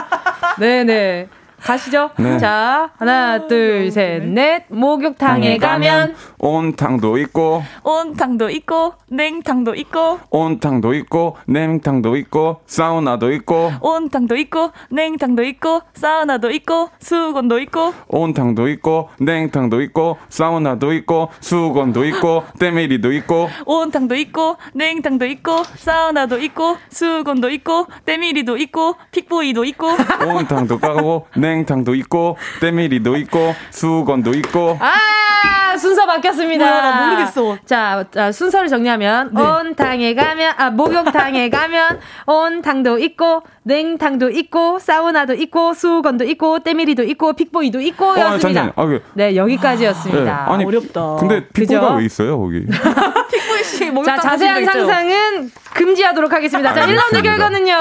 네네. 0.58 1.28
가시죠. 1.62 2.10
네. 2.18 2.38
자, 2.38 2.90
하나, 2.96 3.46
둘, 3.46 3.90
셋, 3.90 4.22
넷. 4.24 4.64
목욕탕에 4.68 5.58
가면 5.58 6.14
온탕도 6.38 7.18
있고 7.18 7.62
온탕도 7.82 8.48
있고 8.50 8.94
냉탕도 9.10 9.74
있고 9.74 10.20
온탕도 10.30 10.94
있고 10.94 11.36
냉탕도 11.46 12.16
있고 12.16 12.60
사우나도 12.66 13.32
있고 13.32 13.72
온탕도 13.80 14.36
있고 14.36 14.70
냉탕도 14.90 15.42
있고 15.44 15.82
사우나도 15.94 16.50
있고 16.50 16.90
수건도 17.00 17.58
있고 17.60 17.92
온탕도 18.08 18.68
있고 18.68 19.10
냉탕도 19.20 19.80
있고 19.82 20.16
사우나도 20.28 20.92
있고 20.94 21.28
수건도 21.40 22.04
있고 22.06 22.44
때밀이도 22.58 23.12
있고 23.12 23.48
온탕도 23.66 24.14
있고 24.16 24.56
냉탕도 24.74 25.26
있고 25.26 25.62
사우나도 25.76 26.38
있고 26.38 26.76
수건도 26.90 27.50
있고 27.50 27.86
때밀이도 28.04 28.56
있고 28.56 28.96
픽보이도 29.10 29.64
있고 29.64 29.88
온탕도 30.26 30.78
까고 30.78 31.26
냉 31.36 31.49
탕도 31.66 31.94
있고 31.96 32.36
때밀이도 32.60 33.16
있고 33.16 33.54
수건도 33.70 34.32
있고 34.32 34.78
아 34.80 35.76
순서 35.76 36.06
바뀌었습니다. 36.06 36.64
뭐야, 36.64 36.80
나 36.82 37.06
모르겠어. 37.06 37.58
자, 37.64 38.04
자 38.10 38.32
순서를 38.32 38.68
정리하면 38.68 39.30
네. 39.32 39.42
온탕에 39.42 40.14
가면 40.14 40.54
아 40.56 40.70
목욕탕에 40.70 41.48
가면 41.50 42.00
온탕도 42.26 42.98
있고 42.98 43.42
냉탕도 43.62 44.30
있고 44.30 44.78
사우나도 44.78 45.34
있고 45.34 45.74
수건도 45.74 46.24
있고 46.24 46.60
때밀이도 46.60 47.02
있고 47.04 47.32
픽보이도 47.34 47.80
있고였습니다. 47.80 48.66
어, 48.66 48.72
아, 48.76 48.86
그, 48.86 49.02
네 49.14 49.36
여기까지였습니다. 49.36 50.44
아, 50.44 50.46
네. 50.48 50.54
아니, 50.54 50.64
어렵다. 50.64 51.16
근데 51.18 51.46
픽보이가 51.48 51.94
왜 51.94 52.04
있어요 52.04 52.38
거기? 52.38 52.66
픽보이 53.30 53.64
씨 53.64 53.90
목욕탕 53.90 54.16
자 54.16 54.22
자세한 54.22 54.64
상상은 54.64 55.50
금지하도록 55.74 56.32
하겠습니다. 56.32 56.74
자 56.74 56.86
1라운드 56.86 57.22
결과는요. 57.22 57.74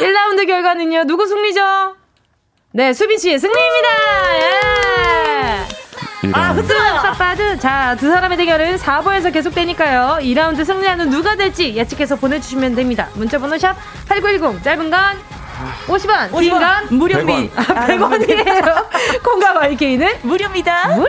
1라운드 0.00 0.46
결과는요. 0.46 1.04
누구 1.04 1.26
승리죠? 1.26 1.96
네, 2.76 2.92
수빈 2.92 3.16
씨의 3.16 3.38
승리입니다. 3.38 3.88
예. 4.36 6.30
아, 6.34 6.52
흐트러요. 6.52 7.00
빠빠드. 7.00 7.58
자, 7.58 7.96
두 7.98 8.10
사람의 8.10 8.36
대결은 8.36 8.76
4부에서 8.76 9.32
계속되니까요. 9.32 10.18
2라운드 10.20 10.62
승리하는 10.62 11.08
누가 11.08 11.36
될지 11.36 11.74
예측해서 11.74 12.16
보내주시면 12.16 12.74
됩니다. 12.74 13.08
문자번호 13.14 13.56
샵 13.56 13.76
8910. 14.08 14.62
짧은 14.62 14.90
건 14.90 15.00
50원, 15.86 16.30
50원. 16.32 16.40
긴건 16.40 16.86
무료미. 16.90 17.50
100원. 17.50 17.70
아, 17.70 17.86
100원이에요. 17.86 19.22
공감 19.24 19.56
IK는 19.56 20.18
무료입니다. 20.20 20.88
무료. 20.96 21.08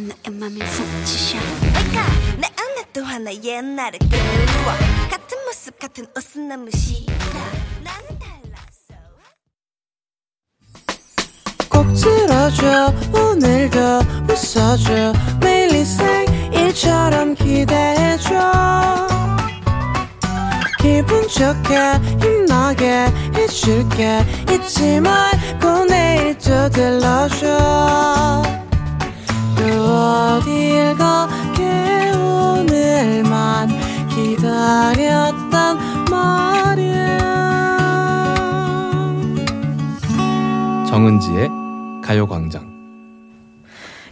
맘이 0.00 0.60
훅치셔 0.60 1.38
내 2.38 2.46
안에 2.46 2.84
또 2.92 3.02
하나 3.02 3.34
옛날의 3.34 3.98
끌어와. 3.98 4.78
같은 5.10 5.44
모습 5.44 5.76
같은 5.78 6.06
옷은 6.16 6.48
너무 6.48 6.70
싫어 6.70 7.12
나는 7.82 8.18
달랐어 8.18 8.94
꼭 11.68 11.92
들어줘 11.94 12.94
오늘도 13.12 13.78
웃어줘. 14.30 15.12
매일 15.40 15.74
일상일처럼 15.74 17.34
기대해줘. 17.34 19.08
기분 20.80 21.26
좋게 21.28 21.76
힘나게 22.22 23.06
해줄게. 23.34 24.24
잊지 24.52 25.00
말고 25.00 25.84
내일 25.86 26.38
또 26.38 26.68
들러줘 26.70 28.67
또 29.58 29.64
어딜 29.64 30.94
가게 30.96 32.12
오늘 32.16 33.22
기다렸단 34.14 35.78
말이야. 36.10 37.18
정은지의 40.88 41.50
가요광장. 42.02 42.68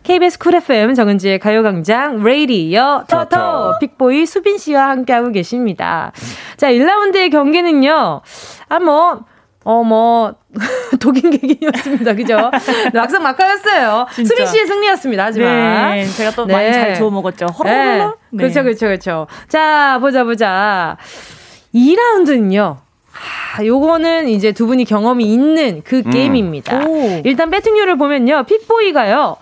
KBS 0.03 0.39
쿨 0.39 0.55
FM 0.55 0.95
정은지의 0.95 1.41
가요광장 1.41 2.23
레이디어 2.23 3.05
터터 3.09 3.79
픽보이 3.81 4.25
수빈 4.25 4.57
씨와 4.59 4.91
함께하고 4.91 5.33
계십니다. 5.33 6.13
자, 6.57 6.71
1라운드의 6.71 7.33
경기는요. 7.33 8.21
아, 8.69 8.79
뭐, 8.79 9.25
어, 9.67 9.83
뭐, 9.83 10.33
도긴개긴이었습니다. 11.01 12.15
그죠? 12.15 12.53
막상막하였어요. 12.95 14.07
수빈 14.13 14.47
씨의 14.47 14.65
승리였습니다. 14.65 15.25
하지만. 15.25 15.97
네, 15.97 16.07
제가 16.07 16.31
또 16.31 16.47
네. 16.47 16.53
많이 16.53 16.73
잘 16.73 16.95
주워 16.95 17.11
먹었죠. 17.11 17.47
허러허러. 17.47 18.17
네. 18.31 18.39
그렇죠, 18.39 18.63
그렇죠, 18.63 18.87
그렇죠. 18.87 19.27
자, 19.49 19.99
보자, 20.01 20.23
보자. 20.23 20.97
2라운드는요. 21.75 22.77
아, 23.57 23.65
요거는 23.65 24.29
이제 24.29 24.53
두 24.53 24.69
분이 24.69 24.85
경험이 24.85 25.25
있는 25.33 25.83
그 25.85 26.05
음. 26.07 26.11
게임입니다. 26.13 26.87
오. 26.87 27.23
일단 27.25 27.51
배팅률을 27.51 27.99
보면요. 27.99 28.45
픽보이가요. 28.45 29.37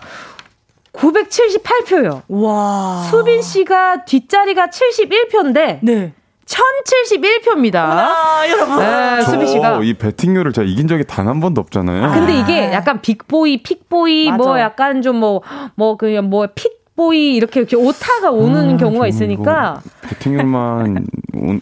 978표요. 0.93 2.23
와. 2.29 3.07
수빈 3.11 3.43
씨가 3.43 4.05
뒷자리가 4.05 4.69
71표인데. 4.69 5.79
네. 5.83 6.13
1071표입니다. 6.45 7.75
아, 7.77 8.43
여러분. 8.49 8.79
네, 8.79 9.21
수빈 9.23 9.47
씨가. 9.47 9.79
이 9.83 9.93
배팅률을 9.95 10.53
제가 10.53 10.67
이긴 10.67 10.87
적이 10.87 11.03
단 11.05 11.25
한 11.25 11.39
번도 11.39 11.59
없잖아요. 11.61 12.11
근데 12.11 12.39
이게 12.39 12.71
약간 12.71 13.01
빅보이, 13.01 13.63
픽보이, 13.63 14.29
맞아. 14.29 14.37
뭐 14.43 14.59
약간 14.59 15.01
좀 15.01 15.15
뭐, 15.17 15.41
뭐, 15.73 15.97
그냥 15.97 16.29
뭐, 16.29 16.47
픽, 16.53 16.85
보이 16.95 17.35
이렇게 17.35 17.59
이렇게 17.59 17.75
오타가 17.75 18.31
오는 18.31 18.75
아, 18.75 18.77
경우가 18.77 19.05
있으니까 19.07 19.81
배팅률만 20.03 21.05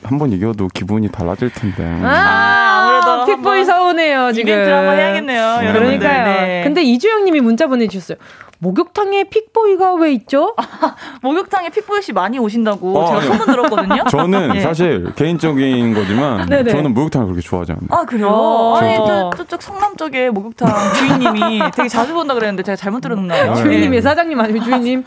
한 0.03 0.19
번 0.19 0.31
이겨도 0.31 0.67
기분이 0.67 1.09
달라질 1.11 1.49
텐데. 1.51 1.83
아, 2.03 2.99
아무래도 3.01 3.25
픽보이 3.25 3.65
서운해요 3.65 4.31
지금. 4.31 4.53
이벤트 4.53 4.69
한번 4.69 4.95
해야겠네요. 4.95 5.73
그러니까요. 5.73 6.25
네. 6.25 6.61
근데 6.63 6.83
이주영 6.83 7.25
님이 7.25 7.39
문자 7.41 7.65
보내 7.65 7.87
주셨어요. 7.87 8.19
목욕탕에 8.63 9.25
픽보이가 9.25 9.93
왜 9.95 10.11
있죠? 10.13 10.53
아, 10.57 10.63
목욕탕에 11.21 11.69
픽보이 11.69 12.01
씨 12.01 12.13
많이 12.13 12.39
오신다고 12.39 12.97
어, 12.97 13.07
제가 13.07 13.21
소문 13.21 13.45
들었거든요. 13.45 14.03
저는 14.09 14.53
네. 14.53 14.61
사실 14.61 15.13
개인적인 15.15 15.93
거지만 15.93 16.47
네네. 16.47 16.71
저는 16.71 16.93
목욕탕을 16.93 17.27
그렇게 17.27 17.41
좋아하지 17.41 17.73
않아요. 17.73 17.87
아 17.89 18.05
그래요? 18.05 18.27
어, 18.29 18.77
아니 18.77 18.95
저, 18.95 19.29
저쪽 19.37 19.61
성남 19.61 19.95
쪽에 19.97 20.29
목욕탕 20.29 20.67
주인님이 20.97 21.61
되게 21.75 21.87
자주 21.89 22.13
본다 22.13 22.33
그랬는데 22.33 22.63
제가 22.63 22.75
잘못 22.75 23.01
들었나요? 23.01 23.53
네. 23.53 23.61
주인님이 23.61 24.01
사장님 24.01 24.39
아니면 24.39 24.63
주인님? 24.63 25.03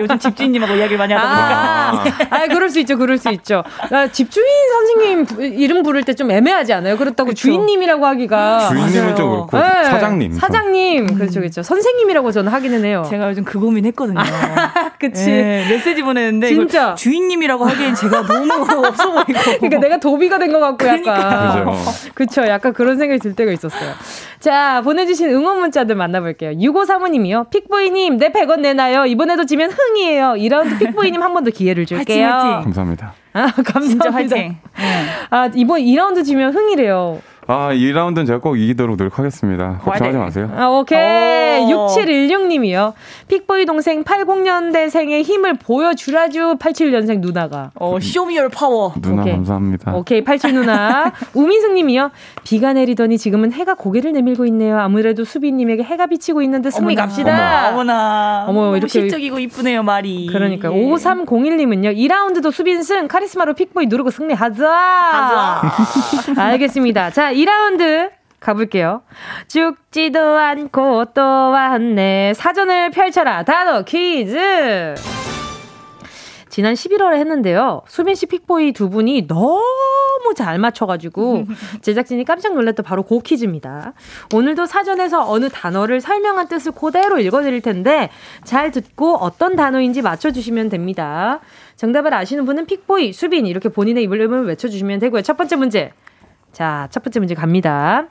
요즘 0.00 0.18
집주인님하고 0.18 0.74
이야기를 0.74 0.98
많이 0.98 1.14
하다 1.14 1.26
보니까. 1.90 2.28
아, 2.30 2.42
아 2.42 2.46
그럴 2.46 2.68
수 2.68 2.78
있죠, 2.80 2.96
그럴 2.98 3.18
수 3.18 3.30
있죠. 3.30 3.64
아, 3.90 4.06
집주인 4.08 4.46
선생님 4.72 5.52
이름 5.58 5.82
부를 5.82 6.04
때 6.04 6.12
좀 6.12 6.30
애매하지 6.30 6.74
않아요? 6.74 6.98
그렇다고 6.98 7.30
그쵸. 7.30 7.40
주인님이라고 7.40 8.04
하기가 8.04 8.68
주인님은 8.68 9.16
좀 9.16 9.30
그렇고 9.30 9.56
네. 9.58 9.84
사장님. 9.84 10.34
사장님, 10.34 11.14
그렇죠, 11.14 11.40
그렇죠. 11.40 11.62
선생님이라고 11.62 12.30
저는 12.32 12.52
하기는 12.52 12.81
해요. 12.84 13.04
제가 13.08 13.30
요즘 13.30 13.44
그 13.44 13.58
고민 13.58 13.84
했거든요. 13.86 14.18
그치. 14.98 15.26
네, 15.26 15.66
메시지 15.68 16.02
보내는데. 16.02 16.48
진짜. 16.48 16.94
주인님이라고 16.94 17.64
하기엔 17.64 17.94
제가 17.94 18.22
너무 18.26 18.52
없어 18.86 19.10
보이고. 19.12 19.40
그러니까 19.60 19.78
내가 19.80 19.98
도비가 19.98 20.38
된 20.38 20.52
것 20.52 20.60
같고 20.60 20.86
약간. 20.86 21.66
그쵸. 22.14 22.46
약간 22.46 22.72
그런 22.72 22.98
생각이 22.98 23.18
들 23.20 23.34
때가 23.34 23.50
있었어요. 23.52 23.90
자, 24.40 24.80
보내주신 24.82 25.28
응원 25.30 25.60
문자들 25.60 25.94
만나볼게요. 25.96 26.52
6535님이요. 26.52 27.50
픽보이님, 27.50 28.18
내 28.18 28.28
100원 28.30 28.60
내놔요. 28.60 29.06
이번에도 29.06 29.44
지면 29.46 29.70
흥이에요. 29.70 30.34
2라운드 30.36 30.78
픽보이님 30.78 31.22
한 31.22 31.32
번 31.32 31.44
더 31.44 31.50
기회를 31.50 31.86
줄게요. 31.86 32.26
화이팅, 32.26 32.46
화이팅. 32.50 32.62
감사합니다. 32.64 33.14
아, 33.32 33.46
감사합니다. 33.64 33.80
진짜 33.82 34.10
화이팅. 34.12 34.56
아, 35.30 35.48
이번 35.54 35.80
2라운드 35.80 36.24
지면 36.24 36.54
흥이래요. 36.54 37.20
아, 37.52 37.74
2라운드는 37.74 38.26
제가 38.26 38.38
꼭 38.40 38.56
이기도록 38.56 38.96
노력하겠습니다. 38.96 39.80
걱정하지 39.82 40.18
마세요. 40.18 40.50
아, 40.56 40.68
오케이. 40.68 41.66
6716님이요. 41.66 42.94
픽보이 43.28 43.66
동생 43.66 44.02
80년대생의 44.04 45.22
힘을 45.22 45.54
보여주라주 45.54 46.56
87년생 46.58 47.20
누나가. 47.20 47.70
어, 47.74 48.00
show 48.00 48.19
me 48.19 48.29
your 48.29 48.48
power. 48.48 48.94
누나 49.00 49.22
오케이. 49.22 49.34
감사합니다. 49.34 49.94
오케이, 49.94 50.24
87 50.24 50.54
누나. 50.54 51.12
우민승 51.34 51.74
님이요. 51.74 52.10
비가 52.44 52.72
내리더니 52.72 53.18
지금은 53.18 53.52
해가 53.52 53.74
고개를 53.74 54.12
내밀고 54.12 54.46
있네요. 54.46 54.78
아무래도 54.78 55.24
수빈 55.24 55.50
님에게 55.50 55.82
해가 55.82 56.06
비치고 56.06 56.40
있는데 56.42 56.70
승리 56.70 56.94
어머나, 56.94 57.02
갑시다. 57.02 57.68
어머나. 57.70 58.46
어머, 58.48 58.60
어머 58.68 58.76
이렇게. 58.76 58.88
시적이고 58.88 59.38
이쁘네요, 59.38 59.82
말이. 59.82 60.26
그러니까. 60.32 60.72
예. 60.72 60.90
5301님은요. 60.90 61.94
2라운드도 61.96 62.50
수빈승 62.50 63.08
카리스마로 63.08 63.52
픽보이 63.54 63.86
누르고 63.86 64.10
승리하자. 64.10 64.66
하자. 64.66 65.62
알겠습니다. 66.36 67.10
자, 67.10 67.32
2라운드 67.42 68.10
가볼게요. 68.40 69.02
죽지도 69.48 70.20
않고 70.20 71.06
또 71.14 71.20
왔네. 71.22 72.34
사전을 72.34 72.90
펼쳐라. 72.90 73.44
단어 73.44 73.82
퀴즈. 73.82 74.94
지난 76.48 76.74
11월에 76.74 77.14
했는데요. 77.14 77.82
수빈 77.86 78.14
씨 78.14 78.26
픽보이 78.26 78.72
두 78.72 78.90
분이 78.90 79.26
너무 79.26 80.34
잘 80.36 80.58
맞춰가지고 80.58 81.46
제작진이 81.80 82.24
깜짝 82.24 82.52
놀랐던 82.54 82.84
바로 82.84 83.04
고 83.04 83.20
퀴즈입니다. 83.20 83.94
오늘도 84.34 84.66
사전에서 84.66 85.30
어느 85.30 85.48
단어를 85.48 86.02
설명한 86.02 86.48
뜻을 86.48 86.72
그대로 86.72 87.18
읽어드릴 87.18 87.62
텐데 87.62 88.10
잘 88.44 88.70
듣고 88.70 89.16
어떤 89.16 89.56
단어인지 89.56 90.02
맞춰주시면 90.02 90.68
됩니다. 90.68 91.40
정답을 91.76 92.12
아시는 92.12 92.44
분은 92.44 92.66
픽보이, 92.66 93.14
수빈 93.14 93.46
이렇게 93.46 93.70
본인의 93.70 94.02
이름을 94.04 94.44
외쳐주시면 94.46 94.98
되고요. 94.98 95.22
첫 95.22 95.38
번째 95.38 95.56
문제 95.56 95.92
자, 96.52 96.88
첫 96.90 97.02
번째 97.02 97.20
문제 97.20 97.34
갑니다. 97.34 98.08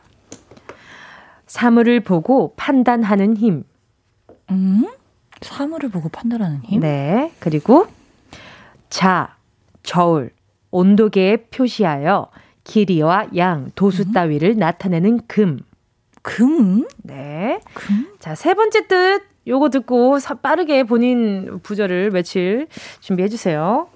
사물을 1.46 2.00
보고 2.02 2.54
판단하는 2.56 3.38
힘. 3.38 3.64
음? 4.50 4.88
사물을 5.42 5.90
보고 5.90 6.10
판단하는 6.10 6.62
힘? 6.64 6.80
네. 6.82 7.32
그리고 7.40 7.88
자, 8.90 9.36
저울, 9.84 10.32
온도계에 10.72 11.48
표시하여 11.48 12.30
길이와 12.64 13.28
양, 13.38 13.70
도수 13.76 14.04
음? 14.04 14.12
따위를 14.14 14.58
나타내는 14.58 15.22
금. 15.28 15.60
금? 16.22 16.86
네. 17.04 17.60
금? 17.74 18.08
자, 18.20 18.36
세 18.36 18.54
번째 18.54 18.88
뜻. 18.88 19.24
요거 19.48 19.70
듣고 19.70 20.20
빠르게 20.44 20.84
본인 20.84 21.60
부절을 21.64 22.12
외칠 22.14 22.68
준비해 23.00 23.28
주세요. 23.28 23.88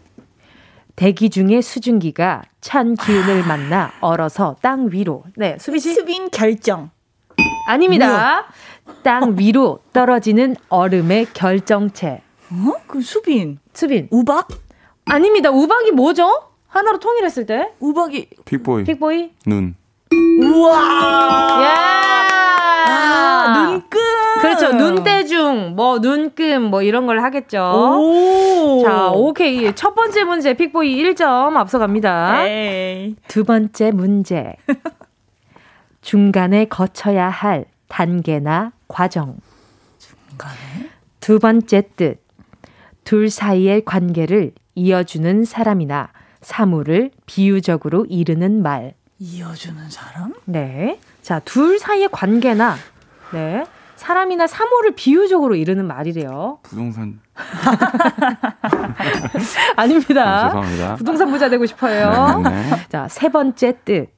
대기 0.96 1.30
중에 1.30 1.62
수증기가 1.62 2.44
찬 2.62 2.96
기운을 2.96 3.44
아. 3.44 3.48
만나 3.48 3.92
얼어서 4.02 4.56
땅 4.62 4.90
위로. 4.92 5.24
네, 5.36 5.58
수빈 5.60 5.80
씨. 5.80 5.94
수빈 5.94 6.30
결정. 6.30 6.90
아닙니다. 7.68 8.08
뭐야? 8.08 8.46
땅 9.04 9.36
위로 9.38 9.80
떨어지는 9.92 10.56
얼음의 10.70 11.28
결정체. 11.34 12.22
어? 12.52 12.74
그 12.88 13.02
수빈. 13.02 13.60
수빈. 13.74 14.08
우박? 14.12 14.48
아닙니다. 15.06 15.50
우박이 15.52 15.92
뭐죠? 15.92 16.30
하나로 16.68 17.00
통일했을 17.00 17.46
때? 17.46 17.72
우박이. 17.80 18.30
픽보이. 18.46 18.84
픽보이. 18.84 19.32
눈. 19.46 19.76
우와. 20.42 20.80
야. 21.64 21.76
아, 22.88 23.68
눈금. 23.70 24.00
그렇죠. 24.42 24.74
눈대중, 24.74 25.76
뭐 25.76 26.00
눈금, 26.00 26.64
뭐 26.64 26.82
이런 26.82 27.06
걸 27.06 27.22
하겠죠. 27.24 27.58
오. 27.60 28.84
자, 28.84 29.10
오케이. 29.10 29.74
첫 29.76 29.96
번째 29.96 30.24
문제 30.24 30.54
픽보이 30.54 30.96
1점 31.04 31.56
앞서갑니다. 31.56 32.46
에이. 32.48 33.16
두 33.28 33.44
번째 33.44 33.92
문제. 33.92 34.56
중간에 36.02 36.66
거쳐야 36.66 37.30
할 37.30 37.66
단계나 37.88 38.72
과정. 38.88 39.38
중간에? 39.98 40.56
두 41.20 41.40
번째 41.40 41.82
뜻. 41.96 42.24
둘 43.04 43.30
사이의 43.30 43.86
관계를 43.86 44.52
이어주는 44.76 45.46
사람이나 45.46 46.10
사물을 46.42 47.12
비유적으로 47.26 48.06
이르는 48.10 48.62
말. 48.62 48.94
이어주는 49.20 49.90
사람? 49.90 50.34
네. 50.46 51.00
자, 51.22 51.40
둘 51.40 51.80
사이의 51.80 52.10
관계나 52.12 52.76
네. 53.34 53.66
사람이나 53.96 54.46
사물을 54.48 54.92
비유적으로 54.96 55.56
이르는 55.56 55.86
말이래요. 55.86 56.60
부동산. 56.64 57.20
아닙니다. 59.78 60.46
아, 60.46 60.50
죄송합니다. 60.50 60.96
부동산 60.96 61.30
부자 61.32 61.50
되고 61.50 61.66
싶어요. 61.66 62.42
네네. 62.44 62.70
네. 62.70 62.76
자, 62.90 63.08
세 63.10 63.30
번째 63.30 63.74
뜻. 63.86 64.10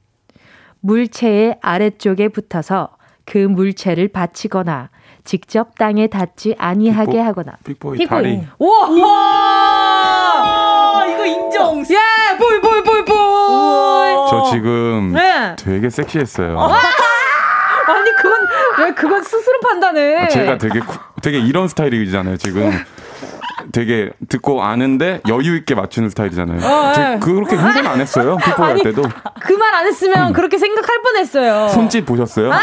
물체의 0.80 1.58
아래쪽에 1.60 2.28
붙어서 2.28 2.90
그 3.24 3.38
물체를 3.38 4.08
받치거나 4.08 4.90
직접 5.24 5.74
땅에 5.76 6.06
닿지 6.06 6.54
아니하게 6.58 7.10
픽보, 7.12 7.24
하거나. 7.24 7.52
픽보이, 7.64 7.98
픽보이. 7.98 8.22
다리. 8.22 8.46
우와! 8.58 8.88
우와! 8.88 10.36
이거 11.06 11.26
인정. 11.26 11.80
야, 11.80 12.36
보이 12.38 12.60
보이 12.60 12.77
지금 14.58 15.12
네. 15.14 15.54
되게 15.56 15.88
섹시했어요. 15.88 16.58
아니 16.58 18.12
그건 18.16 18.40
왜 18.80 18.92
그건 18.92 19.22
스스로 19.22 19.60
판단해? 19.60 20.24
아, 20.24 20.28
제가 20.28 20.58
되게 20.58 20.80
되게 21.22 21.38
이런 21.38 21.68
스타일이잖아요 21.68 22.36
지금. 22.36 22.70
되게 23.72 24.10
듣고 24.28 24.62
아는데 24.62 25.20
여유 25.28 25.56
있게 25.56 25.74
맞추는 25.74 26.10
스타일이잖아요. 26.10 26.60
어, 26.64 26.92
네. 26.96 27.18
그렇게 27.20 27.56
흥분 27.56 27.86
안 27.86 28.00
했어요. 28.00 28.36
픽보이 28.44 28.66
할 28.66 28.78
때도. 28.82 29.02
그 29.40 29.56
말 29.58 29.68
안 29.78 29.86
했으면 29.86 30.28
음. 30.28 30.32
그렇게 30.32 30.58
생각할 30.58 31.02
뻔했어요. 31.02 31.68
손짓 31.68 32.04
보셨어요? 32.06 32.52
아! 32.52 32.58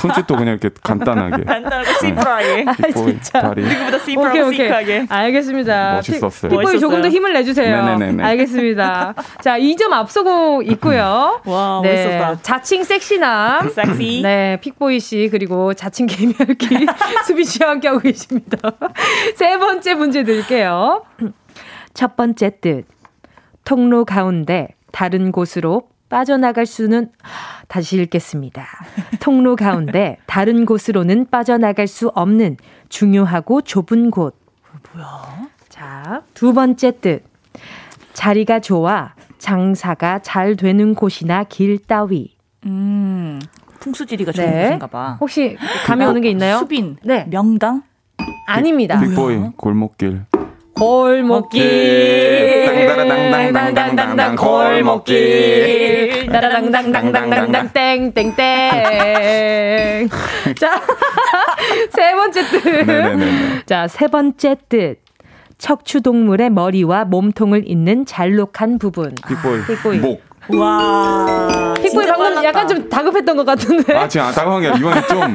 손짓도 0.00 0.36
그냥 0.36 0.58
이렇게 0.60 0.70
간단하게. 0.82 1.44
간단하게 1.44 1.92
심플하게. 2.00 2.64
아, 2.68 2.74
진짜. 2.92 3.40
누구보다 3.56 3.98
심플하고 3.98 4.52
시크하게. 4.52 5.06
알겠습니다. 5.08 5.92
멋있었어요. 5.94 6.50
픽보이 6.50 6.80
조금 6.80 7.00
더 7.00 7.08
힘을 7.08 7.32
내주세요. 7.32 7.84
네네네. 7.84 8.22
알겠습니다. 8.24 9.14
자, 9.42 9.58
2점 9.58 9.92
앞서고 9.92 10.62
있고요. 10.62 11.40
와, 11.46 11.80
네. 11.82 11.92
멋있었다. 11.92 12.38
자칭 12.42 12.84
섹시남. 12.84 13.70
섹시. 13.70 14.20
네, 14.22 14.58
픽보이 14.60 15.00
씨 15.00 15.28
그리고 15.30 15.72
자칭 15.74 16.06
개미할기 16.06 16.86
수비 17.26 17.44
씨와 17.44 17.70
함께 17.70 17.88
하고 17.88 18.00
계십니다. 18.00 18.58
세 19.36 19.56
번째 19.58 19.94
문제 19.94 20.24
드릴게요. 20.24 20.47
첫 21.94 22.16
번째 22.16 22.58
뜻. 22.60 22.84
통로 23.64 24.04
가운데 24.04 24.68
다른 24.92 25.30
곳으로 25.30 25.88
빠져나갈 26.08 26.64
수는 26.64 27.10
다시 27.68 27.96
읽겠습니다. 28.00 28.66
통로 29.20 29.56
가운데 29.56 30.16
다른 30.26 30.64
곳으로는 30.64 31.26
빠져나갈 31.30 31.86
수 31.86 32.08
없는 32.08 32.56
중요하고 32.88 33.60
좁은 33.60 34.10
곳. 34.10 34.34
뭐야? 34.94 35.48
자, 35.68 36.22
두 36.32 36.54
번째 36.54 36.92
뜻. 37.00 37.22
자리가 38.14 38.60
좋아 38.60 39.12
장사가 39.38 40.20
잘 40.20 40.56
되는 40.56 40.94
곳이나 40.94 41.44
길 41.44 41.78
따위. 41.78 42.34
음. 42.64 43.38
풍수지리가 43.80 44.32
좋은 44.32 44.50
네. 44.50 44.62
곳인가 44.64 44.86
봐. 44.86 45.18
혹시 45.20 45.56
감이 45.86 46.04
오는 46.04 46.20
게 46.20 46.30
있나요? 46.30 46.58
수빈. 46.58 46.96
네. 47.04 47.26
명당? 47.30 47.82
아닙니다. 48.46 48.98
빅보이 48.98 49.52
골목길. 49.56 50.24
골목길 50.78 52.66
당당당당당당당 52.66 54.36
골목길 54.36 56.26
따라당당당당당당 56.30 57.72
땡땡땡. 57.72 58.36
자, 61.90 62.14
세 62.14 64.06
번째 64.06 64.56
뜻. 64.68 64.75
자, 64.75 64.79
세 64.79 64.81
번째 64.81 64.91
뜻. 64.91 64.98
척추동물의 65.58 66.50
머리와 66.50 67.04
몸통을 67.04 67.64
잇는 67.66 68.06
잘록한 68.06 68.78
부분. 68.78 69.16
픽보이 69.26 69.64
픽보이 69.66 69.98
목 69.98 70.27
와. 70.56 71.74
픽보이 71.80 72.06
방금 72.06 72.24
빨랐다. 72.24 72.44
약간 72.44 72.68
좀 72.68 72.88
다급했던 72.88 73.36
것 73.36 73.44
같은데. 73.44 73.96
아, 73.96 74.08
지금 74.08 74.26
안 74.26 74.32
다급한 74.34 74.60
게 74.60 74.68
이번에 74.78 75.06
좀 75.06 75.34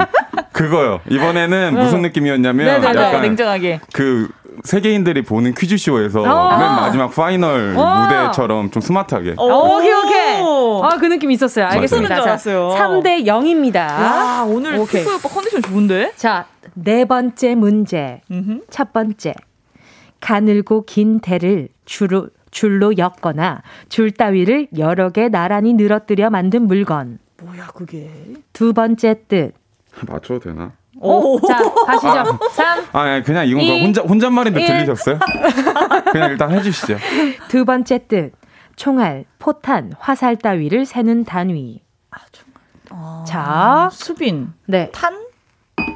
그거요. 0.52 1.00
이번에는 1.10 1.74
무슨 1.74 2.02
느낌이었냐면 2.02 2.66
네네네. 2.66 3.02
약간 3.02 3.22
냉정하게 3.22 3.80
그 3.94 4.30
세계인들이 4.64 5.24
보는 5.24 5.54
퀴즈쇼에서 5.56 6.22
어. 6.22 6.58
맨 6.58 6.68
마지막 6.76 7.14
final 7.14 7.74
어. 7.76 8.04
무대처럼 8.04 8.72
좀 8.72 8.82
스마트하게. 8.82 9.36
오, 9.38 9.78
오케이, 9.78 9.92
오케이. 9.92 10.42
아, 10.84 10.98
그 11.00 11.06
느낌 11.08 11.32
있었어요. 11.32 11.66
알겠습니다. 11.66 12.22
자, 12.22 12.36
3대 12.38 13.26
0입니다. 13.26 13.76
와, 13.78 14.44
오늘 14.48 14.74
픽보이 14.74 15.16
오빠 15.16 15.30
컨디션 15.30 15.62
좋은데? 15.62 16.12
자, 16.16 16.46
네 16.76 17.06
번째 17.06 17.56
문제. 17.56 18.22
음흠. 18.32 18.62
첫 18.70 18.94
번째. 18.94 19.34
가늘고 20.20 20.86
긴 20.86 21.20
대를 21.20 21.68
주로 21.86 22.30
줄로 22.54 22.98
엮거나 22.98 23.64
줄 23.90 24.12
따위를 24.12 24.68
여러 24.78 25.10
개 25.10 25.28
나란히 25.28 25.74
늘어뜨려 25.74 26.30
만든 26.30 26.68
물건. 26.68 27.20
뭐야 27.42 27.68
그게? 27.68 28.10
두 28.54 28.72
번째 28.72 29.16
뜻. 29.28 29.52
맞춰도 30.08 30.40
되나? 30.40 30.72
오, 31.00 31.40
자, 31.42 31.58
가시죠. 31.86 32.08
아, 32.08 32.40
3. 32.52 32.84
아, 32.94 33.22
그냥 33.24 33.46
이건 33.48 33.62
2, 33.62 33.84
혼자, 33.84 34.02
혼잣말인데 34.04 34.62
1. 34.62 34.68
들리셨어요? 34.68 35.20
그냥 36.14 36.32
일단 36.32 36.52
해주시죠. 36.52 36.98
두 37.50 37.66
번째 37.66 38.08
뜻. 38.08 38.32
총알, 38.76 39.26
포탄, 39.40 39.92
화살 40.00 40.36
따위를 40.38 40.86
세는 40.86 41.26
단위. 41.26 41.82
아, 42.12 42.18
총알. 42.32 42.54
아, 42.92 43.24
자. 43.28 43.90
수빈. 43.92 44.54
네. 44.68 44.92
탄? 44.94 45.26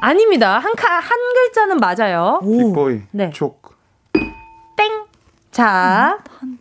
아닙니다. 0.02 0.60
한, 0.60 0.74
카, 0.76 0.96
한 0.96 1.18
글자는 1.34 1.78
맞아요. 1.78 2.40
빅보이. 2.42 3.02
네. 3.12 3.30
촉. 3.30 3.67
땡. 5.58 5.64
자. 5.66 6.18
음, 6.44 6.58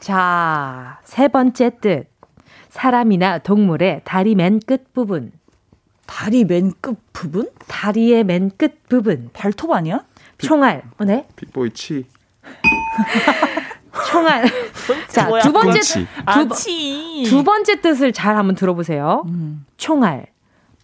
자, 0.00 1.00
세 1.04 1.26
번째 1.28 1.70
뜻. 1.80 2.06
사람이나 2.70 3.38
동물의 3.38 4.02
다리 4.04 4.34
맨 4.36 4.60
끝 4.60 4.92
부분. 4.94 5.32
다리 6.06 6.44
맨 6.44 6.72
끝 6.80 6.96
부분? 7.12 7.50
다리의 7.66 8.22
맨 8.24 8.50
끝 8.56 8.88
부분. 8.88 9.30
발톱 9.32 9.72
아니야? 9.72 10.00
총알. 10.38 10.84
어, 10.98 11.04
네. 11.04 11.26
픽보이 11.36 11.70
치. 11.74 12.06
총알. 14.10 14.44
자, 15.08 15.28
두 15.42 15.52
번째 15.52 15.80
두, 15.80 16.06
아, 16.24 16.44
두 17.26 17.42
번째 17.42 17.80
뜻을 17.80 18.12
잘 18.12 18.36
한번 18.36 18.54
들어보세요. 18.54 19.24
음. 19.26 19.66
총알, 19.76 20.26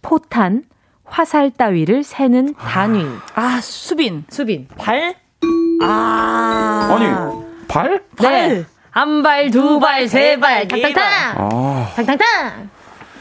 포탄, 0.01 0.63
화살 1.05 1.51
따위를 1.51 2.03
세는 2.03 2.55
단위. 2.55 3.05
아, 3.35 3.61
수빈. 3.61 4.25
수빈. 4.29 4.67
발? 4.77 5.15
아. 5.81 6.89
아니, 6.91 7.44
발? 7.67 8.01
네. 8.19 8.23
발. 8.23 8.65
한 8.91 9.23
발, 9.23 9.49
두 9.51 9.79
발, 9.79 10.07
세 10.07 10.39
발, 10.39 10.67
탕탕탕! 10.67 11.03
아. 11.37 11.91
탕탕탕! 11.95 12.69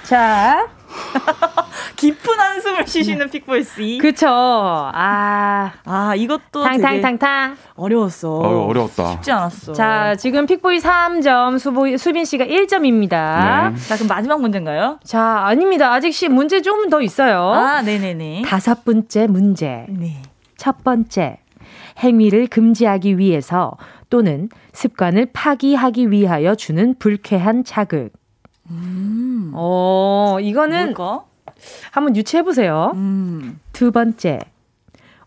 자. 0.04 0.68
깊은 1.96 2.38
한숨을 2.38 2.86
쉬시는 2.86 3.28
픽보이 3.30 3.71
씨. 3.71 3.98
그쵸. 4.00 4.28
아. 4.28 5.72
아, 5.84 6.14
이것도. 6.14 6.62
탕탕탕탕. 6.62 7.56
어려웠어. 7.74 8.30
어, 8.30 8.66
어려웠다. 8.66 9.10
쉽지 9.12 9.32
않았어. 9.32 9.72
자, 9.72 10.14
지금 10.16 10.46
픽보이 10.46 10.78
3점, 10.78 11.58
수보, 11.58 11.96
수빈 11.96 12.24
씨가 12.24 12.44
1점입니다. 12.44 13.72
네. 13.72 13.76
자, 13.88 13.96
그럼 13.96 14.06
마지막 14.08 14.40
문제인가요? 14.40 15.00
자, 15.04 15.20
아닙니다. 15.46 15.92
아직 15.92 16.12
시 16.12 16.28
문제 16.28 16.60
좀 16.62 16.88
더 16.90 17.00
있어요. 17.00 17.50
아, 17.52 17.82
네네네. 17.82 18.42
다섯 18.46 18.84
번째 18.84 19.26
문제. 19.26 19.86
네. 19.88 20.22
첫 20.56 20.84
번째. 20.84 21.38
행위를 22.00 22.48
금지하기 22.48 23.18
위해서 23.18 23.72
또는 24.14 24.48
습관을 24.72 25.26
파기하기 25.32 26.12
위하여 26.12 26.54
주는 26.54 26.94
불쾌한 27.00 27.64
자극. 27.64 28.12
음. 28.70 29.50
어, 29.54 30.36
이거는 30.40 30.94
뭘까? 30.94 31.24
한번 31.90 32.14
유추해 32.14 32.44
보세요. 32.44 32.92
음. 32.94 33.58
두 33.72 33.90
번째. 33.90 34.38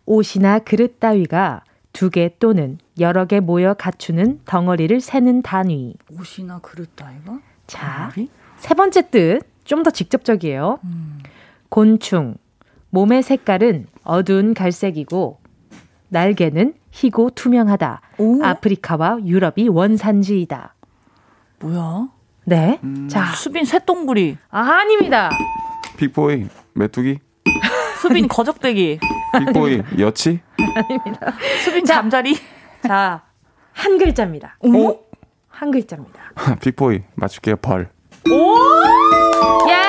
옷이나 0.06 0.60
그릇 0.60 1.02
따위가 1.02 1.64
두 1.92 2.10
개 2.10 2.30
또는 2.40 2.78
여러 2.98 3.26
개 3.26 3.42
모여 3.42 3.74
갖추는 3.74 4.40
덩어리를 4.46 5.02
세는 5.02 5.42
단위. 5.42 5.96
옷이나 6.18 6.60
그릇 6.60 6.96
따위가? 6.96 7.40
자, 7.68 8.10
덩어리? 8.16 8.30
세 8.58 8.74
번째 8.74 9.10
뜻. 9.10 9.42
좀 9.66 9.84
더 9.84 9.90
직접적이에요. 9.92 10.80
음. 10.86 11.20
곤충. 11.68 12.36
몸의 12.92 13.22
색깔은 13.22 13.88
어두운 14.06 14.54
갈색이고 14.54 15.40
날개는 16.08 16.74
희고 16.98 17.30
투명하다. 17.32 18.02
오? 18.18 18.44
아프리카와 18.44 19.20
유럽이 19.24 19.68
원산지이다. 19.70 20.74
뭐야? 21.60 22.08
네. 22.46 22.80
음. 22.84 23.08
자, 23.08 23.36
수빈 23.36 23.66
쇳동구리. 23.66 24.38
아, 24.50 24.60
아닙니다. 24.62 25.30
빅보이 25.98 26.48
메뚜기. 26.74 27.20
수빈 28.02 28.28
거적대기. 28.28 29.00
빅보이 29.38 29.84
여치. 30.00 30.40
아닙니다. 30.76 31.34
수빈 31.64 31.86
자, 31.86 31.96
잠자리. 31.96 32.36
자, 32.82 33.22
한 33.74 33.98
글자입니다. 34.00 34.58
오? 34.62 35.00
한 35.50 35.70
글자입니다. 35.70 36.32
빅보이 36.62 37.04
맞출게요 37.14 37.58
벌. 37.58 37.90
오! 38.32 38.58
예! 39.70 39.87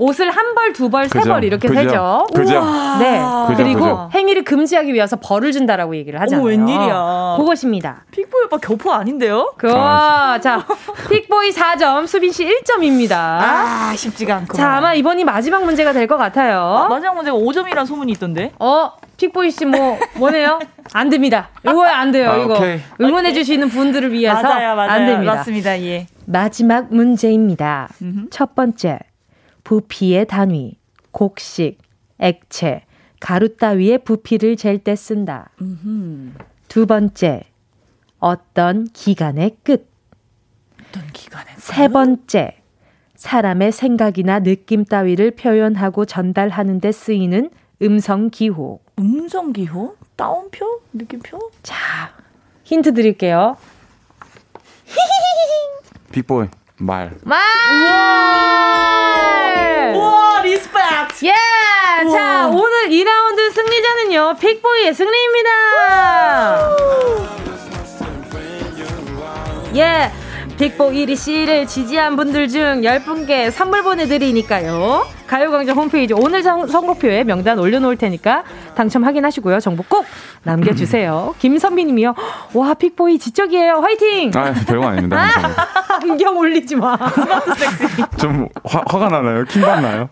옷을 0.00 0.30
한 0.30 0.54
벌, 0.54 0.72
두 0.72 0.88
벌, 0.88 1.08
세 1.08 1.20
벌 1.20 1.44
이렇게 1.44 1.68
그죠. 1.68 1.80
세죠. 1.82 2.26
그죠. 2.34 2.64
네. 2.98 3.20
그죠. 3.48 3.54
그리고 3.62 3.80
그죠. 3.80 4.10
행위를 4.14 4.44
금지하기 4.44 4.92
위해서 4.94 5.16
벌을 5.16 5.52
준다라고 5.52 5.94
얘기를 5.96 6.20
하잖아요. 6.22 6.42
오, 6.42 6.48
웬일이야. 6.48 7.34
그것입니다. 7.38 8.04
픽보이 8.10 8.44
오빠 8.46 8.56
교포 8.56 8.92
아닌데요? 8.92 9.52
그, 9.58 9.70
아, 9.72 10.38
자, 10.40 10.64
픽보이 11.10 11.50
4점, 11.50 12.06
수빈 12.06 12.32
씨 12.32 12.46
1점입니다. 12.46 13.12
아, 13.12 13.92
쉽지가 13.94 14.36
않고. 14.36 14.56
자, 14.56 14.76
아마 14.76 14.94
이번이 14.94 15.24
마지막 15.24 15.64
문제가 15.64 15.92
될 15.92 16.06
것 16.06 16.16
같아요. 16.16 16.60
아, 16.60 16.88
마지막 16.88 17.14
문제가 17.16 17.36
5점이라는 17.36 17.86
소문이 17.86 18.10
있던데? 18.12 18.52
어, 18.58 18.92
픽보이 19.18 19.50
씨 19.50 19.66
뭐, 19.66 19.98
뭐네요? 20.16 20.60
안 20.94 21.10
됩니다. 21.10 21.50
이거 21.62 21.84
안 21.84 22.10
돼요, 22.10 22.30
아, 22.30 22.36
이거. 22.38 22.54
오케이. 22.54 22.80
응원해주시는 23.00 23.68
분들을 23.68 24.12
위해서. 24.12 24.42
맞아요, 24.42 24.74
맞아요. 24.76 24.90
안 24.90 25.06
됩니다. 25.06 25.34
맞습니다, 25.34 25.78
예. 25.82 26.06
마지막 26.24 26.86
문제입니다. 26.92 27.88
음흠. 28.00 28.30
첫 28.30 28.54
번째. 28.54 28.98
부피의 29.70 30.26
단위, 30.26 30.80
곡식, 31.12 31.78
액체, 32.18 32.82
가루 33.20 33.54
따위의 33.54 33.98
부피를 33.98 34.56
잴 34.56 34.82
때 34.82 34.96
쓴다. 34.96 35.50
음흠. 35.62 36.32
두 36.66 36.86
번째, 36.86 37.44
어떤 38.18 38.86
기간의 38.86 39.58
끝. 39.62 39.88
어떤 40.80 41.06
기간의 41.12 41.54
끝. 41.54 41.60
세 41.60 41.86
번째, 41.86 42.60
사람의 43.14 43.70
생각이나 43.70 44.40
느낌 44.40 44.84
따위를 44.84 45.30
표현하고 45.36 46.04
전달하는 46.04 46.80
데 46.80 46.90
쓰이는 46.90 47.48
음성 47.80 48.30
기호. 48.30 48.80
음성 48.98 49.52
기호? 49.52 49.94
따옴표? 50.16 50.80
느낌표? 50.92 51.38
자, 51.62 51.76
힌트 52.64 52.92
드릴게요. 52.92 53.56
픽보이 56.10 56.48
말. 56.80 57.10
말. 57.24 57.38
우와 59.94 60.40
respect. 60.42 61.26
예. 61.26 61.32
우와. 62.06 62.12
자 62.12 62.46
오늘 62.48 62.88
2라운드 62.88 63.52
승리자는요 63.52 64.36
픽보이의 64.40 64.94
승리입니다. 64.94 65.50
예. 69.76 70.10
픽보이 70.56 71.16
씨를 71.16 71.66
지지한 71.66 72.16
분들 72.16 72.48
중 72.48 72.80
10분께 72.80 73.50
선물 73.50 73.82
보내드리니까요. 73.82 75.06
가요광장 75.30 75.76
홈페이지 75.76 76.12
오늘 76.12 76.42
선, 76.42 76.66
선곡표에 76.66 77.22
명단 77.22 77.56
올려놓을 77.60 77.96
테니까 77.96 78.42
당첨 78.74 79.04
확인하시고요. 79.04 79.60
정보 79.60 79.84
꼭 79.88 80.04
남겨주세요. 80.42 81.34
김선비 81.38 81.84
님이요. 81.84 82.16
와, 82.54 82.74
픽보이 82.74 83.20
지적이에요. 83.20 83.74
화이팅! 83.74 84.32
아, 84.34 84.52
별거 84.66 84.88
아닙니다. 84.88 85.24
안경 86.02 86.34
올리지 86.36 86.74
마. 86.74 86.96
스마트 87.14 87.54
섹시. 87.54 88.02
좀 88.18 88.48
화, 88.64 88.82
화가 88.86 89.08
나나요? 89.08 89.44
킹받나요? 89.44 90.08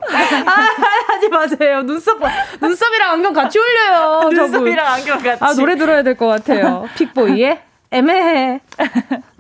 아, 0.47 1.13
하지 1.13 1.29
마세요. 1.29 1.83
눈썹, 1.83 2.17
눈썹이랑 2.61 3.11
안경 3.11 3.33
같이 3.33 3.59
올려요. 3.59 4.31
눈썹이랑 4.31 4.87
안경 4.87 5.19
같이. 5.21 5.43
아, 5.45 5.53
노래 5.55 5.75
들어야 5.75 6.03
될 6.05 6.15
것 6.15 6.29
같아요. 6.29 6.87
픽보이의 6.97 7.59
애매해. 7.91 8.61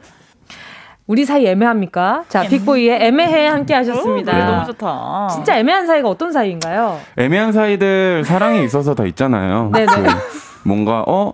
우리 1.09 1.25
사이 1.25 1.47
애매합니까? 1.47 2.25
자, 2.29 2.43
픽보이의 2.43 2.99
애매해 3.07 3.47
함께 3.49 3.73
하셨습니다. 3.75 4.33
오, 4.33 4.45
너무 4.53 4.67
좋다. 4.67 5.29
진짜 5.33 5.57
애매한 5.59 5.87
사이가 5.87 6.07
어떤 6.09 6.31
사이인가요? 6.33 6.99
애매한 7.17 7.53
사이들 7.53 8.25
사랑이 8.27 8.63
있어서 8.65 8.95
다 8.95 9.05
있잖아요. 9.07 9.71
네네. 9.73 9.87
그 9.87 10.69
뭔가 10.69 11.03
어 11.09 11.33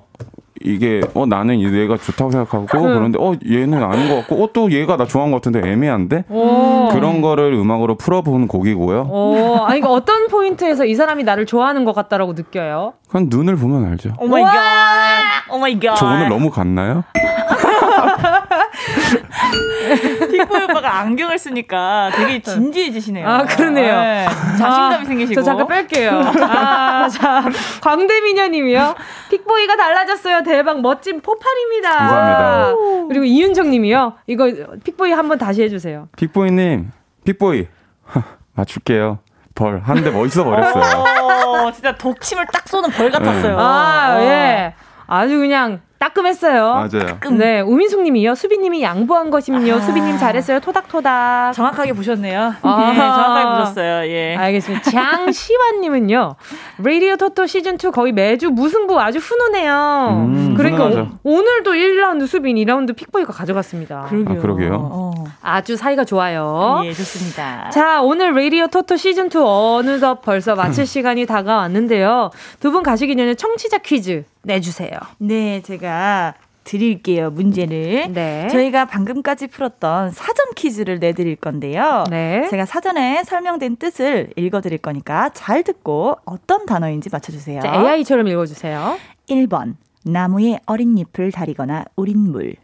이게 0.63 1.01
어 1.15 1.27
나는 1.27 1.61
얘가 1.61 1.97
좋다고 1.97 2.31
생각하고 2.31 2.79
음. 2.79 2.95
그런데 2.95 3.19
어 3.21 3.35
얘는 3.51 3.83
아닌 3.83 4.09
것 4.09 4.15
같고 4.19 4.45
어 4.45 4.49
또 4.55 4.71
얘가 4.71 4.97
나 4.97 5.05
좋아하는 5.07 5.33
것 5.33 5.43
같은데 5.43 5.69
애매한데 5.69 6.27
오. 6.29 6.89
그런 6.93 7.21
거를 7.21 7.53
음악으로 7.55 7.97
풀어보는 7.97 8.47
곡이고요. 8.47 9.09
오, 9.11 9.65
아니 9.67 9.81
그 9.81 9.89
어떤 9.89 10.29
포인트에서 10.29 10.85
이 10.85 10.95
사람이 10.95 11.25
나를 11.25 11.47
좋아하는 11.47 11.85
것 11.85 11.93
같다라고 11.97 12.35
느껴요? 12.35 12.93
그냥 13.09 13.27
눈을 13.29 13.57
보면 13.57 13.91
알죠. 13.91 14.11
oh 14.21 14.29
my 14.29 14.45
god. 14.45 15.53
oh 15.53 15.59
my 15.59 15.81
god. 15.81 15.97
저 15.97 16.07
오늘 16.07 16.29
너무 16.29 16.51
갔나요? 16.51 17.03
픽보이 20.31 20.63
오빠가 20.65 21.01
안경을 21.01 21.39
쓰니까 21.39 22.11
되게 22.15 22.41
진지해지시네요. 22.41 23.29
아, 23.29 23.45
그러네요. 23.45 24.01
네, 24.01 24.27
자신감이 24.59 24.95
아, 24.95 25.05
생기시고. 25.05 25.41
저 25.41 25.43
잠깐 25.43 25.67
뺄게요. 25.67 26.11
아, 26.43 27.09
자, 27.09 27.45
광대미녀님이요. 27.83 28.95
픽보이가 29.31 29.77
달라졌어요. 29.77 30.43
대박, 30.43 30.81
멋진 30.81 31.21
포팔입니다. 31.21 31.91
감사합니다. 31.91 32.75
그리고 33.09 33.25
이윤정 33.25 33.71
님이요. 33.71 34.15
이거 34.27 34.51
픽보이 34.85 35.13
한번 35.13 35.39
다시 35.39 35.63
해주세요. 35.63 36.09
픽보이님, 36.17 36.91
픽보이. 37.25 37.67
맞출게요. 38.55 39.19
벌. 39.55 39.81
하는데 39.81 40.11
멋있어 40.11 40.45
버렸어요. 40.45 40.83
어, 40.83 41.73
진짜 41.73 41.97
독침을 41.97 42.47
딱 42.53 42.69
쏘는 42.69 42.91
벌 42.91 43.11
같았어요. 43.11 43.57
네. 43.57 43.63
아, 43.63 44.17
예. 44.21 44.75
아주 45.07 45.39
그냥 45.39 45.81
따끔했어요. 46.05 46.75
맞아요. 46.75 47.07
따끔. 47.07 47.39
네, 47.39 47.61
우민숙님이요. 47.61 48.35
수비님이 48.35 48.83
양보한 48.83 49.31
것임요. 49.31 49.75
아. 49.75 49.81
수비님 49.81 50.19
잘했어요. 50.19 50.61
토닥토닥. 50.61 51.55
정확하게 51.55 51.95
보셨네요. 51.95 52.55
아. 52.63 52.77
네, 52.93 52.97
정확하게 52.97 53.59
보셨어요. 53.59 54.07
예. 54.11 54.37
알겠습니다. 54.37 54.91
장시환님은요. 54.91 56.35
라디오 56.79 57.17
토토 57.17 57.47
시즌 57.47 57.75
2 57.77 57.91
거의 57.91 58.13
매주 58.13 58.51
무승부 58.51 59.01
아주 59.01 59.19
훈훈해요. 59.19 60.09
음, 60.29 60.55
그러니까 60.57 60.85
오늘도 61.23 61.73
1라운드 61.73 62.27
수빈, 62.27 62.57
2라운드 62.57 62.95
픽보이가 62.95 63.33
가져갔습니다. 63.33 64.07
그러게요. 64.11 64.39
아, 64.39 64.43
그러게요. 64.43 64.89
어. 64.93 65.15
아주 65.43 65.77
사이가 65.77 66.05
좋아요. 66.05 66.83
예, 66.85 66.93
좋습니다. 66.93 67.71
자, 67.71 68.03
오늘 68.03 68.35
라디오 68.35 68.67
토토 68.67 68.97
시즌 68.97 69.27
2 69.27 69.39
어느덧 69.39 70.21
벌써 70.23 70.55
마칠 70.55 70.85
시간이 70.87 71.25
다가왔는데요. 71.27 72.31
두 72.61 72.75
분 72.75 72.83
가시기 72.83 73.15
전에 73.17 73.35
청취자 73.35 73.79
퀴즈 73.79 74.25
내주세요. 74.45 74.93
네, 75.19 75.61
제가 75.63 76.35
드릴게요, 76.65 77.31
문제를. 77.31 78.13
네. 78.13 78.49
저희가 78.49 78.87
방금까지 78.87 79.49
풀었던 79.49 80.11
사전 80.11 80.47
퀴즈를 80.57 80.99
내드릴 80.99 81.37
건데요. 81.37 82.05
네. 82.11 82.47
제가 82.49 82.65
사전에 82.65 83.23
설명된 83.25 83.77
뜻을 83.77 84.31
읽어드릴 84.37 84.79
거니까 84.79 85.29
잘 85.35 85.63
듣고 85.63 86.17
어떤 86.25 86.67
단어인지 86.67 87.11
맞춰주세요. 87.13 87.61
자, 87.61 87.75
AI처럼 87.75 88.27
읽어주세요. 88.29 88.99
1번, 89.29 89.75
나무에 90.05 90.59
어린 90.67 90.97
잎을 90.97 91.33
다리거나 91.33 91.85
우린 91.97 92.19
물. 92.19 92.55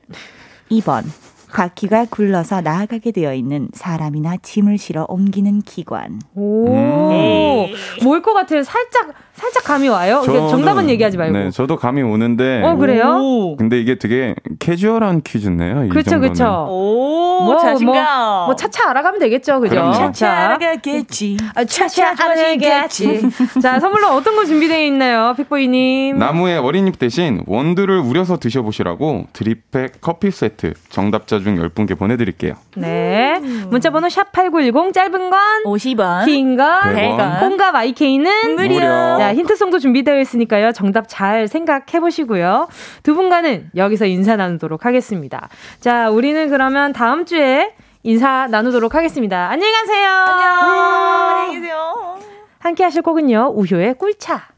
2번, 0.70 1.04
바퀴가 1.52 2.06
굴러서 2.10 2.60
나아가게 2.60 3.10
되어 3.10 3.34
있는 3.34 3.68
사람이나 3.72 4.36
짐을 4.38 4.78
실어 4.78 5.04
옮기는 5.08 5.62
기관. 5.62 6.20
오, 6.34 6.68
음. 6.68 7.72
뭘것 8.04 8.32
같아요? 8.34 8.62
살짝 8.62 9.12
살짝 9.40 9.64
감이 9.64 9.88
와요. 9.88 10.22
저는, 10.24 10.48
정답은 10.48 10.88
얘기하지 10.90 11.16
말고. 11.16 11.36
네, 11.36 11.50
저도 11.50 11.76
감이 11.76 12.02
오는데. 12.02 12.62
어 12.62 12.76
그래요? 12.76 13.18
오. 13.20 13.56
근데 13.56 13.80
이게 13.80 13.96
되게 13.96 14.34
캐주얼한 14.58 15.22
퀴즈네요. 15.22 15.88
그렇죠, 15.88 16.20
그렇죠. 16.20 16.66
오, 16.68 17.40
뭐, 17.44 17.56
자신감. 17.58 17.94
뭐, 17.94 18.46
뭐 18.46 18.56
차차 18.56 18.90
알아가면 18.90 19.20
되겠죠, 19.20 19.60
그죠? 19.60 19.92
차차 19.92 20.30
알아가겠지. 20.30 21.36
아, 21.54 21.64
차차 21.64 22.10
알아가겠지. 22.18 23.22
자, 23.62 23.80
선물로 23.80 24.08
어떤 24.08 24.36
거 24.36 24.44
준비되어 24.44 24.82
있나요, 24.86 25.34
픽보이님? 25.36 26.18
나무의 26.18 26.58
어린잎 26.58 26.98
대신 26.98 27.42
원두를 27.46 27.98
우려서 27.98 28.38
드셔보시라고 28.38 29.26
드립팩 29.32 30.00
커피 30.00 30.30
세트 30.30 30.74
정답자 30.90 31.38
중 31.40 31.56
10분께 31.56 31.98
보내드릴게요. 31.98 32.54
네. 32.76 33.38
문자번호 33.70 34.08
샵8910 34.08 34.92
짧은 34.92 35.30
건 35.30 35.38
50원, 35.64 36.24
긴 36.26 36.56
건 36.56 36.66
100원, 36.80 37.40
콩과 37.40 37.72
마이케이는 37.72 38.56
무료. 38.56 38.78
자, 38.80 39.29
힌트송도 39.34 39.78
준비되어 39.78 40.20
있으니까요. 40.20 40.72
정답 40.72 41.04
잘 41.08 41.48
생각해 41.48 42.00
보시고요. 42.00 42.68
두 43.02 43.14
분과는 43.14 43.70
여기서 43.76 44.06
인사 44.06 44.36
나누도록 44.36 44.84
하겠습니다. 44.84 45.48
자, 45.80 46.10
우리는 46.10 46.48
그러면 46.48 46.92
다음 46.92 47.24
주에 47.24 47.74
인사 48.02 48.46
나누도록 48.50 48.94
하겠습니다. 48.94 49.48
안녕히 49.50 49.72
가세요. 49.72 50.08
안녕. 50.08 50.58
안녕히 50.58 51.60
계세요. 51.60 52.18
함께 52.58 52.84
하실 52.84 53.02
곡은요. 53.02 53.52
우효의 53.56 53.94
꿀차. 53.94 54.48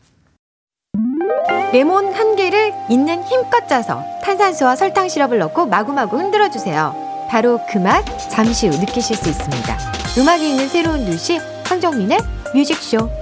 레몬 1.72 2.12
한 2.12 2.36
개를 2.36 2.72
있는 2.90 3.22
힘껏 3.22 3.66
짜서 3.66 4.02
탄산수와 4.22 4.76
설탕 4.76 5.08
시럽을 5.08 5.38
넣고 5.38 5.66
마구마구 5.66 6.18
흔들어 6.18 6.50
주세요. 6.50 6.94
바로 7.30 7.58
그 7.70 7.78
맛 7.78 8.04
잠시 8.30 8.68
후 8.68 8.76
느끼실 8.78 9.16
수 9.16 9.28
있습니다. 9.30 9.76
음악이 10.18 10.50
있는 10.50 10.68
새로운 10.68 11.04
뉴시 11.06 11.38
황정민의 11.64 12.18
뮤직쇼. 12.54 13.21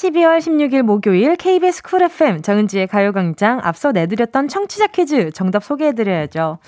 12월 0.00 0.38
16일 0.38 0.80
목요일 0.80 1.36
KBS 1.36 1.82
쿨 1.82 2.02
FM 2.02 2.40
정은지의 2.40 2.86
가요광장 2.86 3.60
앞서 3.62 3.92
내드렸던 3.92 4.48
청취자 4.48 4.86
퀴즈 4.86 5.30
정답 5.32 5.62
소개해드려야죠. 5.62 6.58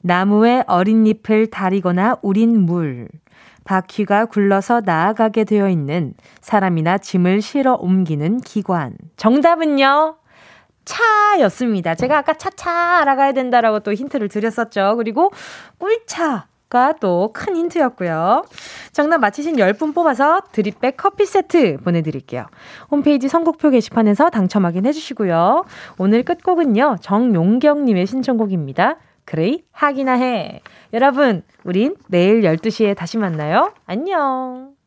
나무의 0.00 0.64
어린 0.66 1.06
잎을 1.06 1.48
다리거나 1.48 2.16
우린 2.22 2.60
물. 2.60 3.08
바퀴가 3.64 4.26
굴러서 4.26 4.80
나아가게 4.82 5.44
되어 5.44 5.68
있는 5.68 6.14
사람이나 6.40 6.96
짐을 6.96 7.42
실어 7.42 7.74
옮기는 7.74 8.40
기관. 8.40 8.96
정답은요? 9.18 10.16
차였습니다. 10.86 11.94
제가 11.94 12.18
아까 12.18 12.32
차차 12.32 12.70
알아가야 13.00 13.32
된다라고 13.32 13.80
또 13.80 13.92
힌트를 13.92 14.28
드렸었죠. 14.28 14.94
그리고 14.96 15.30
꿀차. 15.78 16.46
또 17.00 17.30
큰 17.32 17.56
힌트였고요. 17.56 18.44
정답 18.92 19.18
맞히신 19.18 19.56
10분 19.56 19.94
뽑아서 19.94 20.40
드립백 20.52 20.96
커피 20.96 21.26
세트 21.26 21.78
보내드릴게요. 21.78 22.46
홈페이지 22.90 23.28
선곡표 23.28 23.70
게시판에서 23.70 24.30
당첨 24.30 24.64
확인해 24.64 24.92
주시고요. 24.92 25.64
오늘 25.98 26.22
끝곡은요. 26.24 26.96
정용경님의 27.00 28.06
신청곡입니다. 28.06 28.96
그레이 29.24 29.62
하기나 29.72 30.12
해. 30.12 30.60
여러분, 30.92 31.42
우린 31.64 31.96
내일 32.08 32.42
12시에 32.42 32.96
다시 32.96 33.18
만나요. 33.18 33.72
안녕. 33.86 34.83